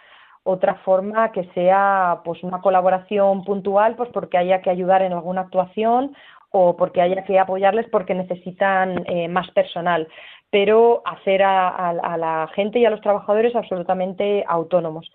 otra 0.47 0.75
forma 0.85 1.31
que 1.31 1.45
sea 1.55 2.21
pues 2.23 2.43
una 2.43 2.61
colaboración 2.61 3.43
puntual 3.43 3.95
pues 3.95 4.09
porque 4.13 4.37
haya 4.37 4.61
que 4.61 4.69
ayudar 4.69 5.01
en 5.01 5.13
alguna 5.13 5.41
actuación 5.41 6.15
o 6.51 6.77
porque 6.77 7.01
haya 7.01 7.23
que 7.23 7.39
apoyarles 7.39 7.87
porque 7.89 8.13
necesitan 8.13 9.03
eh, 9.07 9.27
más 9.27 9.49
personal. 9.51 10.07
Pero 10.51 11.01
hacer 11.05 11.41
a, 11.41 11.67
a, 11.89 12.17
la 12.17 12.47
gente 12.55 12.79
y 12.79 12.85
a 12.85 12.91
los 12.91 13.01
trabajadores 13.01 13.55
absolutamente 13.55 14.45
autónomos. 14.47 15.11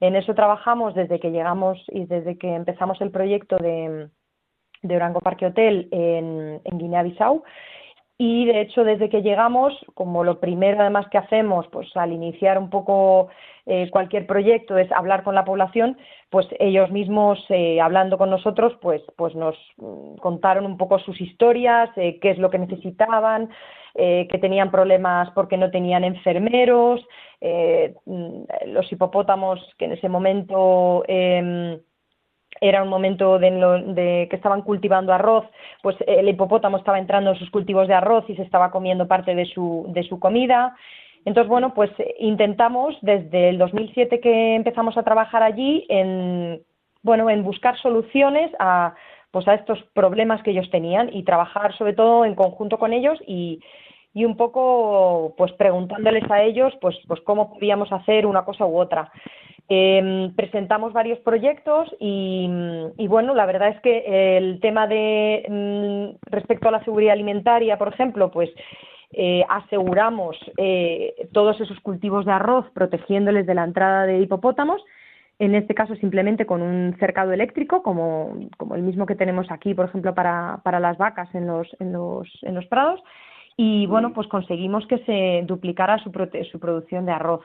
En 0.00 0.14
eso 0.14 0.32
trabajamos 0.34 0.94
desde 0.94 1.18
que 1.18 1.32
llegamos 1.32 1.84
y 1.88 2.06
desde 2.06 2.38
que 2.38 2.54
empezamos 2.54 3.00
el 3.00 3.10
proyecto 3.10 3.58
de, 3.58 4.08
de 4.82 4.96
Orango 4.96 5.20
Parque 5.20 5.46
Hotel 5.46 5.88
en, 5.90 6.60
Guinea-Bissau. 6.64 7.42
Y 8.20 8.46
de 8.46 8.62
hecho 8.62 8.82
desde 8.82 9.08
que 9.08 9.22
llegamos, 9.22 9.72
como 9.94 10.24
lo 10.24 10.40
primero 10.40 10.80
además 10.80 11.06
que 11.08 11.18
hacemos, 11.18 11.68
pues 11.68 11.88
al 11.96 12.12
iniciar 12.12 12.58
un 12.58 12.68
poco 12.68 13.28
eh, 13.64 13.88
cualquier 13.90 14.26
proyecto 14.26 14.76
es 14.76 14.90
hablar 14.90 15.22
con 15.22 15.36
la 15.36 15.44
población, 15.44 15.96
pues 16.30 16.48
ellos 16.58 16.90
mismos 16.90 17.38
eh, 17.48 17.80
hablando 17.80 18.18
con 18.18 18.28
nosotros, 18.28 18.72
pues, 18.80 19.02
pues 19.16 19.36
nos 19.36 19.54
mm, 19.76 20.16
contaron 20.16 20.66
un 20.66 20.76
poco 20.76 20.98
sus 20.98 21.20
historias, 21.20 21.90
eh, 21.96 22.18
qué 22.18 22.30
es 22.30 22.38
lo 22.38 22.50
que 22.50 22.58
necesitaban, 22.58 23.50
que 23.94 24.38
tenían 24.40 24.70
problemas 24.70 25.28
porque 25.32 25.56
no 25.56 25.72
tenían 25.72 26.04
enfermeros, 26.04 27.04
mm, 27.40 28.42
los 28.66 28.92
hipopótamos 28.92 29.58
que 29.76 29.86
en 29.86 29.92
ese 29.92 30.08
momento 30.08 31.02
em, 31.08 31.80
era 32.60 32.82
un 32.82 32.88
momento 32.88 33.38
de, 33.38 34.26
que 34.28 34.36
estaban 34.36 34.62
cultivando 34.62 35.12
arroz, 35.12 35.44
pues 35.82 35.96
el 36.06 36.28
hipopótamo 36.28 36.78
estaba 36.78 36.98
entrando 36.98 37.30
en 37.30 37.38
sus 37.38 37.50
cultivos 37.50 37.88
de 37.88 37.94
arroz 37.94 38.24
y 38.28 38.36
se 38.36 38.42
estaba 38.42 38.70
comiendo 38.70 39.06
parte 39.06 39.34
de 39.34 39.46
su, 39.46 39.86
de 39.88 40.02
su 40.02 40.18
comida. 40.18 40.76
Entonces, 41.24 41.48
bueno, 41.48 41.74
pues 41.74 41.90
intentamos 42.18 42.96
desde 43.02 43.50
el 43.50 43.58
2007 43.58 44.20
que 44.20 44.54
empezamos 44.54 44.96
a 44.96 45.02
trabajar 45.02 45.42
allí 45.42 45.86
en, 45.88 46.62
bueno, 47.02 47.28
en 47.28 47.42
buscar 47.42 47.78
soluciones 47.78 48.50
a, 48.58 48.94
pues 49.30 49.46
a 49.48 49.54
estos 49.54 49.82
problemas 49.94 50.42
que 50.42 50.52
ellos 50.52 50.70
tenían 50.70 51.10
y 51.12 51.24
trabajar 51.24 51.76
sobre 51.76 51.92
todo 51.92 52.24
en 52.24 52.34
conjunto 52.34 52.78
con 52.78 52.92
ellos 52.92 53.18
y, 53.26 53.60
y 54.14 54.24
un 54.24 54.36
poco 54.36 55.34
pues 55.36 55.52
preguntándoles 55.52 56.28
a 56.30 56.42
ellos 56.42 56.72
pues, 56.80 56.96
pues 57.06 57.20
cómo 57.22 57.52
podíamos 57.52 57.92
hacer 57.92 58.26
una 58.26 58.44
cosa 58.44 58.64
u 58.66 58.78
otra. 58.78 59.10
Em, 59.70 60.34
presentamos 60.34 60.94
varios 60.94 61.18
proyectos 61.18 61.94
y, 62.00 62.48
bueno, 63.06 63.34
la 63.34 63.44
verdad 63.44 63.68
es 63.68 63.80
que 63.82 64.38
el 64.38 64.60
tema 64.60 64.86
de 64.86 65.44
mm, 65.46 66.30
respecto 66.30 66.68
a 66.68 66.72
la 66.72 66.82
seguridad 66.84 67.12
alimentaria, 67.12 67.76
por 67.76 67.88
ejemplo, 67.88 68.30
pues 68.30 68.48
eh, 69.12 69.44
aseguramos 69.48 70.36
eh, 70.56 71.28
todos 71.32 71.60
esos 71.60 71.78
cultivos 71.80 72.24
de 72.24 72.32
arroz 72.32 72.64
protegiéndoles 72.72 73.46
de 73.46 73.54
la 73.54 73.64
entrada 73.64 74.06
de 74.06 74.20
hipopótamos. 74.20 74.82
En 75.38 75.54
este 75.54 75.74
caso, 75.74 75.94
simplemente 75.96 76.46
con 76.46 76.62
un 76.62 76.96
cercado 76.98 77.32
eléctrico, 77.32 77.82
como, 77.82 78.48
como 78.56 78.74
el 78.74 78.82
mismo 78.82 79.04
que 79.04 79.14
tenemos 79.14 79.50
aquí, 79.50 79.74
por 79.74 79.84
ejemplo, 79.84 80.14
para, 80.14 80.60
para 80.64 80.80
las 80.80 80.96
vacas 80.96 81.32
en 81.34 81.46
los, 81.46 81.68
en, 81.78 81.92
los, 81.92 82.26
en 82.42 82.54
los 82.54 82.66
prados. 82.66 83.00
Y 83.56 83.86
bueno, 83.86 84.14
pues 84.14 84.28
conseguimos 84.28 84.86
que 84.86 84.98
se 85.00 85.44
duplicara 85.46 85.98
su, 85.98 86.10
su 86.50 86.58
producción 86.58 87.04
de 87.04 87.12
arroz. 87.12 87.42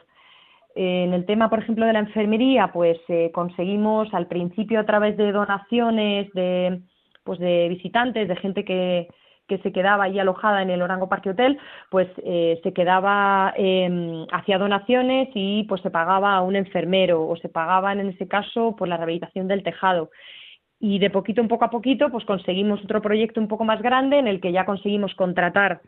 En 0.76 1.14
el 1.14 1.26
tema, 1.26 1.50
por 1.50 1.60
ejemplo, 1.60 1.86
de 1.86 1.94
la 1.94 2.00
enfermería, 2.00 2.72
pues 2.74 2.98
eh, 3.08 3.32
conseguimos 3.34 4.12
al 4.14 4.28
principio 4.28 4.80
a 4.80 4.86
través 4.86 5.16
de 5.18 5.32
donaciones 5.32 6.32
de, 6.34 6.82
pues 7.24 7.40
de 7.40 7.70
visitantes, 7.70 8.28
de 8.28 8.36
gente 8.36 8.66
que, 8.66 9.08
que 9.48 9.60
se 9.60 9.72
quedaba 9.72 10.06
ahí 10.06 10.20
alojada 10.20 10.62
en 10.62 10.70
el 10.70 10.82
Orango 10.82 11.10
Parque 11.10 11.30
Hotel, 11.30 11.60
pues 11.90 12.08
eh, 12.24 12.60
se 12.64 12.74
quedaba, 12.74 13.54
eh, 13.58 14.26
hacía 14.32 14.58
donaciones 14.58 15.30
y 15.36 15.64
pues 15.64 15.82
se 15.82 15.92
pagaba 15.92 16.36
a 16.36 16.42
un 16.42 16.56
enfermero 16.56 17.28
o 17.28 17.36
se 17.38 17.50
pagaban 17.50 18.00
en 18.00 18.10
ese 18.10 18.28
caso 18.28 18.76
por 18.76 18.88
la 18.88 18.98
rehabilitación 18.98 19.48
del 19.48 19.64
tejado. 19.64 20.10
Y 20.80 21.00
de 21.00 21.10
poquito 21.10 21.42
en 21.42 21.48
poco 21.48 21.66
a 21.66 21.70
poquito, 21.70 22.10
pues 22.10 22.26
conseguimos 22.26 22.84
otro 22.84 23.02
proyecto 23.02 23.40
un 23.40 23.48
poco 23.48 23.64
más 23.64 23.82
grande 23.82 24.18
en 24.18 24.28
el 24.28 24.42
que 24.42 24.52
ya 24.52 24.66
conseguimos 24.66 25.14
contratar 25.16 25.82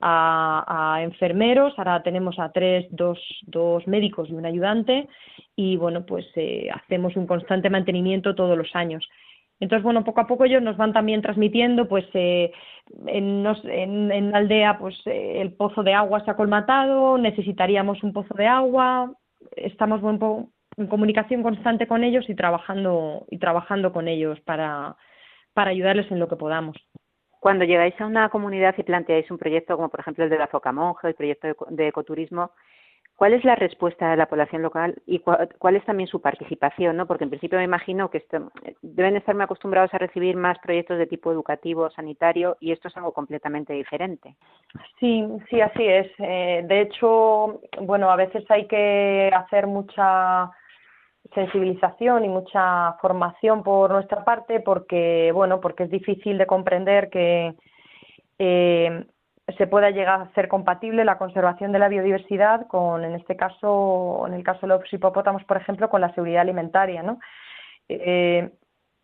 a, 0.00 1.00
enfermeros, 1.02 1.74
ahora 1.76 2.02
tenemos 2.02 2.38
a 2.38 2.50
tres, 2.52 2.86
dos, 2.90 3.18
dos 3.46 3.86
médicos 3.86 4.28
y 4.30 4.34
un 4.34 4.46
ayudante 4.46 5.08
y 5.56 5.76
bueno, 5.76 6.06
pues 6.06 6.26
eh, 6.36 6.68
hacemos 6.72 7.16
un 7.16 7.26
constante 7.26 7.70
mantenimiento 7.70 8.34
todos 8.34 8.56
los 8.56 8.74
años. 8.74 9.08
Entonces, 9.60 9.82
bueno, 9.82 10.04
poco 10.04 10.20
a 10.20 10.26
poco 10.28 10.44
ellos 10.44 10.62
nos 10.62 10.76
van 10.76 10.92
también 10.92 11.20
transmitiendo, 11.20 11.88
pues 11.88 12.04
eh, 12.14 12.52
en, 13.06 13.44
en, 13.66 14.30
la 14.30 14.38
aldea, 14.38 14.78
pues 14.78 14.94
eh, 15.06 15.40
el 15.40 15.52
pozo 15.52 15.82
de 15.82 15.94
agua 15.94 16.24
se 16.24 16.30
ha 16.30 16.36
colmatado, 16.36 17.18
necesitaríamos 17.18 18.02
un 18.04 18.12
pozo 18.12 18.34
de 18.34 18.46
agua, 18.46 19.12
estamos 19.56 20.00
en 20.76 20.86
comunicación 20.86 21.42
constante 21.42 21.88
con 21.88 22.04
ellos 22.04 22.28
y 22.28 22.36
trabajando 22.36 23.26
y 23.30 23.38
trabajando 23.38 23.92
con 23.92 24.06
ellos 24.06 24.38
para, 24.42 24.96
para 25.54 25.70
ayudarles 25.70 26.08
en 26.12 26.20
lo 26.20 26.28
que 26.28 26.36
podamos. 26.36 26.76
Cuando 27.40 27.64
llegáis 27.64 27.98
a 28.00 28.06
una 28.06 28.28
comunidad 28.30 28.74
y 28.78 28.82
planteáis 28.82 29.30
un 29.30 29.38
proyecto 29.38 29.76
como 29.76 29.88
por 29.88 30.00
ejemplo 30.00 30.24
el 30.24 30.30
de 30.30 30.38
la 30.38 30.48
Foca 30.48 30.72
Monje, 30.72 31.08
el 31.08 31.14
proyecto 31.14 31.48
de, 31.68 31.88
ecoturismo, 31.88 32.50
¿cuál 33.16 33.34
es 33.34 33.44
la 33.44 33.54
respuesta 33.54 34.10
de 34.10 34.16
la 34.16 34.26
población 34.26 34.62
local 34.62 34.96
y 35.06 35.20
cuál, 35.20 35.76
es 35.76 35.84
también 35.84 36.08
su 36.08 36.20
participación? 36.20 36.96
¿no? 36.96 37.06
Porque 37.06 37.24
en 37.24 37.30
principio 37.30 37.58
me 37.58 37.64
imagino 37.64 38.10
que 38.10 38.24
deben 38.82 39.16
estar 39.16 39.34
muy 39.34 39.44
acostumbrados 39.44 39.94
a 39.94 39.98
recibir 39.98 40.36
más 40.36 40.58
proyectos 40.58 40.98
de 40.98 41.06
tipo 41.06 41.30
educativo, 41.30 41.90
sanitario 41.90 42.56
y 42.60 42.72
esto 42.72 42.88
es 42.88 42.96
algo 42.96 43.12
completamente 43.12 43.72
diferente. 43.72 44.34
Sí, 44.98 45.24
sí, 45.48 45.60
así 45.60 45.84
es. 45.84 46.08
Eh, 46.18 46.64
de 46.66 46.80
hecho, 46.80 47.60
bueno, 47.80 48.10
a 48.10 48.16
veces 48.16 48.44
hay 48.50 48.66
que 48.66 49.30
hacer 49.32 49.68
mucha 49.68 50.50
sensibilización 51.34 52.24
y 52.24 52.28
mucha 52.28 52.94
formación 53.00 53.62
por 53.62 53.90
nuestra 53.90 54.24
parte 54.24 54.60
porque 54.60 55.30
bueno 55.32 55.60
porque 55.60 55.84
es 55.84 55.90
difícil 55.90 56.38
de 56.38 56.46
comprender 56.46 57.10
que 57.10 57.54
eh, 58.38 59.04
se 59.56 59.66
pueda 59.66 59.90
llegar 59.90 60.20
a 60.20 60.32
ser 60.34 60.48
compatible 60.48 61.04
la 61.04 61.18
conservación 61.18 61.72
de 61.72 61.78
la 61.78 61.88
biodiversidad 61.88 62.66
con 62.66 63.04
en 63.04 63.14
este 63.14 63.36
caso 63.36 64.24
en 64.26 64.34
el 64.34 64.42
caso 64.42 64.60
de 64.62 64.68
los 64.68 64.92
hipopótamos 64.92 65.44
por 65.44 65.56
ejemplo 65.56 65.90
con 65.90 66.00
la 66.00 66.14
seguridad 66.14 66.42
alimentaria 66.42 67.02
no 67.02 67.18
eh, 67.88 68.50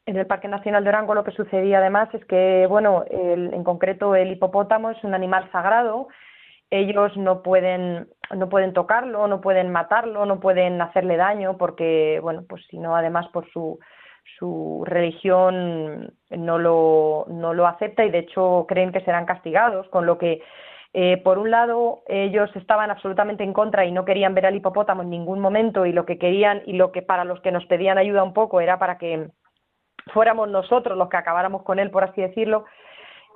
en 0.06 0.16
el 0.16 0.26
Parque 0.26 0.48
Nacional 0.48 0.84
de 0.84 0.90
Orango 0.90 1.14
lo 1.14 1.24
que 1.24 1.32
sucedía 1.32 1.78
además 1.78 2.08
es 2.14 2.24
que 2.24 2.66
bueno 2.68 3.04
en 3.10 3.64
concreto 3.64 4.14
el 4.14 4.32
hipopótamo 4.32 4.90
es 4.90 5.02
un 5.04 5.14
animal 5.14 5.50
sagrado 5.52 6.08
ellos 6.80 7.16
no 7.16 7.42
pueden 7.42 8.08
no 8.34 8.48
pueden 8.48 8.72
tocarlo, 8.72 9.26
no 9.28 9.40
pueden 9.40 9.70
matarlo, 9.70 10.26
no 10.26 10.40
pueden 10.40 10.80
hacerle 10.80 11.16
daño 11.16 11.56
porque 11.56 12.18
bueno, 12.22 12.44
pues 12.48 12.64
si 12.68 12.78
no 12.78 12.96
además 12.96 13.28
por 13.28 13.50
su 13.52 13.78
su 14.38 14.82
religión 14.86 16.12
no 16.30 16.58
lo, 16.58 17.26
no 17.28 17.54
lo 17.54 17.66
acepta 17.66 18.04
y 18.04 18.10
de 18.10 18.20
hecho 18.20 18.64
creen 18.68 18.92
que 18.92 19.02
serán 19.02 19.26
castigados, 19.26 19.88
con 19.88 20.06
lo 20.06 20.18
que 20.18 20.42
eh, 20.94 21.18
por 21.18 21.38
un 21.38 21.50
lado 21.50 22.02
ellos 22.08 22.50
estaban 22.54 22.90
absolutamente 22.90 23.44
en 23.44 23.52
contra 23.52 23.84
y 23.84 23.92
no 23.92 24.04
querían 24.04 24.34
ver 24.34 24.46
al 24.46 24.56
hipopótamo 24.56 25.02
en 25.02 25.10
ningún 25.10 25.40
momento 25.40 25.86
y 25.86 25.92
lo 25.92 26.06
que 26.06 26.18
querían 26.18 26.62
y 26.66 26.74
lo 26.74 26.92
que 26.92 27.02
para 27.02 27.24
los 27.24 27.40
que 27.40 27.52
nos 27.52 27.66
pedían 27.66 27.98
ayuda 27.98 28.22
un 28.22 28.32
poco 28.32 28.60
era 28.60 28.78
para 28.78 28.96
que 28.98 29.28
fuéramos 30.12 30.48
nosotros 30.48 30.96
los 30.96 31.08
que 31.08 31.16
acabáramos 31.16 31.62
con 31.62 31.78
él, 31.78 31.90
por 31.90 32.04
así 32.04 32.20
decirlo, 32.20 32.64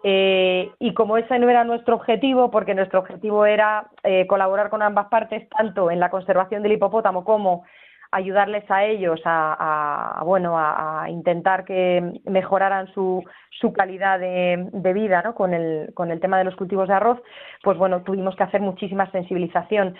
eh, 0.04 0.70
y 0.78 0.94
como 0.94 1.16
ese 1.16 1.38
no 1.38 1.48
era 1.48 1.64
nuestro 1.64 1.96
objetivo, 1.96 2.50
porque 2.50 2.74
nuestro 2.74 3.00
objetivo 3.00 3.46
era 3.46 3.88
eh, 4.04 4.26
colaborar 4.26 4.70
con 4.70 4.82
ambas 4.82 5.08
partes, 5.08 5.48
tanto 5.48 5.90
en 5.90 6.00
la 6.00 6.10
conservación 6.10 6.62
del 6.62 6.72
hipopótamo 6.72 7.24
como 7.24 7.64
ayudarles 8.10 8.64
a 8.70 8.84
ellos 8.84 9.20
a, 9.24 10.22
bueno 10.24 10.54
a, 10.58 11.06
intentar 11.10 11.64
que 11.64 12.20
mejoraran 12.24 12.86
su, 12.94 13.22
su 13.50 13.72
calidad 13.72 14.18
de, 14.18 14.92
vida 14.94 15.20
¿no? 15.22 15.34
con, 15.34 15.52
el, 15.52 15.92
con 15.94 16.10
el 16.10 16.20
tema 16.20 16.38
de 16.38 16.44
los 16.44 16.56
cultivos 16.56 16.88
de 16.88 16.94
arroz, 16.94 17.20
pues 17.62 17.76
bueno, 17.76 18.02
tuvimos 18.02 18.34
que 18.36 18.44
hacer 18.44 18.60
muchísima 18.60 19.10
sensibilización. 19.10 19.94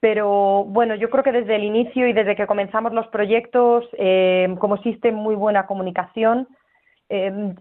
Pero 0.00 0.64
bueno, 0.64 0.94
yo 0.94 1.10
creo 1.10 1.24
que 1.24 1.32
desde 1.32 1.56
el 1.56 1.64
inicio 1.64 2.06
y 2.06 2.12
desde 2.12 2.36
que 2.36 2.46
comenzamos 2.46 2.92
los 2.92 3.06
proyectos, 3.08 3.84
eh, 3.98 4.54
como 4.58 4.76
existe 4.76 5.12
muy 5.12 5.34
buena 5.34 5.66
comunicación, 5.66 6.48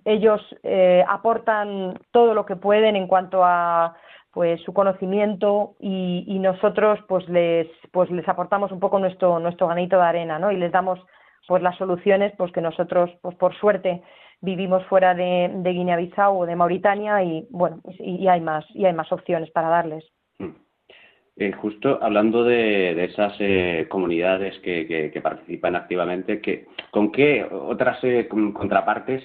ellos 0.05 0.41
eh, 0.63 1.03
aportan 1.07 1.99
todo 2.11 2.33
lo 2.33 2.45
que 2.45 2.55
pueden 2.55 2.95
en 2.95 3.07
cuanto 3.07 3.43
a 3.43 3.95
pues 4.33 4.59
su 4.61 4.73
conocimiento 4.73 5.75
y, 5.79 6.39
nosotros 6.39 6.99
pues 7.07 7.27
les 7.29 7.67
pues 7.91 8.09
les 8.09 8.27
aportamos 8.27 8.71
un 8.71 8.79
poco 8.79 8.99
nuestro 8.99 9.39
nuestro 9.39 9.67
granito 9.67 9.95
de 9.97 10.03
arena 10.03 10.39
¿no? 10.39 10.51
y 10.51 10.57
les 10.57 10.71
damos 10.71 10.99
pues 11.47 11.61
las 11.61 11.77
soluciones 11.77 12.33
pues 12.37 12.51
que 12.51 12.59
nosotros 12.59 13.11
pues 13.21 13.35
por 13.35 13.55
suerte 13.55 14.01
vivimos 14.41 14.83
fuera 14.85 15.13
de, 15.13 15.49
Guinea-Bissau 15.63 16.41
o 16.41 16.45
de 16.45 16.55
Mauritania 16.55 17.23
y 17.23 17.47
bueno 17.49 17.79
pues, 17.81 17.95
y, 17.99 18.27
hay 18.27 18.41
más 18.41 18.65
y 18.73 18.85
hay 18.85 18.93
más 18.93 19.09
opciones 19.11 19.49
para 19.51 19.69
darles 19.69 20.03
mm. 20.39 20.49
eh, 21.37 21.51
justo 21.53 21.99
hablando 22.01 22.43
de, 22.43 23.05
esas 23.05 23.35
eh, 23.39 23.85
comunidades 23.89 24.59
que, 24.59 25.11
que, 25.13 25.21
participan 25.21 25.75
activamente 25.75 26.41
que 26.41 26.65
con 26.91 27.11
qué 27.11 27.45
otras 27.49 28.03
eh, 28.03 28.27
contrapartes 28.27 29.23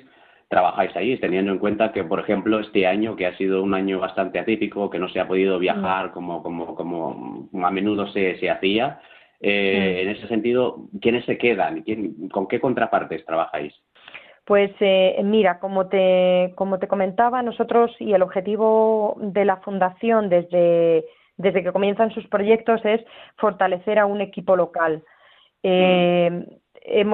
trabajáis 0.48 0.96
ahí, 0.96 1.18
teniendo 1.18 1.52
en 1.52 1.58
cuenta 1.58 1.92
que, 1.92 2.04
por 2.04 2.20
ejemplo, 2.20 2.58
este 2.58 2.86
año, 2.86 3.16
que 3.16 3.26
ha 3.26 3.36
sido 3.36 3.62
un 3.62 3.74
año 3.74 3.98
bastante 3.98 4.38
atípico, 4.38 4.88
que 4.88 4.98
no 4.98 5.08
se 5.08 5.20
ha 5.20 5.28
podido 5.28 5.58
viajar 5.58 6.08
mm. 6.08 6.12
como, 6.12 6.42
como, 6.42 6.74
como 6.74 7.66
a 7.66 7.70
menudo 7.70 8.06
se, 8.08 8.38
se 8.38 8.50
hacía, 8.50 9.00
eh, 9.40 10.00
en 10.02 10.08
ese 10.08 10.26
sentido, 10.26 10.88
¿quiénes 11.00 11.24
se 11.24 11.38
quedan? 11.38 11.82
¿Quién, 11.82 12.28
¿Con 12.28 12.48
qué 12.48 12.60
contrapartes 12.60 13.24
trabajáis? 13.24 13.74
Pues 14.44 14.70
eh, 14.80 15.20
mira, 15.22 15.60
como 15.60 15.88
te, 15.88 16.54
como 16.56 16.78
te 16.78 16.88
comentaba, 16.88 17.42
nosotros 17.42 17.94
y 18.00 18.14
el 18.14 18.22
objetivo 18.22 19.16
de 19.20 19.44
la 19.44 19.58
Fundación 19.58 20.30
desde, 20.30 21.04
desde 21.36 21.62
que 21.62 21.72
comienzan 21.72 22.10
sus 22.12 22.26
proyectos 22.28 22.80
es 22.84 23.04
fortalecer 23.36 23.98
a 23.98 24.06
un 24.06 24.22
equipo 24.22 24.56
local. 24.56 25.04
Eh, 25.62 26.46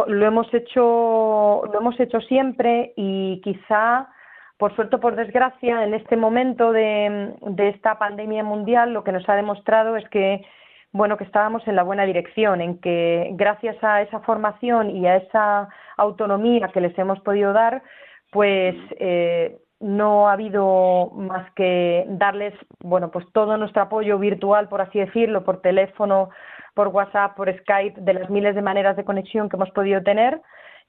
lo 0.06 0.26
hemos 0.26 0.52
hecho 0.52 1.62
lo 1.72 1.78
hemos 1.78 1.98
hecho 1.98 2.20
siempre 2.22 2.92
y 2.96 3.40
quizá 3.42 4.08
por 4.56 4.74
suerte 4.74 4.96
o 4.96 5.00
por 5.00 5.16
desgracia 5.16 5.84
en 5.84 5.94
este 5.94 6.16
momento 6.16 6.72
de, 6.72 7.34
de 7.40 7.68
esta 7.70 7.98
pandemia 7.98 8.44
mundial 8.44 8.92
lo 8.92 9.02
que 9.04 9.12
nos 9.12 9.28
ha 9.28 9.34
demostrado 9.34 9.96
es 9.96 10.08
que 10.10 10.44
bueno 10.92 11.16
que 11.16 11.24
estábamos 11.24 11.66
en 11.66 11.76
la 11.76 11.82
buena 11.82 12.04
dirección 12.04 12.60
en 12.60 12.78
que 12.78 13.30
gracias 13.32 13.76
a 13.82 14.02
esa 14.02 14.20
formación 14.20 14.90
y 14.90 15.06
a 15.06 15.16
esa 15.16 15.68
autonomía 15.96 16.68
que 16.68 16.80
les 16.80 16.96
hemos 16.98 17.20
podido 17.20 17.52
dar 17.52 17.82
pues 18.30 18.76
eh, 18.98 19.58
no 19.80 20.28
ha 20.28 20.32
habido 20.32 21.10
más 21.14 21.50
que 21.54 22.04
darles 22.08 22.54
bueno 22.80 23.10
pues 23.10 23.26
todo 23.32 23.56
nuestro 23.56 23.82
apoyo 23.82 24.18
virtual 24.18 24.68
por 24.68 24.80
así 24.80 25.00
decirlo 25.00 25.44
por 25.44 25.60
teléfono 25.60 26.30
por 26.74 26.88
WhatsApp, 26.88 27.36
por 27.36 27.52
Skype, 27.60 28.00
de 28.00 28.14
las 28.14 28.30
miles 28.30 28.54
de 28.54 28.62
maneras 28.62 28.96
de 28.96 29.04
conexión 29.04 29.48
que 29.48 29.56
hemos 29.56 29.70
podido 29.70 30.02
tener 30.02 30.40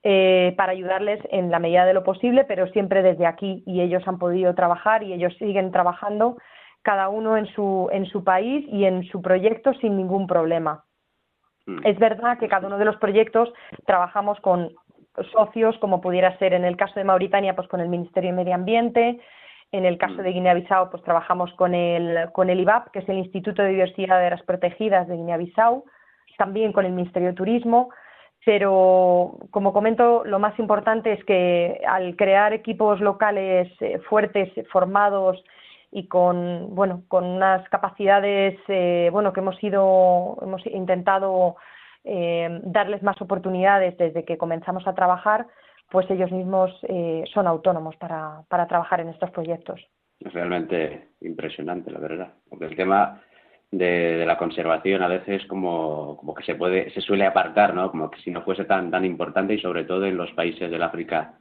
eh, 0.03 0.53
para 0.57 0.71
ayudarles 0.71 1.19
en 1.31 1.49
la 1.49 1.59
medida 1.59 1.85
de 1.85 1.93
lo 1.93 2.03
posible, 2.03 2.43
pero 2.43 2.67
siempre 2.67 3.01
desde 3.01 3.25
aquí 3.25 3.63
y 3.65 3.81
ellos 3.81 4.07
han 4.07 4.19
podido 4.19 4.53
trabajar 4.53 5.03
y 5.03 5.13
ellos 5.13 5.33
siguen 5.37 5.71
trabajando 5.71 6.37
cada 6.83 7.09
uno 7.09 7.37
en 7.37 7.47
su, 7.47 7.89
en 7.91 8.05
su 8.05 8.23
país 8.23 8.65
y 8.69 8.85
en 8.85 9.03
su 9.05 9.21
proyecto 9.21 9.73
sin 9.75 9.97
ningún 9.97 10.27
problema. 10.27 10.83
Mm. 11.65 11.79
Es 11.83 11.97
verdad 11.97 12.37
que 12.37 12.47
cada 12.47 12.67
uno 12.67 12.77
de 12.77 12.85
los 12.85 12.97
proyectos 12.97 13.51
trabajamos 13.85 14.39
con 14.41 14.71
socios, 15.31 15.77
como 15.79 16.01
pudiera 16.01 16.37
ser 16.37 16.53
en 16.53 16.65
el 16.65 16.77
caso 16.77 16.93
de 16.95 17.03
Mauritania, 17.03 17.55
pues 17.55 17.67
con 17.67 17.79
el 17.79 17.89
Ministerio 17.89 18.29
de 18.31 18.35
Medio 18.35 18.53
Ambiente, 18.53 19.19
en 19.71 19.85
el 19.85 19.97
caso 19.97 20.21
de 20.21 20.31
Guinea-Bissau, 20.31 20.89
pues 20.89 21.03
trabajamos 21.03 21.53
con 21.53 21.75
el, 21.75 22.31
con 22.31 22.49
el 22.49 22.59
IBAP, 22.59 22.91
que 22.91 22.99
es 22.99 23.09
el 23.09 23.17
Instituto 23.17 23.61
de 23.61 23.69
Diversidad 23.69 24.21
de 24.21 24.29
las 24.29 24.43
Protegidas 24.43 25.07
de 25.07 25.15
Guinea-Bissau, 25.15 25.83
también 26.37 26.71
con 26.71 26.85
el 26.85 26.93
Ministerio 26.93 27.29
de 27.29 27.35
Turismo, 27.35 27.89
pero 28.45 29.37
como 29.49 29.73
comento, 29.73 30.23
lo 30.23 30.39
más 30.39 30.57
importante 30.59 31.13
es 31.13 31.23
que 31.25 31.81
al 31.87 32.15
crear 32.15 32.53
equipos 32.53 33.01
locales 33.01 33.71
eh, 33.81 33.99
fuertes, 34.07 34.51
formados 34.71 35.43
y 35.91 36.07
con 36.07 36.75
bueno 36.75 37.03
con 37.07 37.23
unas 37.23 37.67
capacidades 37.69 38.59
eh, 38.67 39.09
bueno 39.13 39.31
que 39.31 39.39
hemos 39.39 39.63
ido 39.63 40.37
hemos 40.41 40.65
intentado 40.67 41.55
eh, 42.03 42.59
darles 42.63 43.01
más 43.01 43.21
oportunidades 43.21 43.97
desde 43.97 44.25
que 44.25 44.37
comenzamos 44.37 44.85
a 44.87 44.93
trabajar 44.93 45.47
pues 45.89 46.09
ellos 46.09 46.31
mismos 46.31 46.71
eh, 46.83 47.23
son 47.33 47.47
autónomos 47.47 47.95
para, 47.97 48.43
para 48.49 48.67
trabajar 48.67 49.01
en 49.01 49.09
estos 49.09 49.31
proyectos. 49.31 49.81
Es 50.19 50.33
realmente 50.33 51.09
impresionante, 51.21 51.91
la 51.91 51.99
verdad, 51.99 52.33
porque 52.49 52.65
el 52.65 52.75
tema 52.75 53.21
de, 53.71 54.25
la 54.25 54.37
conservación 54.37 55.03
a 55.03 55.07
veces 55.07 55.45
como, 55.47 56.17
como 56.17 56.33
que 56.33 56.43
se 56.43 56.55
puede 56.55 56.89
se 56.91 57.01
suele 57.01 57.25
apartar, 57.25 57.73
¿no? 57.73 57.91
Como 57.91 58.09
que 58.09 58.21
si 58.21 58.31
no 58.31 58.41
fuese 58.41 58.65
tan 58.65 58.91
tan 58.91 59.05
importante 59.05 59.53
y 59.53 59.59
sobre 59.59 59.83
todo 59.83 60.05
en 60.05 60.17
los 60.17 60.31
países 60.31 60.71
del 60.71 60.83
África 60.83 61.33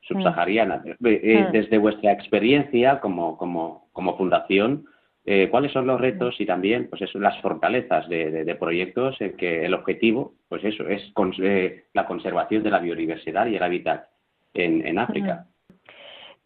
subsahariana. 0.00 0.82
Mm. 0.98 1.06
Eh, 1.06 1.46
mm. 1.48 1.52
Desde 1.52 1.78
vuestra 1.78 2.12
experiencia 2.12 3.00
como, 3.00 3.36
como, 3.36 3.88
como 3.92 4.16
fundación, 4.16 4.86
eh, 5.26 5.48
cuáles 5.50 5.72
son 5.72 5.86
los 5.86 5.98
retos 5.98 6.38
y 6.38 6.44
también 6.44 6.88
pues 6.90 7.00
eso, 7.00 7.18
las 7.18 7.40
fortalezas 7.40 8.06
de, 8.10 8.56
proyectos 8.60 9.18
en 9.22 9.36
que 9.38 9.64
el 9.64 9.72
objetivo 9.72 10.34
pues 10.48 10.62
eso 10.64 10.86
es 10.86 11.02
eh, 11.38 11.84
la 11.94 12.06
conservación 12.06 12.62
de 12.62 12.70
la 12.70 12.78
biodiversidad 12.78 13.46
y 13.46 13.56
el 13.56 13.62
hábitat 13.62 14.06
en, 14.52 14.98
África. 14.98 15.46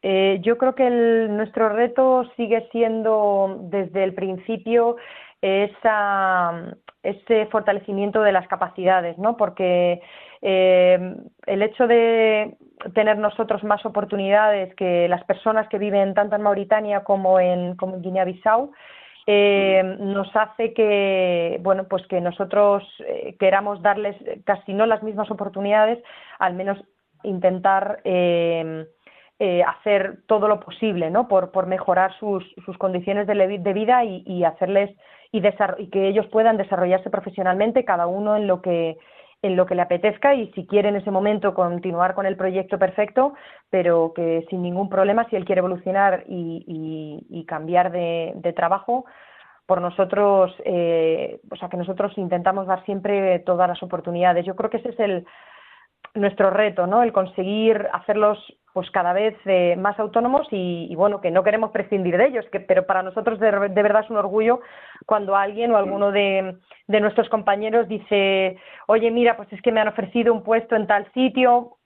Eh, 0.01 0.39
yo 0.43 0.57
creo 0.57 0.77
que 0.77 0.89
nuestro 0.89 1.71
reto 1.71 2.31
sigue 2.37 2.69
siendo 2.71 3.59
desde 3.65 4.05
el 4.05 4.15
principio 4.15 4.97
esa, 5.43 6.77
ese 7.03 7.47
fortalecimiento 7.47 8.23
de 8.23 8.33
las 8.33 8.47
capacidades, 8.47 9.19
¿no? 9.19 9.37
Porque 9.37 10.01
el 10.41 11.63
hecho 11.63 11.89
de 11.89 12.57
tener 12.95 13.19
nosotros 13.19 13.65
más 13.65 13.85
oportunidades 13.85 14.75
que 14.75 15.09
las 15.09 15.25
personas 15.25 15.69
que 15.69 15.79
viven 15.79 16.15
tanto 16.15 16.37
en 16.37 16.43
Mauritania 16.43 17.05
como 17.05 17.41
en, 17.41 17.77
como 17.77 18.01
Guinea-Bissau, 18.01 18.73
eh, 19.27 19.83
nos 20.01 20.35
hace 20.35 20.73
que 20.73 21.59
bueno 21.61 21.85
pues 21.85 22.07
que 22.07 22.19
nosotros 22.19 22.83
eh, 23.07 23.37
queramos 23.39 23.83
darles 23.83 24.17
casi 24.45 24.73
no 24.73 24.87
las 24.87 25.03
mismas 25.03 25.31
oportunidades 25.31 26.03
al 26.39 26.55
menos 26.55 26.79
intentar 27.25 28.01
eh, 28.05 28.87
hacer 29.67 30.21
todo 30.27 30.49
lo 30.49 30.61
posible 30.61 31.11
¿no? 31.11 31.29
por, 31.29 31.51
por 31.51 31.67
mejorar 31.67 32.17
sus, 32.19 32.43
sus 32.65 32.79
condiciones 32.79 33.27
de, 33.27 33.59
de 33.59 33.73
vida 33.75 34.03
y, 34.03 34.23
y 34.27 34.45
hacerles 34.45 34.97
y, 35.31 35.43
y 35.47 35.87
que 35.89 36.09
ellos 36.09 36.27
puedan 36.29 36.57
desarrollarse 36.57 37.11
profesionalmente 37.11 37.85
cada 37.85 38.07
uno 38.07 38.35
en 38.35 38.47
lo 38.47 38.63
que 38.63 38.97
en 39.43 39.57
lo 39.57 39.67
que 39.67 39.75
le 39.75 39.83
apetezca 39.83 40.35
y 40.35 40.51
si 40.53 40.67
quiere 40.67 40.89
en 40.89 40.97
ese 40.97 41.11
momento 41.11 41.55
continuar 41.55 42.15
con 42.15 42.27
el 42.27 42.37
proyecto 42.37 42.79
perfecto, 42.79 43.35
pero 43.71 44.13
que 44.15 44.45
sin 44.51 44.63
ningún 44.63 44.89
problema, 44.89 45.29
si 45.29 45.37
él 45.37 45.45
quiere 45.45 45.61
evolucionar 45.61 46.25
y, 46.27 47.45
cambiar 47.47 47.93
de, 47.93 48.53
trabajo, 48.57 49.05
por 49.67 49.81
nosotros, 49.81 50.55
eh, 50.65 51.41
o 51.51 51.57
sea, 51.57 51.69
que 51.69 51.77
nosotros 51.77 52.17
intentamos 52.17 52.67
dar 52.67 52.85
siempre 52.85 53.39
todas 53.41 53.69
las 53.69 53.83
oportunidades. 53.83 54.45
Yo 54.47 54.57
creo 54.57 54.71
que 54.71 54.79
ese 54.79 54.91
es 54.91 55.01
el 55.01 55.27
nuestro 56.15 56.51
reto, 56.51 56.87
¿no? 56.87 57.03
El 57.03 57.13
conseguir 57.13 57.87
hacerlos 57.93 58.39
pues 58.79 58.93
cada 58.93 59.13
vez 59.13 59.35
eh, 59.45 59.75
más 59.77 59.99
autónomos 59.99 60.47
y, 60.53 60.95
bueno, 60.95 61.21
que 61.21 61.33
no 61.33 61.43
queremos 61.43 61.73
prescindir 61.73 62.17
de 62.17 62.27
ellos, 62.27 62.47
que, 62.53 62.61
pero 62.61 62.87
para 62.87 63.03
nosotros 63.03 63.41
de, 63.41 63.51
verdad 63.51 64.05
es 64.05 64.11
un 64.11 64.19
orgullo 64.19 64.61
cuando 65.05 65.35
alguien 65.35 65.73
o 65.73 65.77
alguno 65.77 66.13
de, 66.13 66.55
nuestros 66.87 67.29
compañeros 67.29 67.89
dice, 67.89 68.57
oye, 68.87 69.11
mira, 69.11 69.37
pues 69.37 69.53
es 69.53 69.61
que 69.63 69.73
me 69.73 69.81
han 69.81 69.89
ofrecido 69.89 70.33
un 70.33 70.45
puesto 70.45 70.77
en 70.77 70.87
tal 70.87 71.13
sitio. 71.13 71.79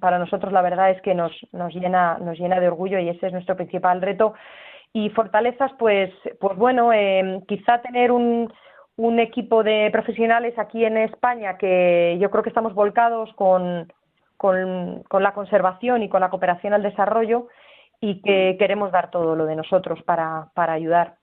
Para 0.00 0.18
nosotros 0.18 0.52
la 0.52 0.60
verdad 0.60 0.90
es 0.90 1.00
que 1.02 1.14
nos, 1.14 1.30
nos, 1.52 1.72
llena, 1.72 2.18
nos 2.18 2.36
llena 2.36 2.58
de 2.58 2.66
orgullo 2.66 2.98
y 2.98 3.10
ese 3.10 3.28
es 3.28 3.32
nuestro 3.32 3.54
principal 3.54 4.02
reto. 4.02 4.34
Y 4.92 5.10
fortalezas, 5.10 5.70
pues, 5.78 6.10
pues 6.40 6.56
bueno, 6.56 6.92
eh, 6.92 7.44
quizá 7.46 7.80
tener 7.80 8.10
un, 8.10 8.52
un 8.96 9.20
equipo 9.20 9.62
de 9.62 9.88
profesionales 9.92 10.58
aquí 10.58 10.84
en 10.84 10.96
España 10.96 11.56
que 11.58 12.18
yo 12.20 12.28
creo 12.28 12.42
que 12.42 12.50
estamos 12.50 12.74
volcados 12.74 13.32
con, 13.34 13.86
con, 14.40 15.04
la 15.20 15.34
conservación 15.34 16.02
y 16.02 16.08
con 16.08 16.22
la 16.22 16.30
cooperación 16.30 16.72
al 16.72 16.82
desarrollo 16.82 17.48
y 18.00 18.22
que 18.22 18.56
queremos 18.58 18.90
dar 18.90 19.10
todo 19.10 19.36
lo 19.36 19.44
de 19.44 19.54
nosotros 19.54 20.02
para, 20.04 20.48
para 20.54 20.72
ayudar. 20.72 21.16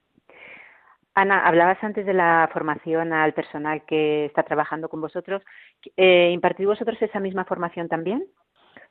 Ana, 1.16 1.44
hablabas 1.44 1.82
antes 1.82 2.06
de 2.06 2.14
la 2.14 2.48
formación 2.52 3.12
al 3.12 3.32
personal 3.32 3.82
que 3.86 4.26
está 4.26 4.44
trabajando 4.44 4.88
con 4.88 5.00
vosotros. 5.00 5.42
Eh, 5.96 6.30
¿Impartís 6.32 6.68
vosotros 6.68 7.02
esa 7.02 7.18
misma 7.18 7.44
formación 7.44 7.88
también? 7.88 8.24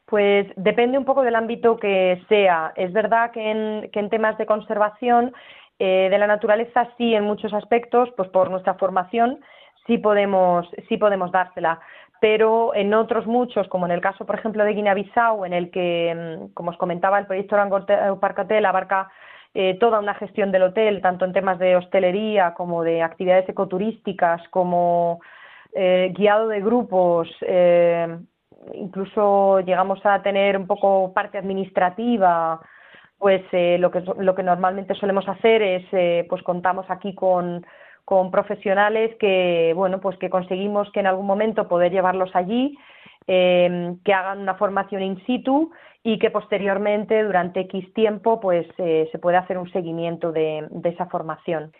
Pues 0.05 0.45
depende 0.57 0.97
un 0.97 1.05
poco 1.05 1.23
del 1.23 1.35
ámbito 1.35 1.77
que 1.77 2.21
sea. 2.27 2.73
Es 2.75 2.91
verdad 2.91 3.31
que 3.31 3.49
en, 3.49 3.89
que 3.91 4.01
en 4.01 4.09
temas 4.09 4.37
de 4.37 4.45
conservación 4.45 5.33
eh, 5.79 6.09
de 6.11 6.17
la 6.17 6.27
naturaleza 6.27 6.89
sí 6.97 7.15
en 7.15 7.23
muchos 7.23 7.53
aspectos, 7.53 8.09
pues 8.17 8.27
por 8.27 8.51
nuestra 8.51 8.73
formación 8.73 9.39
sí 9.85 9.97
podemos, 9.97 10.67
sí 10.89 10.97
podemos 10.97 11.31
dársela 11.31 11.79
pero 12.19 12.73
en 12.75 12.93
otros 12.93 13.27
muchos, 13.27 13.67
como 13.67 13.85
en 13.85 13.91
el 13.91 14.01
caso, 14.01 14.25
por 14.25 14.37
ejemplo, 14.37 14.63
de 14.63 14.73
Guinea-Bissau, 14.73 15.45
en 15.45 15.53
el 15.53 15.71
que, 15.71 16.15
mm, 16.15 16.53
como 16.53 16.71
os 16.71 16.77
comentaba, 16.77 17.19
el 17.19 17.25
proyecto 17.25 17.55
Park 18.19 18.39
Hotel 18.39 18.65
abarca 18.65 19.09
eh, 19.53 19.77
toda 19.79 19.99
una 19.99 20.13
gestión 20.13 20.51
del 20.51 20.63
hotel, 20.63 21.01
tanto 21.01 21.25
en 21.25 21.33
temas 21.33 21.57
de 21.57 21.75
hostelería 21.75 22.53
como 22.53 22.83
de 22.83 23.01
actividades 23.01 23.49
ecoturísticas, 23.49 24.47
como 24.49 25.19
eh, 25.73 26.13
guiado 26.15 26.47
de 26.47 26.61
grupos, 26.61 27.27
eh, 27.41 28.19
incluso 28.73 29.61
llegamos 29.61 29.99
a 30.05 30.21
tener 30.21 30.57
un 30.57 30.67
poco 30.67 31.11
parte 31.13 31.37
administrativa, 31.37 32.61
pues 33.17 33.41
lo, 33.51 33.89
que, 33.89 34.03
lo 34.19 34.35
que 34.35 34.43
normalmente 34.43 34.93
solemos 34.93 35.27
hacer 35.27 35.63
es, 35.63 36.27
pues 36.29 36.43
contamos 36.43 36.85
aquí 36.89 37.15
con 37.15 37.65
con 38.07 38.31
profesionales 38.31 39.13
que, 39.19 39.73
bueno, 39.75 39.99
pues 39.99 40.17
que 40.17 40.29
conseguimos 40.29 40.89
que 40.93 41.01
en 41.01 41.07
algún 41.07 41.25
momento 41.25 41.67
poder 41.67 41.91
llevarlos 41.91 42.33
allí, 42.37 42.77
eh, 43.27 43.95
que 44.05 44.13
hagan 44.13 44.39
una 44.39 44.55
formación 44.55 45.01
in 45.01 45.21
situ 45.25 45.71
y 46.05 46.17
que 46.17 46.31
posteriormente, 46.31 47.21
durante 47.21 47.59
X 47.59 47.93
tiempo, 47.93 48.39
pues 48.39 48.65
eh, 48.77 49.09
se 49.11 49.19
puede 49.19 49.35
hacer 49.35 49.57
un 49.57 49.69
seguimiento 49.73 50.31
de 50.31 50.69
esa 50.85 51.07
formación. 51.07 51.73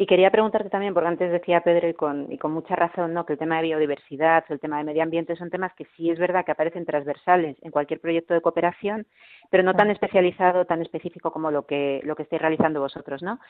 Y 0.00 0.06
quería 0.06 0.30
preguntarte 0.30 0.70
también, 0.70 0.94
porque 0.94 1.08
antes 1.08 1.32
decía 1.32 1.60
Pedro 1.62 1.88
y 1.88 1.94
con, 1.94 2.30
y 2.30 2.38
con 2.38 2.52
mucha 2.52 2.76
razón, 2.76 3.12
¿no? 3.12 3.26
que 3.26 3.32
el 3.32 3.38
tema 3.40 3.56
de 3.56 3.62
biodiversidad, 3.62 4.44
el 4.48 4.60
tema 4.60 4.78
de 4.78 4.84
medio 4.84 5.02
ambiente 5.02 5.34
son 5.34 5.50
temas 5.50 5.74
que 5.74 5.86
sí 5.96 6.08
es 6.08 6.20
verdad 6.20 6.44
que 6.44 6.52
aparecen 6.52 6.86
transversales 6.86 7.56
en 7.62 7.72
cualquier 7.72 8.00
proyecto 8.00 8.32
de 8.32 8.40
cooperación, 8.40 9.08
pero 9.50 9.64
no 9.64 9.74
tan 9.74 9.90
especializado, 9.90 10.66
tan 10.66 10.82
específico 10.82 11.32
como 11.32 11.50
lo 11.50 11.66
que, 11.66 12.00
lo 12.04 12.14
que 12.14 12.22
estáis 12.22 12.40
realizando 12.40 12.78
vosotros. 12.78 13.24
¿no? 13.24 13.40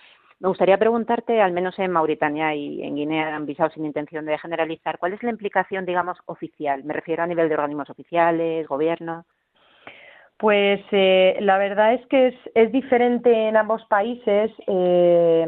Me 0.40 0.48
gustaría 0.48 0.78
preguntarte, 0.78 1.38
al 1.42 1.52
menos 1.52 1.78
en 1.78 1.90
Mauritania 1.90 2.54
y 2.54 2.82
en 2.82 2.94
Guinea-Bissau, 2.96 3.70
sin 3.72 3.84
intención 3.84 4.24
de 4.24 4.38
generalizar, 4.38 4.96
¿cuál 4.96 5.12
es 5.12 5.22
la 5.22 5.28
implicación, 5.28 5.84
digamos, 5.84 6.16
oficial? 6.24 6.82
Me 6.82 6.94
refiero 6.94 7.24
a 7.24 7.26
nivel 7.26 7.50
de 7.50 7.56
organismos 7.56 7.90
oficiales, 7.90 8.66
gobierno. 8.66 9.26
Pues 10.38 10.80
eh, 10.92 11.36
la 11.40 11.58
verdad 11.58 11.92
es 11.92 12.06
que 12.06 12.28
es, 12.28 12.34
es 12.54 12.72
diferente 12.72 13.48
en 13.48 13.58
ambos 13.58 13.84
países. 13.84 14.50
Eh, 14.66 15.46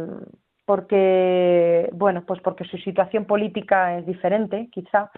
porque, 0.71 1.91
bueno, 1.93 2.23
pues 2.25 2.41
porque 2.43 2.63
su 2.63 2.79
situación 2.79 3.25
política 3.25 3.99
es 3.99 4.07
diferente, 4.07 4.69
quizá. 4.71 5.11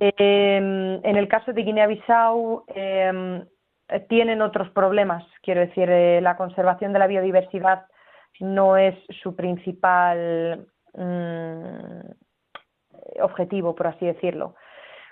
Em, 0.00 0.98
en 1.04 1.16
el 1.16 1.28
caso 1.28 1.52
de 1.52 1.62
Guinea-Bissau 1.62 2.64
em, 2.74 3.44
tienen 4.08 4.42
otros 4.42 4.68
problemas, 4.70 5.22
quiero 5.42 5.60
decir, 5.60 5.88
eh, 5.88 6.20
la 6.20 6.36
conservación 6.36 6.92
de 6.92 6.98
la 6.98 7.06
biodiversidad 7.06 7.86
no 8.40 8.76
es 8.76 8.96
su 9.22 9.36
principal 9.36 10.66
mm, 10.94 12.10
objetivo, 13.22 13.76
por 13.76 13.86
así 13.86 14.06
decirlo. 14.06 14.56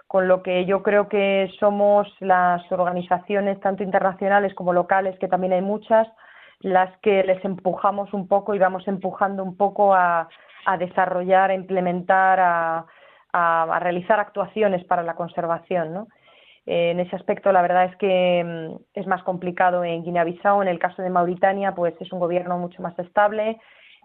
Con 0.08 0.26
lo 0.26 0.42
que 0.42 0.64
yo 0.64 0.82
creo 0.82 1.08
que 1.08 1.52
somos 1.60 2.08
las 2.18 2.62
organizaciones, 2.72 3.60
tanto 3.60 3.84
internacionales 3.84 4.54
como 4.54 4.72
locales, 4.72 5.16
que 5.20 5.28
también 5.28 5.52
hay 5.52 5.62
muchas, 5.62 6.08
las 6.60 6.96
que 6.98 7.22
les 7.24 7.44
empujamos 7.44 8.12
un 8.12 8.26
poco 8.26 8.54
y 8.54 8.58
vamos 8.58 8.86
empujando 8.88 9.42
un 9.42 9.56
poco 9.56 9.94
a, 9.94 10.28
desarrollar, 10.78 11.50
a 11.50 11.54
implementar, 11.54 12.38
a, 13.32 13.78
realizar 13.80 14.20
actuaciones 14.20 14.84
para 14.84 15.02
la 15.02 15.14
conservación. 15.14 15.94
¿no? 15.94 16.08
Eh, 16.66 16.90
en 16.90 17.00
ese 17.00 17.16
aspecto, 17.16 17.52
la 17.52 17.62
verdad 17.62 17.84
es 17.84 17.96
que 17.96 18.44
mm, 18.44 18.98
es 18.98 19.06
más 19.06 19.22
complicado 19.22 19.84
en 19.84 20.02
Guinea-Bissau. 20.02 20.60
En 20.60 20.68
el 20.68 20.78
caso 20.78 21.00
de 21.02 21.10
Mauritania, 21.10 21.74
pues 21.74 21.94
es 22.00 22.12
un 22.12 22.20
gobierno 22.20 22.58
mucho 22.58 22.82
más 22.82 22.98
estable, 22.98 23.58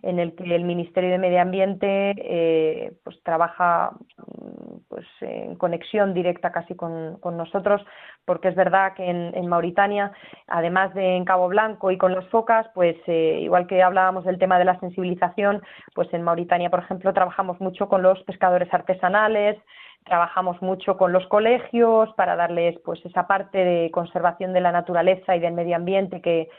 en 0.03 0.19
el 0.19 0.35
que 0.35 0.43
el 0.53 0.65
Ministerio 0.65 1.09
de 1.09 1.17
Medio 1.17 1.41
Ambiente 1.41 2.13
eh, 2.17 2.91
pues 3.03 3.21
trabaja 3.23 3.91
mm, 4.17 4.77
pues 4.89 5.05
en 5.21 5.55
conexión 5.55 6.13
directa 6.13 6.51
casi 6.51 6.75
con, 6.75 7.19
nosotros, 7.37 7.81
porque 8.25 8.49
es 8.49 8.55
verdad 8.55 8.93
que 8.93 9.09
en, 9.09 9.47
Mauritania, 9.47 10.11
además 10.47 10.93
de 10.93 11.15
en 11.15 11.25
Cabo 11.25 11.47
Blanco 11.47 11.89
y 11.89 11.97
con 11.97 12.13
las 12.13 12.27
focas, 12.27 12.67
pues 12.75 12.95
eh, 13.07 13.39
igual 13.41 13.65
que 13.65 13.81
hablábamos 13.81 14.25
del 14.25 14.37
tema 14.37 14.59
de 14.59 14.65
la 14.65 14.79
sensibilización, 14.79 15.61
pues 15.95 16.13
en 16.13 16.21
Mauritania, 16.21 16.69
por 16.69 16.79
ejemplo, 16.79 17.13
trabajamos 17.13 17.59
mucho 17.61 17.87
con 17.87 18.03
los 18.03 18.21
pescadores 18.23 18.71
artesanales, 18.73 19.57
trabajamos 20.03 20.61
mucho 20.61 20.97
con 20.97 21.13
los 21.13 21.25
colegios 21.27 22.13
para 22.15 22.35
darles 22.35 22.77
pues 22.83 23.03
esa 23.05 23.25
parte 23.25 23.57
de 23.63 23.89
conservación 23.91 24.51
de 24.53 24.61
la 24.61 24.73
naturaleza 24.73 25.35
y 25.35 25.39
del 25.39 25.53
medio 25.53 25.77
ambiente 25.77 26.21
que 26.21 26.49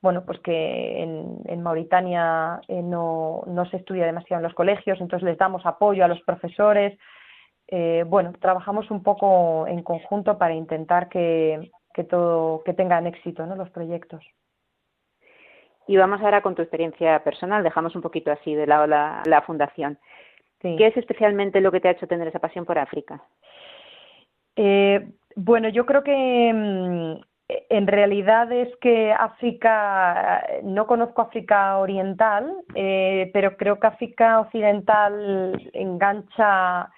bueno, 0.00 0.24
pues 0.24 0.38
que 0.40 1.02
en, 1.02 1.62
Mauritania 1.62 2.60
eh, 2.68 2.82
no, 2.82 3.42
no, 3.46 3.66
se 3.66 3.78
estudia 3.78 4.06
demasiado 4.06 4.38
en 4.38 4.44
los 4.44 4.54
colegios, 4.54 5.00
entonces 5.00 5.26
les 5.26 5.38
damos 5.38 5.66
apoyo 5.66 6.04
a 6.04 6.08
los 6.08 6.20
profesores. 6.22 6.98
Eh, 7.66 8.04
bueno, 8.06 8.32
trabajamos 8.40 8.90
un 8.90 9.02
poco 9.02 9.66
en 9.66 9.82
conjunto 9.82 10.38
para 10.38 10.54
intentar 10.54 11.08
que, 11.08 11.70
que 11.92 12.04
todo, 12.04 12.62
que 12.64 12.74
tengan 12.74 13.06
éxito 13.06 13.44
¿no? 13.44 13.56
los 13.56 13.70
proyectos. 13.70 14.24
Y 15.88 15.96
vamos 15.96 16.20
ahora 16.20 16.42
con 16.42 16.54
tu 16.54 16.62
experiencia 16.62 17.22
personal, 17.24 17.64
dejamos 17.64 17.96
un 17.96 18.02
poquito 18.02 18.30
así 18.30 18.54
de 18.54 18.66
lado 18.66 18.86
la, 18.86 19.22
la 19.26 19.42
fundación. 19.42 19.98
¿Qué 20.60 20.86
es 20.86 20.96
especialmente 20.96 21.60
lo 21.60 21.70
que 21.70 21.80
te 21.80 21.88
ha 21.88 21.92
hecho 21.92 22.08
tener 22.08 22.26
esa 22.26 22.40
pasión 22.40 22.64
por 22.64 22.78
África? 22.78 23.22
Eh, 24.56 25.08
bueno, 25.36 25.68
yo 25.68 25.86
creo 25.86 26.02
que 26.02 26.52
mm, 26.52 27.20
en 27.48 27.86
realidad 27.86 28.52
es 28.52 28.68
que 28.76 29.10
África, 29.12 30.46
no 30.64 30.86
conozco 30.86 31.22
África 31.22 31.78
Oriental, 31.78 32.52
eh, 32.74 33.30
pero 33.32 33.56
creo 33.56 33.80
que 33.80 33.86
África 33.86 34.40
Occidental 34.40 35.70
engancha, 35.72 36.90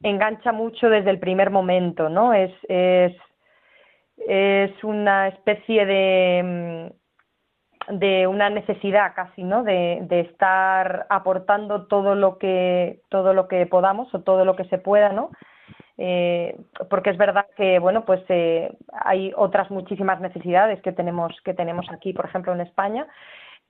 engancha 0.00 0.52
mucho 0.52 0.88
desde 0.88 1.10
el 1.10 1.18
primer 1.18 1.50
momento, 1.50 2.08
¿no? 2.08 2.32
Es, 2.32 2.52
es, 2.68 3.16
es 4.18 4.84
una 4.84 5.28
especie 5.28 5.84
de, 5.84 6.92
una 8.28 8.50
necesidad 8.50 9.14
casi, 9.16 9.42
¿no? 9.42 9.64
De, 9.64 9.98
de 10.02 10.20
estar 10.20 11.06
aportando 11.10 11.88
todo 11.88 12.14
lo 12.14 12.38
que, 12.38 13.00
todo 13.08 13.34
lo 13.34 13.48
que 13.48 13.66
podamos 13.66 14.14
o 14.14 14.20
todo 14.20 14.44
lo 14.44 14.54
que 14.54 14.66
se 14.66 14.78
pueda, 14.78 15.12
¿no? 15.12 15.30
Eh, 15.98 16.56
porque 16.88 17.10
es 17.10 17.18
verdad 17.18 17.46
que 17.56 17.78
bueno 17.78 18.04
pues 18.04 18.22
eh, 18.28 18.72
hay 18.92 19.32
otras 19.36 19.70
muchísimas 19.70 20.20
necesidades 20.20 20.80
que 20.82 20.92
tenemos 20.92 21.32
que 21.44 21.54
tenemos 21.54 21.86
aquí 21.90 22.12
por 22.12 22.26
ejemplo 22.26 22.52
en 22.52 22.60
España. 22.60 23.06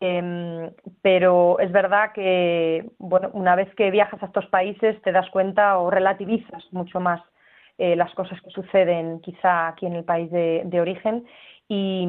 Eh, 0.01 0.71
pero 1.03 1.59
es 1.59 1.73
verdad 1.73 2.13
que 2.13 2.89
bueno 2.99 3.31
una 3.33 3.57
vez 3.57 3.75
que 3.75 3.91
viajas 3.91 4.23
a 4.23 4.27
estos 4.27 4.47
países 4.47 5.01
te 5.03 5.11
das 5.11 5.29
cuenta 5.31 5.79
o 5.79 5.91
relativizas 5.91 6.65
mucho 6.73 7.01
más 7.01 7.21
eh, 7.79 7.95
las 7.95 8.13
cosas 8.15 8.41
que 8.43 8.51
suceden 8.51 9.21
quizá 9.21 9.69
aquí 9.69 9.87
en 9.87 9.95
el 9.95 10.05
país 10.05 10.29
de, 10.33 10.81
origen. 10.81 11.25
Y, 11.69 12.09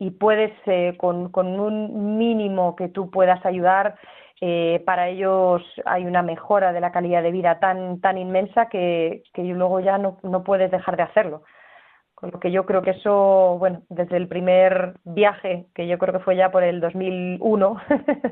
y 0.00 0.10
puedes 0.10 0.52
eh, 0.66 0.96
con, 0.98 1.30
con 1.30 1.60
un 1.60 2.18
mínimo 2.18 2.74
que 2.74 2.88
tú 2.88 3.08
puedas 3.08 3.44
ayudar 3.46 3.94
eh, 4.44 4.82
para 4.84 5.08
ellos 5.08 5.62
hay 5.84 6.04
una 6.04 6.20
mejora 6.20 6.72
de 6.72 6.80
la 6.80 6.90
calidad 6.90 7.22
de 7.22 7.30
vida 7.30 7.60
tan, 7.60 8.00
tan 8.00 8.18
inmensa 8.18 8.68
que, 8.68 9.22
luego 9.36 9.78
ya 9.78 9.98
no, 9.98 10.18
no 10.24 10.42
puedes 10.42 10.68
dejar 10.72 10.96
de 10.96 11.04
hacerlo. 11.04 11.44
Con 12.16 12.32
lo 12.32 12.40
que 12.40 12.50
yo 12.50 12.66
creo 12.66 12.82
que 12.82 12.90
eso, 12.90 13.56
bueno, 13.60 13.82
desde 13.88 14.16
el 14.16 14.26
primer 14.26 14.94
viaje, 15.04 15.66
que 15.76 15.86
yo 15.86 15.96
creo 15.96 16.12
que 16.12 16.24
fue 16.24 16.34
ya 16.34 16.50
por 16.50 16.64
el 16.64 16.80
2001, 16.80 17.76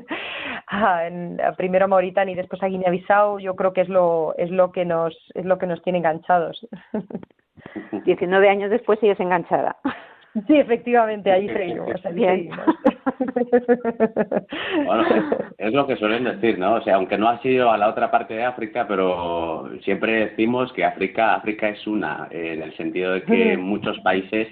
a, 0.67 1.07
en, 1.07 1.39
primero 1.55 1.85
a 1.85 1.87
Mauritania 1.87 2.33
y 2.33 2.35
después 2.35 2.61
a 2.61 2.67
Guinea-Bissau, 2.67 3.39
yo 3.39 3.55
creo 3.55 3.71
que 3.71 3.79
es 3.79 3.89
lo, 3.89 4.35
es 4.37 4.51
lo 4.51 4.73
que 4.73 4.83
nos, 4.83 5.15
es 5.33 5.45
lo 5.45 5.57
que 5.57 5.67
nos 5.67 5.81
tiene 5.81 5.99
enganchados. 5.99 6.67
19 8.03 8.49
años 8.49 8.69
después 8.69 8.99
sigues 8.99 9.19
enganchada. 9.21 9.77
Sí, 10.47 10.55
efectivamente, 10.55 11.29
ahí 11.29 11.49
seguimos. 11.49 11.89
bueno, 14.85 15.05
es 15.57 15.73
lo 15.73 15.87
que 15.87 15.97
suelen 15.97 16.23
decir, 16.23 16.57
¿no? 16.57 16.75
O 16.75 16.81
sea, 16.81 16.95
aunque 16.95 17.17
no 17.17 17.27
ha 17.27 17.41
sido 17.41 17.69
a 17.69 17.77
la 17.77 17.89
otra 17.89 18.09
parte 18.09 18.35
de 18.35 18.45
África, 18.45 18.87
pero 18.87 19.69
siempre 19.83 20.27
decimos 20.27 20.71
que 20.71 20.85
África, 20.85 21.35
África 21.35 21.67
es 21.69 21.85
una, 21.85 22.29
en 22.31 22.61
el 22.61 22.75
sentido 22.77 23.13
de 23.13 23.23
que 23.23 23.57
muchos 23.57 23.99
países 23.99 24.47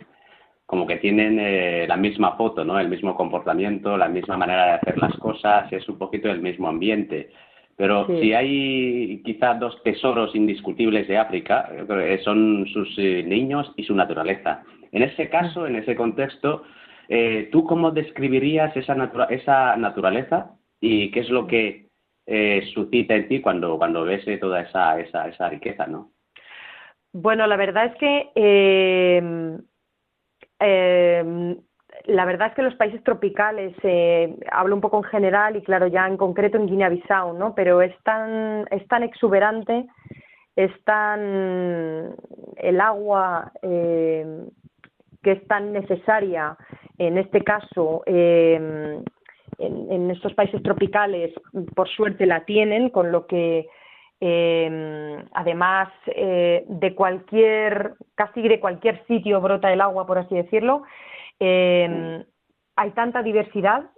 como 0.65 0.85
que 0.85 0.97
tienen 0.97 1.39
eh, 1.39 1.85
la 1.87 1.97
misma 1.97 2.33
foto, 2.33 2.63
¿no? 2.63 2.79
El 2.79 2.89
mismo 2.89 3.15
comportamiento, 3.15 3.97
la 3.97 4.07
misma 4.07 4.37
manera 4.37 4.65
de 4.65 4.71
hacer 4.73 4.99
las 4.99 5.15
cosas, 5.17 5.71
es 5.73 5.87
un 5.89 5.97
poquito 5.97 6.29
el 6.29 6.41
mismo 6.41 6.67
ambiente. 6.67 7.31
Pero 7.75 8.05
si 8.05 8.33
hay 8.33 9.21
quizás 9.23 9.59
dos 9.59 9.81
tesoros 9.83 10.35
indiscutibles 10.35 11.07
de 11.07 11.17
África, 11.17 11.71
son 12.23 12.67
sus 12.67 12.93
eh, 12.97 13.23
niños 13.25 13.71
y 13.77 13.83
su 13.83 13.95
naturaleza. 13.95 14.63
En 14.91 15.03
ese 15.03 15.29
caso, 15.29 15.67
en 15.67 15.75
ese 15.75 15.95
contexto, 15.95 16.63
eh, 17.07 17.49
¿tú 17.51 17.63
cómo 17.65 17.91
describirías 17.91 18.75
esa, 18.75 18.95
naturaleza 18.95 20.51
y 20.79 21.11
qué 21.11 21.19
es 21.21 21.29
lo 21.29 21.47
que 21.47 21.87
eh, 22.25 22.69
suscita 22.73 23.15
en 23.15 23.27
ti 23.27 23.41
cuando, 23.41 23.77
cuando 23.77 24.03
ves 24.03 24.27
eh, 24.27 24.37
toda 24.37 24.61
esa, 24.61 24.99
esa, 24.99 25.27
esa 25.27 25.49
riqueza, 25.49 25.87
no? 25.87 26.11
Bueno, 27.11 27.47
la 27.47 27.57
verdad 27.57 27.85
es 27.85 27.95
que 27.95 28.29
eh, 30.59 31.55
la 32.05 32.25
verdad 32.25 32.49
es 32.49 32.53
que 32.55 32.61
los 32.61 32.75
países 32.75 33.03
tropicales, 33.03 33.73
eh, 33.83 34.35
hablo 34.51 34.75
un 34.75 34.81
poco 34.81 34.97
en 34.97 35.03
general 35.03 35.55
y 35.55 35.61
claro, 35.61 35.87
ya 35.87 36.07
en 36.07 36.17
concreto 36.17 36.57
en 36.57 36.67
Guinea-Bissau, 36.67 37.33
¿no? 37.33 37.53
Pero 37.55 37.81
es 37.81 37.95
tan, 38.03 38.65
es 38.71 38.87
tan 38.87 39.03
exuberante, 39.03 39.85
es 40.55 40.71
tan 40.83 42.15
el 42.57 42.81
agua 42.81 43.51
eh, 43.61 44.25
que 45.21 45.33
es 45.33 45.47
tan 45.47 45.73
necesaria 45.73 46.57
en 46.97 47.17
este 47.17 47.43
caso 47.43 48.03
eh, 48.05 49.01
en, 49.57 50.11
estos 50.11 50.33
países 50.33 50.61
tropicales, 50.63 51.33
por 51.75 51.89
suerte 51.89 52.25
la 52.25 52.45
tienen, 52.45 52.89
con 52.89 53.11
lo 53.11 53.27
que 53.27 53.67
además 55.33 55.87
de 56.05 56.93
cualquier, 56.93 57.93
casi 58.15 58.41
de 58.41 58.59
cualquier 58.59 59.05
sitio 59.07 59.39
brota 59.39 59.71
el 59.71 59.79
agua, 59.79 60.05
por 60.05 60.17
así 60.17 60.35
decirlo, 60.35 60.83
eh, 61.39 62.25
hay 62.75 62.91
tanta 62.91 63.23
diversidad 63.23 63.89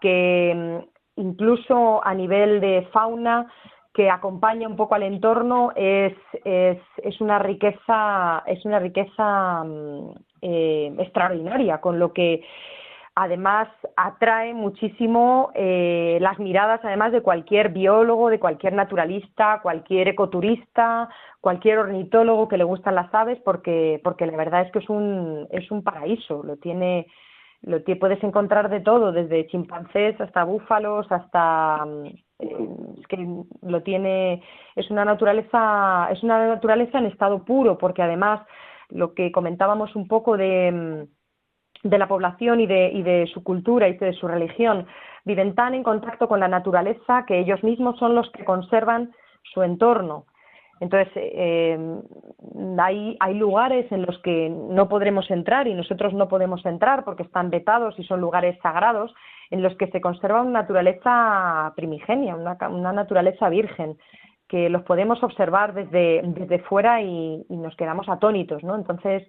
que 0.00 0.84
incluso 1.16 2.04
a 2.04 2.14
nivel 2.14 2.60
de 2.60 2.88
fauna 2.92 3.52
que 3.92 4.10
acompaña 4.10 4.68
un 4.68 4.76
poco 4.76 4.94
al 4.94 5.02
entorno 5.02 5.72
es, 5.74 6.14
es, 6.44 6.78
es 7.02 7.20
una 7.20 7.38
riqueza 7.38 8.42
es 8.46 8.64
una 8.64 8.78
riqueza 8.78 9.64
eh, 10.42 10.94
extraordinaria 10.98 11.80
con 11.80 11.98
lo 11.98 12.12
que 12.12 12.42
además 13.20 13.68
atrae 13.96 14.54
muchísimo 14.54 15.50
eh, 15.56 16.18
las 16.20 16.38
miradas 16.38 16.80
además 16.84 17.10
de 17.10 17.20
cualquier 17.20 17.70
biólogo, 17.70 18.30
de 18.30 18.38
cualquier 18.38 18.74
naturalista, 18.74 19.58
cualquier 19.60 20.06
ecoturista, 20.06 21.08
cualquier 21.40 21.78
ornitólogo 21.78 22.46
que 22.46 22.56
le 22.56 22.62
gustan 22.62 22.94
las 22.94 23.12
aves, 23.12 23.40
porque, 23.44 24.00
porque 24.04 24.24
la 24.24 24.36
verdad 24.36 24.62
es 24.62 24.70
que 24.70 24.78
es 24.78 24.88
un, 24.88 25.48
es 25.50 25.68
un 25.72 25.82
paraíso, 25.82 26.44
lo 26.44 26.58
tiene, 26.58 27.08
lo 27.62 27.82
puedes 27.98 28.22
encontrar 28.22 28.70
de 28.70 28.80
todo, 28.80 29.10
desde 29.10 29.48
chimpancés 29.48 30.20
hasta 30.20 30.44
búfalos, 30.44 31.10
hasta 31.10 31.84
eh, 32.38 32.68
es 33.00 33.06
que 33.08 33.28
lo 33.62 33.82
tiene, 33.82 34.44
es 34.76 34.88
una 34.92 35.04
naturaleza, 35.04 36.08
es 36.12 36.22
una 36.22 36.46
naturaleza 36.46 36.98
en 36.98 37.06
estado 37.06 37.44
puro, 37.44 37.78
porque 37.78 38.02
además 38.02 38.42
lo 38.90 39.14
que 39.14 39.32
comentábamos 39.32 39.94
un 39.96 40.08
poco 40.08 40.36
de 40.36 41.08
de 41.82 41.98
la 41.98 42.08
población 42.08 42.60
y 42.60 42.66
de, 42.66 42.90
y 42.92 43.02
de 43.02 43.26
su 43.32 43.42
cultura 43.42 43.88
y 43.88 43.96
de 43.96 44.12
su 44.12 44.26
religión 44.26 44.86
viven 45.24 45.54
tan 45.54 45.74
en 45.74 45.82
contacto 45.82 46.28
con 46.28 46.40
la 46.40 46.48
naturaleza 46.48 47.24
que 47.26 47.38
ellos 47.38 47.62
mismos 47.62 47.98
son 47.98 48.14
los 48.14 48.30
que 48.30 48.44
conservan 48.44 49.12
su 49.42 49.62
entorno. 49.62 50.24
Entonces, 50.80 51.12
eh, 51.16 51.76
hay, 52.78 53.16
hay 53.18 53.34
lugares 53.34 53.90
en 53.90 54.06
los 54.06 54.16
que 54.20 54.48
no 54.48 54.88
podremos 54.88 55.28
entrar 55.30 55.66
y 55.66 55.74
nosotros 55.74 56.14
no 56.14 56.28
podemos 56.28 56.64
entrar 56.64 57.04
porque 57.04 57.24
están 57.24 57.50
vetados 57.50 57.98
y 57.98 58.04
son 58.04 58.20
lugares 58.20 58.56
sagrados 58.62 59.12
en 59.50 59.62
los 59.62 59.74
que 59.76 59.88
se 59.88 60.00
conserva 60.00 60.42
una 60.42 60.60
naturaleza 60.60 61.72
primigenia, 61.74 62.36
una 62.36 62.92
naturaleza 62.92 63.48
virgen, 63.48 63.98
que 64.48 64.68
los 64.68 64.82
podemos 64.82 65.22
observar 65.22 65.74
desde, 65.74 66.22
desde 66.24 66.58
fuera 66.60 67.02
y, 67.02 67.44
nos 67.50 67.76
quedamos 67.76 68.08
atónitos, 68.08 68.64
¿no? 68.64 68.74
Entonces, 68.74 69.28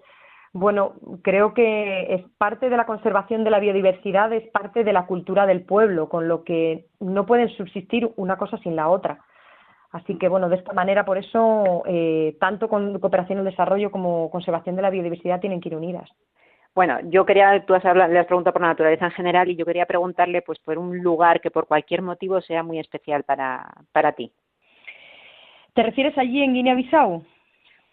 bueno, 0.54 0.94
creo 1.22 1.54
que 1.54 2.14
es 2.14 2.24
parte 2.38 2.70
de 2.70 2.78
la 2.78 2.86
conservación 2.86 3.44
de 3.44 3.50
la 3.52 3.60
biodiversidad, 3.60 4.32
es 4.34 4.50
parte 4.50 4.84
de 4.84 4.94
la 4.94 5.06
cultura 5.06 5.46
del 5.46 5.64
pueblo, 5.64 6.10
con 6.10 6.28
lo 6.28 6.44
que 6.44 6.88
no 7.00 7.26
pueden 7.26 7.50
subsistir 7.50 8.10
una 8.16 8.38
cosa 8.38 8.58
sin 8.60 8.76
la 8.76 8.90
otra. 8.90 9.20
Así 9.92 10.18
que, 10.18 10.30
bueno, 10.30 10.50
de 10.50 10.58
esta 10.58 10.74
manera, 10.74 11.04
por 11.04 11.18
eso, 11.18 11.84
eh, 11.86 12.38
tanto 12.40 12.70
con 12.70 13.00
cooperación 13.00 13.40
al 13.40 13.46
desarrollo 13.46 13.92
como 13.92 14.30
conservación 14.30 14.76
de 14.76 14.84
la 14.84 14.92
biodiversidad 14.92 15.40
tienen 15.40 15.60
que 15.60 15.70
ir 15.70 15.76
unidas. 15.76 16.10
Bueno, 16.76 17.00
yo 17.06 17.26
quería, 17.26 17.66
tú 17.66 17.74
has 17.74 17.84
hablado, 17.84 18.14
le 18.14 18.20
has 18.20 18.28
preguntado 18.28 18.54
por 18.54 18.62
la 18.62 18.70
naturaleza 18.70 19.06
en 19.06 19.12
general 19.12 19.50
y 19.50 19.56
yo 19.56 19.66
quería 19.66 19.86
preguntarle, 19.88 20.42
pues, 20.44 20.60
por 20.60 20.78
un 20.78 21.00
lugar 21.00 21.42
que 21.42 21.52
por 21.52 21.68
cualquier 21.68 22.04
motivo 22.04 22.40
sea 22.42 22.64
muy 22.64 22.80
especial 22.80 23.24
para, 23.24 23.68
para 23.92 24.14
ti. 24.14 24.32
¿Te 25.80 25.84
refieres 25.84 26.18
allí 26.18 26.44
en 26.44 26.54
Guinea-Bissau? 26.56 27.24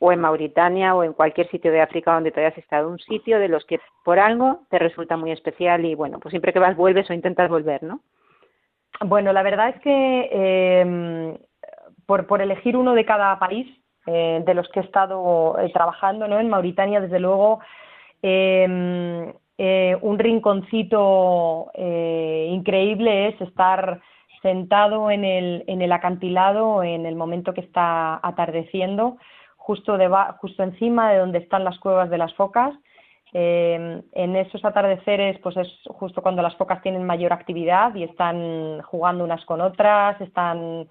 o 0.01 0.11
en 0.11 0.21
Mauritania 0.21 0.93
o 0.97 1.05
en 1.05 1.13
cualquier 1.13 1.49
sitio 1.51 1.71
de 1.71 1.81
África 1.81 2.13
donde 2.13 2.33
te 2.33 2.41
hayas 2.41 2.59
estado, 2.59 2.89
un 2.89 2.99
sitio 2.99 3.39
de 3.39 3.47
los 3.47 3.65
que 3.65 3.79
por 4.05 4.19
algo 4.19 4.63
te 4.71 4.81
resulta 4.81 5.17
muy 5.17 5.31
especial 5.31 5.85
y 5.85 5.95
bueno, 5.95 6.19
pues 6.19 6.33
siempre 6.33 6.53
que 6.53 6.59
vas 6.59 6.77
vuelves 6.77 7.09
o 7.09 7.13
intentas 7.13 7.49
volver, 7.49 7.85
¿no? 7.85 8.01
Bueno, 9.03 9.33
la 9.33 9.45
verdad 9.45 9.69
es 9.69 9.81
que 9.83 10.29
eh, 10.33 11.39
por, 12.07 12.27
por 12.27 12.43
elegir 12.43 12.77
uno 12.77 12.93
de 12.93 13.05
cada 13.05 13.39
país 13.39 13.69
eh, 14.07 14.43
de 14.45 14.55
los 14.55 14.69
que 14.71 14.81
he 14.81 14.83
estado 14.83 15.57
eh, 15.61 15.71
trabajando, 15.73 16.27
¿no? 16.27 16.41
En 16.41 16.49
Mauritania, 16.49 17.01
desde 17.01 17.21
luego, 17.21 17.61
em, 18.21 19.33
eh, 19.59 19.97
un 20.03 20.19
rinconcito 20.19 21.71
eh, 21.73 22.49
increíble 22.51 23.29
es 23.29 23.41
estar 23.41 24.03
sentado 24.47 25.11
en 25.11 25.25
el, 25.25 25.65
en 25.67 25.83
el 25.83 25.91
acantilado 25.91 26.85
en 26.85 27.05
el 27.05 27.17
momento 27.17 27.53
que 27.53 27.63
está 27.63 28.21
atardeciendo 28.23 29.17
justo, 29.57 29.99
justo 30.39 30.63
encima 30.63 31.11
de 31.11 31.19
donde 31.19 31.39
están 31.39 31.65
las 31.65 31.77
cuevas 31.81 32.09
de 32.11 32.19
las 32.19 32.33
focas. 32.35 32.73
Eh, 33.33 34.03
en 34.13 34.37
esos 34.37 34.65
atardeceres, 34.65 35.41
pues 35.41 35.57
es 35.57 35.69
justo 35.89 36.23
cuando 36.23 36.43
las 36.43 36.55
focas 36.55 36.81
tienen 36.81 37.05
mayor 37.05 37.33
actividad 37.33 37.93
y 37.97 38.05
están 38.05 38.83
jugando 38.83 39.25
unas 39.25 39.45
con 39.45 39.61
otras, 39.61 40.21
están 40.21 40.89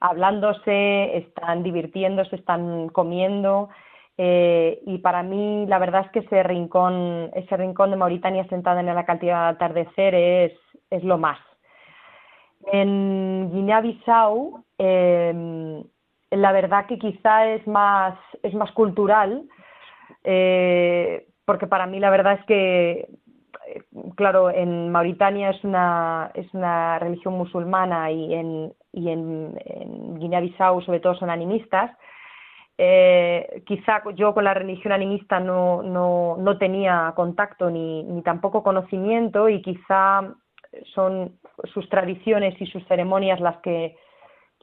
hablándose, 0.00 1.16
están 1.16 1.62
divirtiéndose, 1.62 2.34
están 2.34 2.88
comiendo. 2.88 3.68
Eh, 4.18 4.80
y 4.84 4.98
para 4.98 5.22
mí, 5.22 5.64
la 5.68 5.78
verdad 5.78 6.06
es 6.06 6.10
que 6.10 6.26
ese 6.26 6.42
rincón, 6.42 7.30
ese 7.34 7.56
rincón 7.56 7.92
de 7.92 7.96
Mauritania 7.96 8.48
sentada 8.48 8.80
en 8.80 8.86
la 8.86 9.06
cantidad 9.06 9.44
de 9.44 9.54
atardecer 9.54 10.14
es, 10.16 10.52
es 10.90 11.04
lo 11.04 11.18
más. 11.18 11.38
En 12.66 13.50
Guinea-Bissau, 13.52 14.64
eh, 14.78 15.82
la 16.30 16.52
verdad 16.52 16.86
que 16.86 16.98
quizá 16.98 17.46
es 17.48 17.66
más, 17.66 18.18
es 18.42 18.54
más 18.54 18.72
cultural, 18.72 19.44
eh, 20.24 21.26
porque 21.44 21.66
para 21.66 21.86
mí 21.86 22.00
la 22.00 22.10
verdad 22.10 22.34
es 22.40 22.44
que, 22.46 23.08
eh, 23.68 23.82
claro, 24.16 24.50
en 24.50 24.90
Mauritania 24.90 25.50
es 25.50 25.62
una, 25.64 26.30
es 26.34 26.52
una 26.52 26.98
religión 26.98 27.34
musulmana 27.34 28.10
y 28.10 28.34
en, 28.34 28.72
y 28.92 29.10
en, 29.10 29.54
Guinea-Bissau 30.18 30.82
sobre 30.82 31.00
todo 31.00 31.14
son 31.14 31.30
animistas. 31.30 31.96
Eh, 32.78 33.62
quizá 33.66 34.02
yo 34.14 34.34
con 34.34 34.44
la 34.44 34.52
religión 34.52 34.92
animista 34.92 35.40
no, 35.40 35.82
no, 35.82 36.36
no 36.38 36.58
tenía 36.58 37.12
contacto 37.16 37.70
ni, 37.70 38.02
ni 38.02 38.22
tampoco 38.22 38.62
conocimiento 38.62 39.48
y 39.48 39.62
quizá 39.62 40.34
son 40.94 41.38
sus 41.72 41.88
tradiciones 41.88 42.60
y 42.60 42.66
sus 42.66 42.86
ceremonias 42.86 43.40
las 43.40 43.58
que 43.58 43.96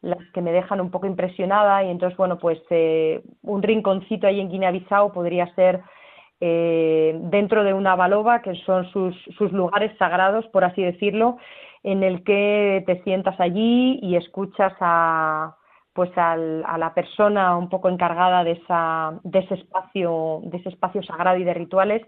las 0.01 0.19
que 0.33 0.41
me 0.41 0.51
dejan 0.51 0.81
un 0.81 0.91
poco 0.91 1.07
impresionada 1.07 1.81
y 1.83 1.89
entonces, 1.89 2.17
bueno, 2.17 2.37
pues 2.37 2.59
eh, 2.69 3.23
un 3.41 3.63
rinconcito 3.63 4.27
ahí 4.27 4.41
en 4.41 4.49
Guinea-Bissau 4.49 5.13
podría 5.13 5.47
ser 5.55 5.81
eh, 6.41 7.17
dentro 7.21 7.63
de 7.63 7.73
una 7.73 7.95
baloba, 7.95 8.41
que 8.41 8.53
son 8.65 8.85
sus, 8.91 9.15
sus 9.37 9.53
lugares 9.53 9.97
sagrados, 9.97 10.45
por 10.47 10.65
así 10.65 10.83
decirlo, 10.83 11.37
en 11.83 12.03
el 12.03 12.25
que 12.25 12.83
te 12.85 13.01
sientas 13.03 13.39
allí 13.39 13.97
y 14.01 14.17
escuchas 14.17 14.73
a 14.81 15.55
pues 15.93 16.09
al, 16.17 16.65
a 16.65 16.77
la 16.77 16.93
persona 16.93 17.55
un 17.55 17.69
poco 17.69 17.87
encargada 17.87 18.43
de, 18.43 18.53
esa, 18.53 19.13
de 19.23 19.39
ese 19.39 19.53
espacio 19.53 20.41
de 20.43 20.57
ese 20.57 20.69
espacio 20.69 21.01
sagrado 21.03 21.37
y 21.37 21.43
de 21.43 21.53
rituales 21.53 22.01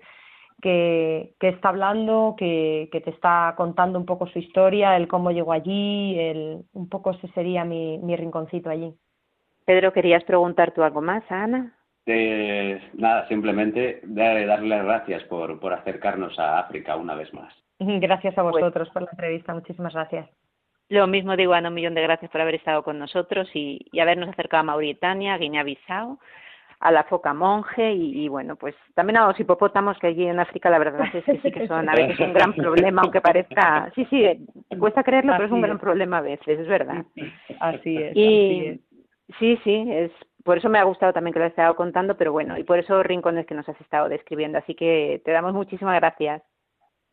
que, 0.61 1.35
está 1.39 1.69
hablando, 1.69 2.35
que, 2.37 2.89
te 2.91 3.09
está 3.09 3.53
contando 3.57 3.99
un 3.99 4.05
poco 4.05 4.27
su 4.27 4.39
historia, 4.39 4.95
el 4.97 5.07
cómo 5.07 5.31
llegó 5.31 5.51
allí, 5.51 6.17
el, 6.19 6.63
un 6.73 6.89
poco 6.89 7.11
ese 7.11 7.27
sería 7.29 7.63
mi, 7.65 7.97
mi 7.99 8.15
rinconcito 8.15 8.69
allí. 8.69 8.93
Pedro, 9.65 9.93
¿querías 9.93 10.23
preguntar 10.23 10.71
tú 10.73 10.83
algo 10.83 11.01
más 11.01 11.23
a 11.31 11.43
Ana? 11.43 11.73
Eh, 12.05 12.79
nada, 12.93 13.27
simplemente 13.27 13.99
darle 14.03 14.45
las 14.45 14.61
gracias 14.61 15.23
por, 15.23 15.59
por 15.59 15.73
acercarnos 15.73 16.37
a 16.37 16.59
África 16.59 16.95
una 16.95 17.15
vez 17.15 17.33
más. 17.33 17.53
Gracias 17.79 18.37
a 18.37 18.43
pues 18.43 18.53
vosotros 18.53 18.89
por 18.89 19.01
la 19.01 19.09
entrevista, 19.11 19.53
muchísimas 19.53 19.93
gracias. 19.93 20.29
Lo 20.87 21.07
mismo 21.07 21.35
digo, 21.35 21.53
Ana, 21.53 21.69
un 21.69 21.75
millón 21.75 21.95
de 21.95 22.03
gracias 22.03 22.29
por 22.29 22.41
haber 22.41 22.55
estado 22.55 22.83
con 22.83 22.99
nosotros 22.99 23.49
y, 23.55 23.79
y 23.91 23.99
habernos 23.99 24.29
acercado 24.29 24.61
a 24.61 24.65
Mauritania, 24.65 25.35
Guinea-Bissau, 25.37 26.19
a 26.79 26.91
la 26.91 27.03
foca 27.05 27.33
monje 27.33 27.93
y, 27.93 28.27
bueno, 28.27 28.55
pues 28.55 28.75
también 28.93 29.17
a 29.17 29.27
los 29.27 29.39
hipopótamos 29.39 29.97
que 29.99 30.07
allí 30.07 30.25
en 30.25 30.39
África 30.39 30.69
la 30.69 30.79
verdad 30.79 31.01
es 31.13 31.23
que 31.23 31.39
sí 31.39 31.51
que 31.51 31.67
son 31.67 31.87
a 31.89 31.95
veces 31.95 32.19
un 32.19 32.33
gran 32.33 32.53
problema, 32.53 33.01
aunque 33.01 33.21
parezca, 33.21 33.91
sí, 33.95 34.05
sí, 34.09 34.25
cuesta 34.79 35.03
creerlo, 35.03 35.33
pero 35.33 35.45
es 35.45 35.51
un 35.51 35.61
gran 35.61 35.79
problema 35.79 36.17
a 36.19 36.21
veces, 36.21 36.59
es 36.59 36.67
verdad. 36.67 37.05
Así 37.59 37.97
es. 37.97 38.15
Y 38.15 38.81
sí, 39.39 39.59
sí, 39.63 39.85
es 39.89 40.11
por 40.45 40.59
eso 40.59 40.69
me 40.69 40.77
ha 40.77 40.83
gustado 40.83 41.11
también 41.11 41.33
que 41.33 41.39
lo 41.39 41.45
has 41.45 41.51
estado 41.51 41.75
contando, 41.75 42.15
pero 42.17 42.31
bueno, 42.31 42.55
y 42.55 42.63
por 42.63 42.77
esos 42.77 43.03
rincones 43.03 43.47
que 43.47 43.55
nos 43.55 43.67
has 43.67 43.81
estado 43.81 44.07
describiendo, 44.09 44.59
así 44.59 44.75
que 44.75 45.19
te 45.25 45.31
damos 45.31 45.53
muchísimas 45.53 45.95
gracias. 45.95 46.43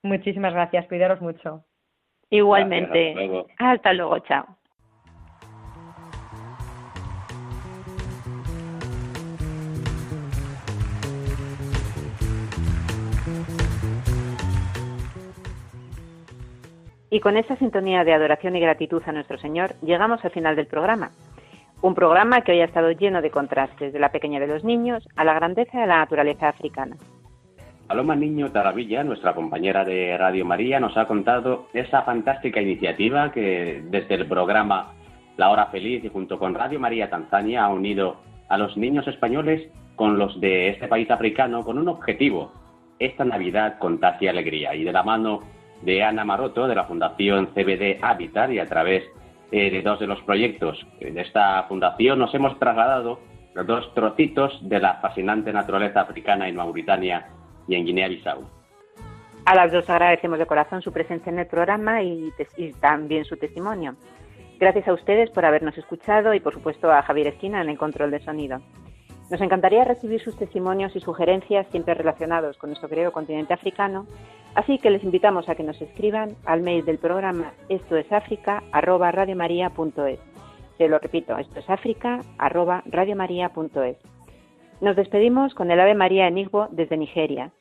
Muchísimas 0.02 0.52
gracias, 0.52 0.86
cuidaros 0.86 1.22
mucho. 1.22 1.64
Igualmente. 2.28 3.14
hasta 3.58 3.94
luego 3.94 4.18
chao. 4.20 4.58
Y 17.12 17.20
con 17.20 17.36
esta 17.36 17.56
sintonía 17.56 18.04
de 18.04 18.14
adoración 18.14 18.56
y 18.56 18.60
gratitud 18.60 19.02
a 19.04 19.12
nuestro 19.12 19.36
Señor, 19.36 19.74
llegamos 19.82 20.24
al 20.24 20.30
final 20.30 20.56
del 20.56 20.66
programa. 20.66 21.10
Un 21.82 21.94
programa 21.94 22.40
que 22.40 22.52
hoy 22.52 22.62
ha 22.62 22.64
estado 22.64 22.90
lleno 22.90 23.20
de 23.20 23.30
contrastes, 23.30 23.92
de 23.92 23.98
la 23.98 24.10
pequeña 24.10 24.40
de 24.40 24.46
los 24.46 24.64
niños 24.64 25.06
a 25.14 25.22
la 25.22 25.34
grandeza 25.34 25.78
de 25.78 25.86
la 25.86 25.98
naturaleza 25.98 26.48
africana. 26.48 26.96
Paloma 27.86 28.16
Niño 28.16 28.50
Taravilla, 28.50 29.04
nuestra 29.04 29.34
compañera 29.34 29.84
de 29.84 30.16
Radio 30.16 30.46
María, 30.46 30.80
nos 30.80 30.96
ha 30.96 31.04
contado 31.06 31.66
esa 31.74 32.00
fantástica 32.00 32.62
iniciativa 32.62 33.30
que 33.30 33.82
desde 33.90 34.14
el 34.14 34.26
programa 34.26 34.94
La 35.36 35.50
Hora 35.50 35.66
Feliz 35.66 36.02
y 36.02 36.08
junto 36.08 36.38
con 36.38 36.54
Radio 36.54 36.80
María 36.80 37.10
Tanzania 37.10 37.64
ha 37.64 37.68
unido 37.68 38.22
a 38.48 38.56
los 38.56 38.74
niños 38.78 39.06
españoles 39.06 39.68
con 39.96 40.18
los 40.18 40.40
de 40.40 40.70
este 40.70 40.88
país 40.88 41.10
africano 41.10 41.62
con 41.62 41.76
un 41.76 41.88
objetivo. 41.88 42.52
Esta 42.98 43.26
Navidad 43.26 43.76
contagia 43.78 44.30
alegría 44.30 44.74
y 44.74 44.84
de 44.84 44.92
la 44.92 45.02
mano 45.02 45.40
de 45.82 46.02
Ana 46.02 46.24
Maroto 46.24 46.66
de 46.66 46.74
la 46.74 46.84
Fundación 46.84 47.48
CBD 47.54 47.98
Habitat 48.00 48.50
y 48.50 48.58
a 48.58 48.66
través 48.66 49.04
eh, 49.50 49.70
de 49.70 49.82
dos 49.82 50.00
de 50.00 50.06
los 50.06 50.20
proyectos 50.22 50.78
de 51.00 51.20
esta 51.20 51.62
fundación 51.64 52.18
nos 52.18 52.34
hemos 52.34 52.58
trasladado 52.58 53.20
los 53.54 53.66
dos 53.66 53.92
trocitos 53.94 54.58
de 54.68 54.80
la 54.80 54.94
fascinante 54.94 55.52
naturaleza 55.52 56.00
africana 56.00 56.48
en 56.48 56.56
Mauritania 56.56 57.28
y 57.68 57.74
en 57.74 57.84
Guinea-Bissau. 57.84 58.44
A 59.44 59.54
las 59.54 59.72
dos 59.72 59.90
agradecemos 59.90 60.38
de 60.38 60.46
corazón 60.46 60.82
su 60.82 60.92
presencia 60.92 61.30
en 61.30 61.40
el 61.40 61.46
programa 61.46 62.02
y, 62.02 62.32
y, 62.56 62.72
también 62.74 63.24
su 63.24 63.36
testimonio. 63.36 63.96
Gracias 64.58 64.86
a 64.86 64.92
ustedes 64.92 65.30
por 65.30 65.44
habernos 65.44 65.76
escuchado 65.76 66.32
y 66.32 66.40
por 66.40 66.54
supuesto 66.54 66.90
a 66.90 67.02
Javier 67.02 67.26
Esquina 67.26 67.60
en 67.60 67.68
el 67.68 67.76
control 67.76 68.12
de 68.12 68.20
sonido. 68.20 68.60
Nos 69.32 69.40
encantaría 69.40 69.84
recibir 69.84 70.20
sus 70.20 70.36
testimonios 70.36 70.94
y 70.94 71.00
sugerencias 71.00 71.66
siempre 71.70 71.94
relacionados 71.94 72.58
con 72.58 72.68
nuestro 72.68 72.90
querido 72.90 73.12
continente 73.12 73.54
africano, 73.54 74.06
así 74.54 74.76
que 74.76 74.90
les 74.90 75.02
invitamos 75.02 75.48
a 75.48 75.54
que 75.54 75.62
nos 75.62 75.80
escriban 75.80 76.36
al 76.44 76.60
mail 76.60 76.84
del 76.84 76.98
programa 76.98 77.54
esto 77.70 77.96
es 77.96 78.12
África 78.12 78.62
arroba 78.72 79.10
radiomaria.es. 79.10 80.20
Se 80.76 80.86
lo 80.86 80.98
repito, 80.98 81.38
esto 81.38 81.60
es 81.60 81.70
África 81.70 82.20
arroba 82.36 82.82
radiomaria.es. 82.84 83.96
Nos 84.82 84.96
despedimos 84.96 85.54
con 85.54 85.70
el 85.70 85.80
Ave 85.80 85.94
María 85.94 86.28
en 86.28 86.36
Igbo 86.36 86.68
desde 86.70 86.98
Nigeria. 86.98 87.52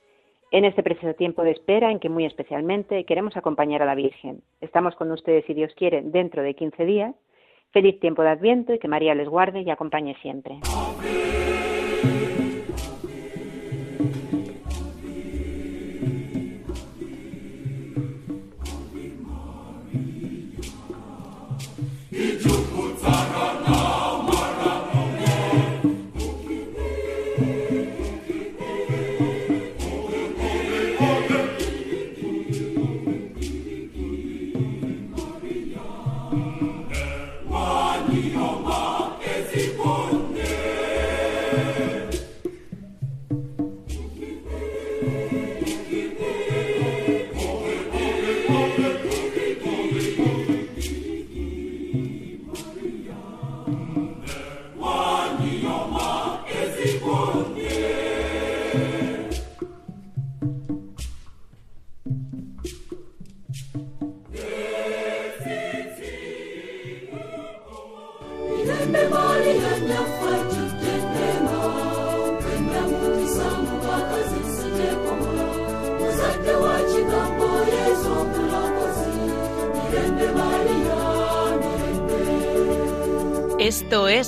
En 0.52 0.66
este 0.66 0.84
preciso 0.84 1.14
tiempo 1.14 1.42
de 1.44 1.52
espera 1.52 1.90
en 1.90 2.02
que 2.02 2.10
muy 2.10 2.26
especialmente 2.26 3.06
queremos 3.06 3.38
acompañar 3.38 3.82
a 3.82 3.86
la 3.86 3.96
Virgen. 3.96 4.42
Estamos 4.60 4.94
con 4.96 5.10
ustedes, 5.10 5.46
si 5.46 5.54
Dios 5.54 5.72
quiere, 5.78 6.02
dentro 6.02 6.44
de 6.44 6.54
15 6.54 6.84
días. 6.84 7.16
Feliz 7.72 7.98
tiempo 8.02 8.24
de 8.24 8.32
Adviento 8.32 8.74
y 8.74 8.80
que 8.80 8.90
María 8.90 9.16
les 9.16 9.30
guarde 9.30 9.62
y 9.62 9.70
acompañe 9.70 10.18
siempre. 10.22 10.60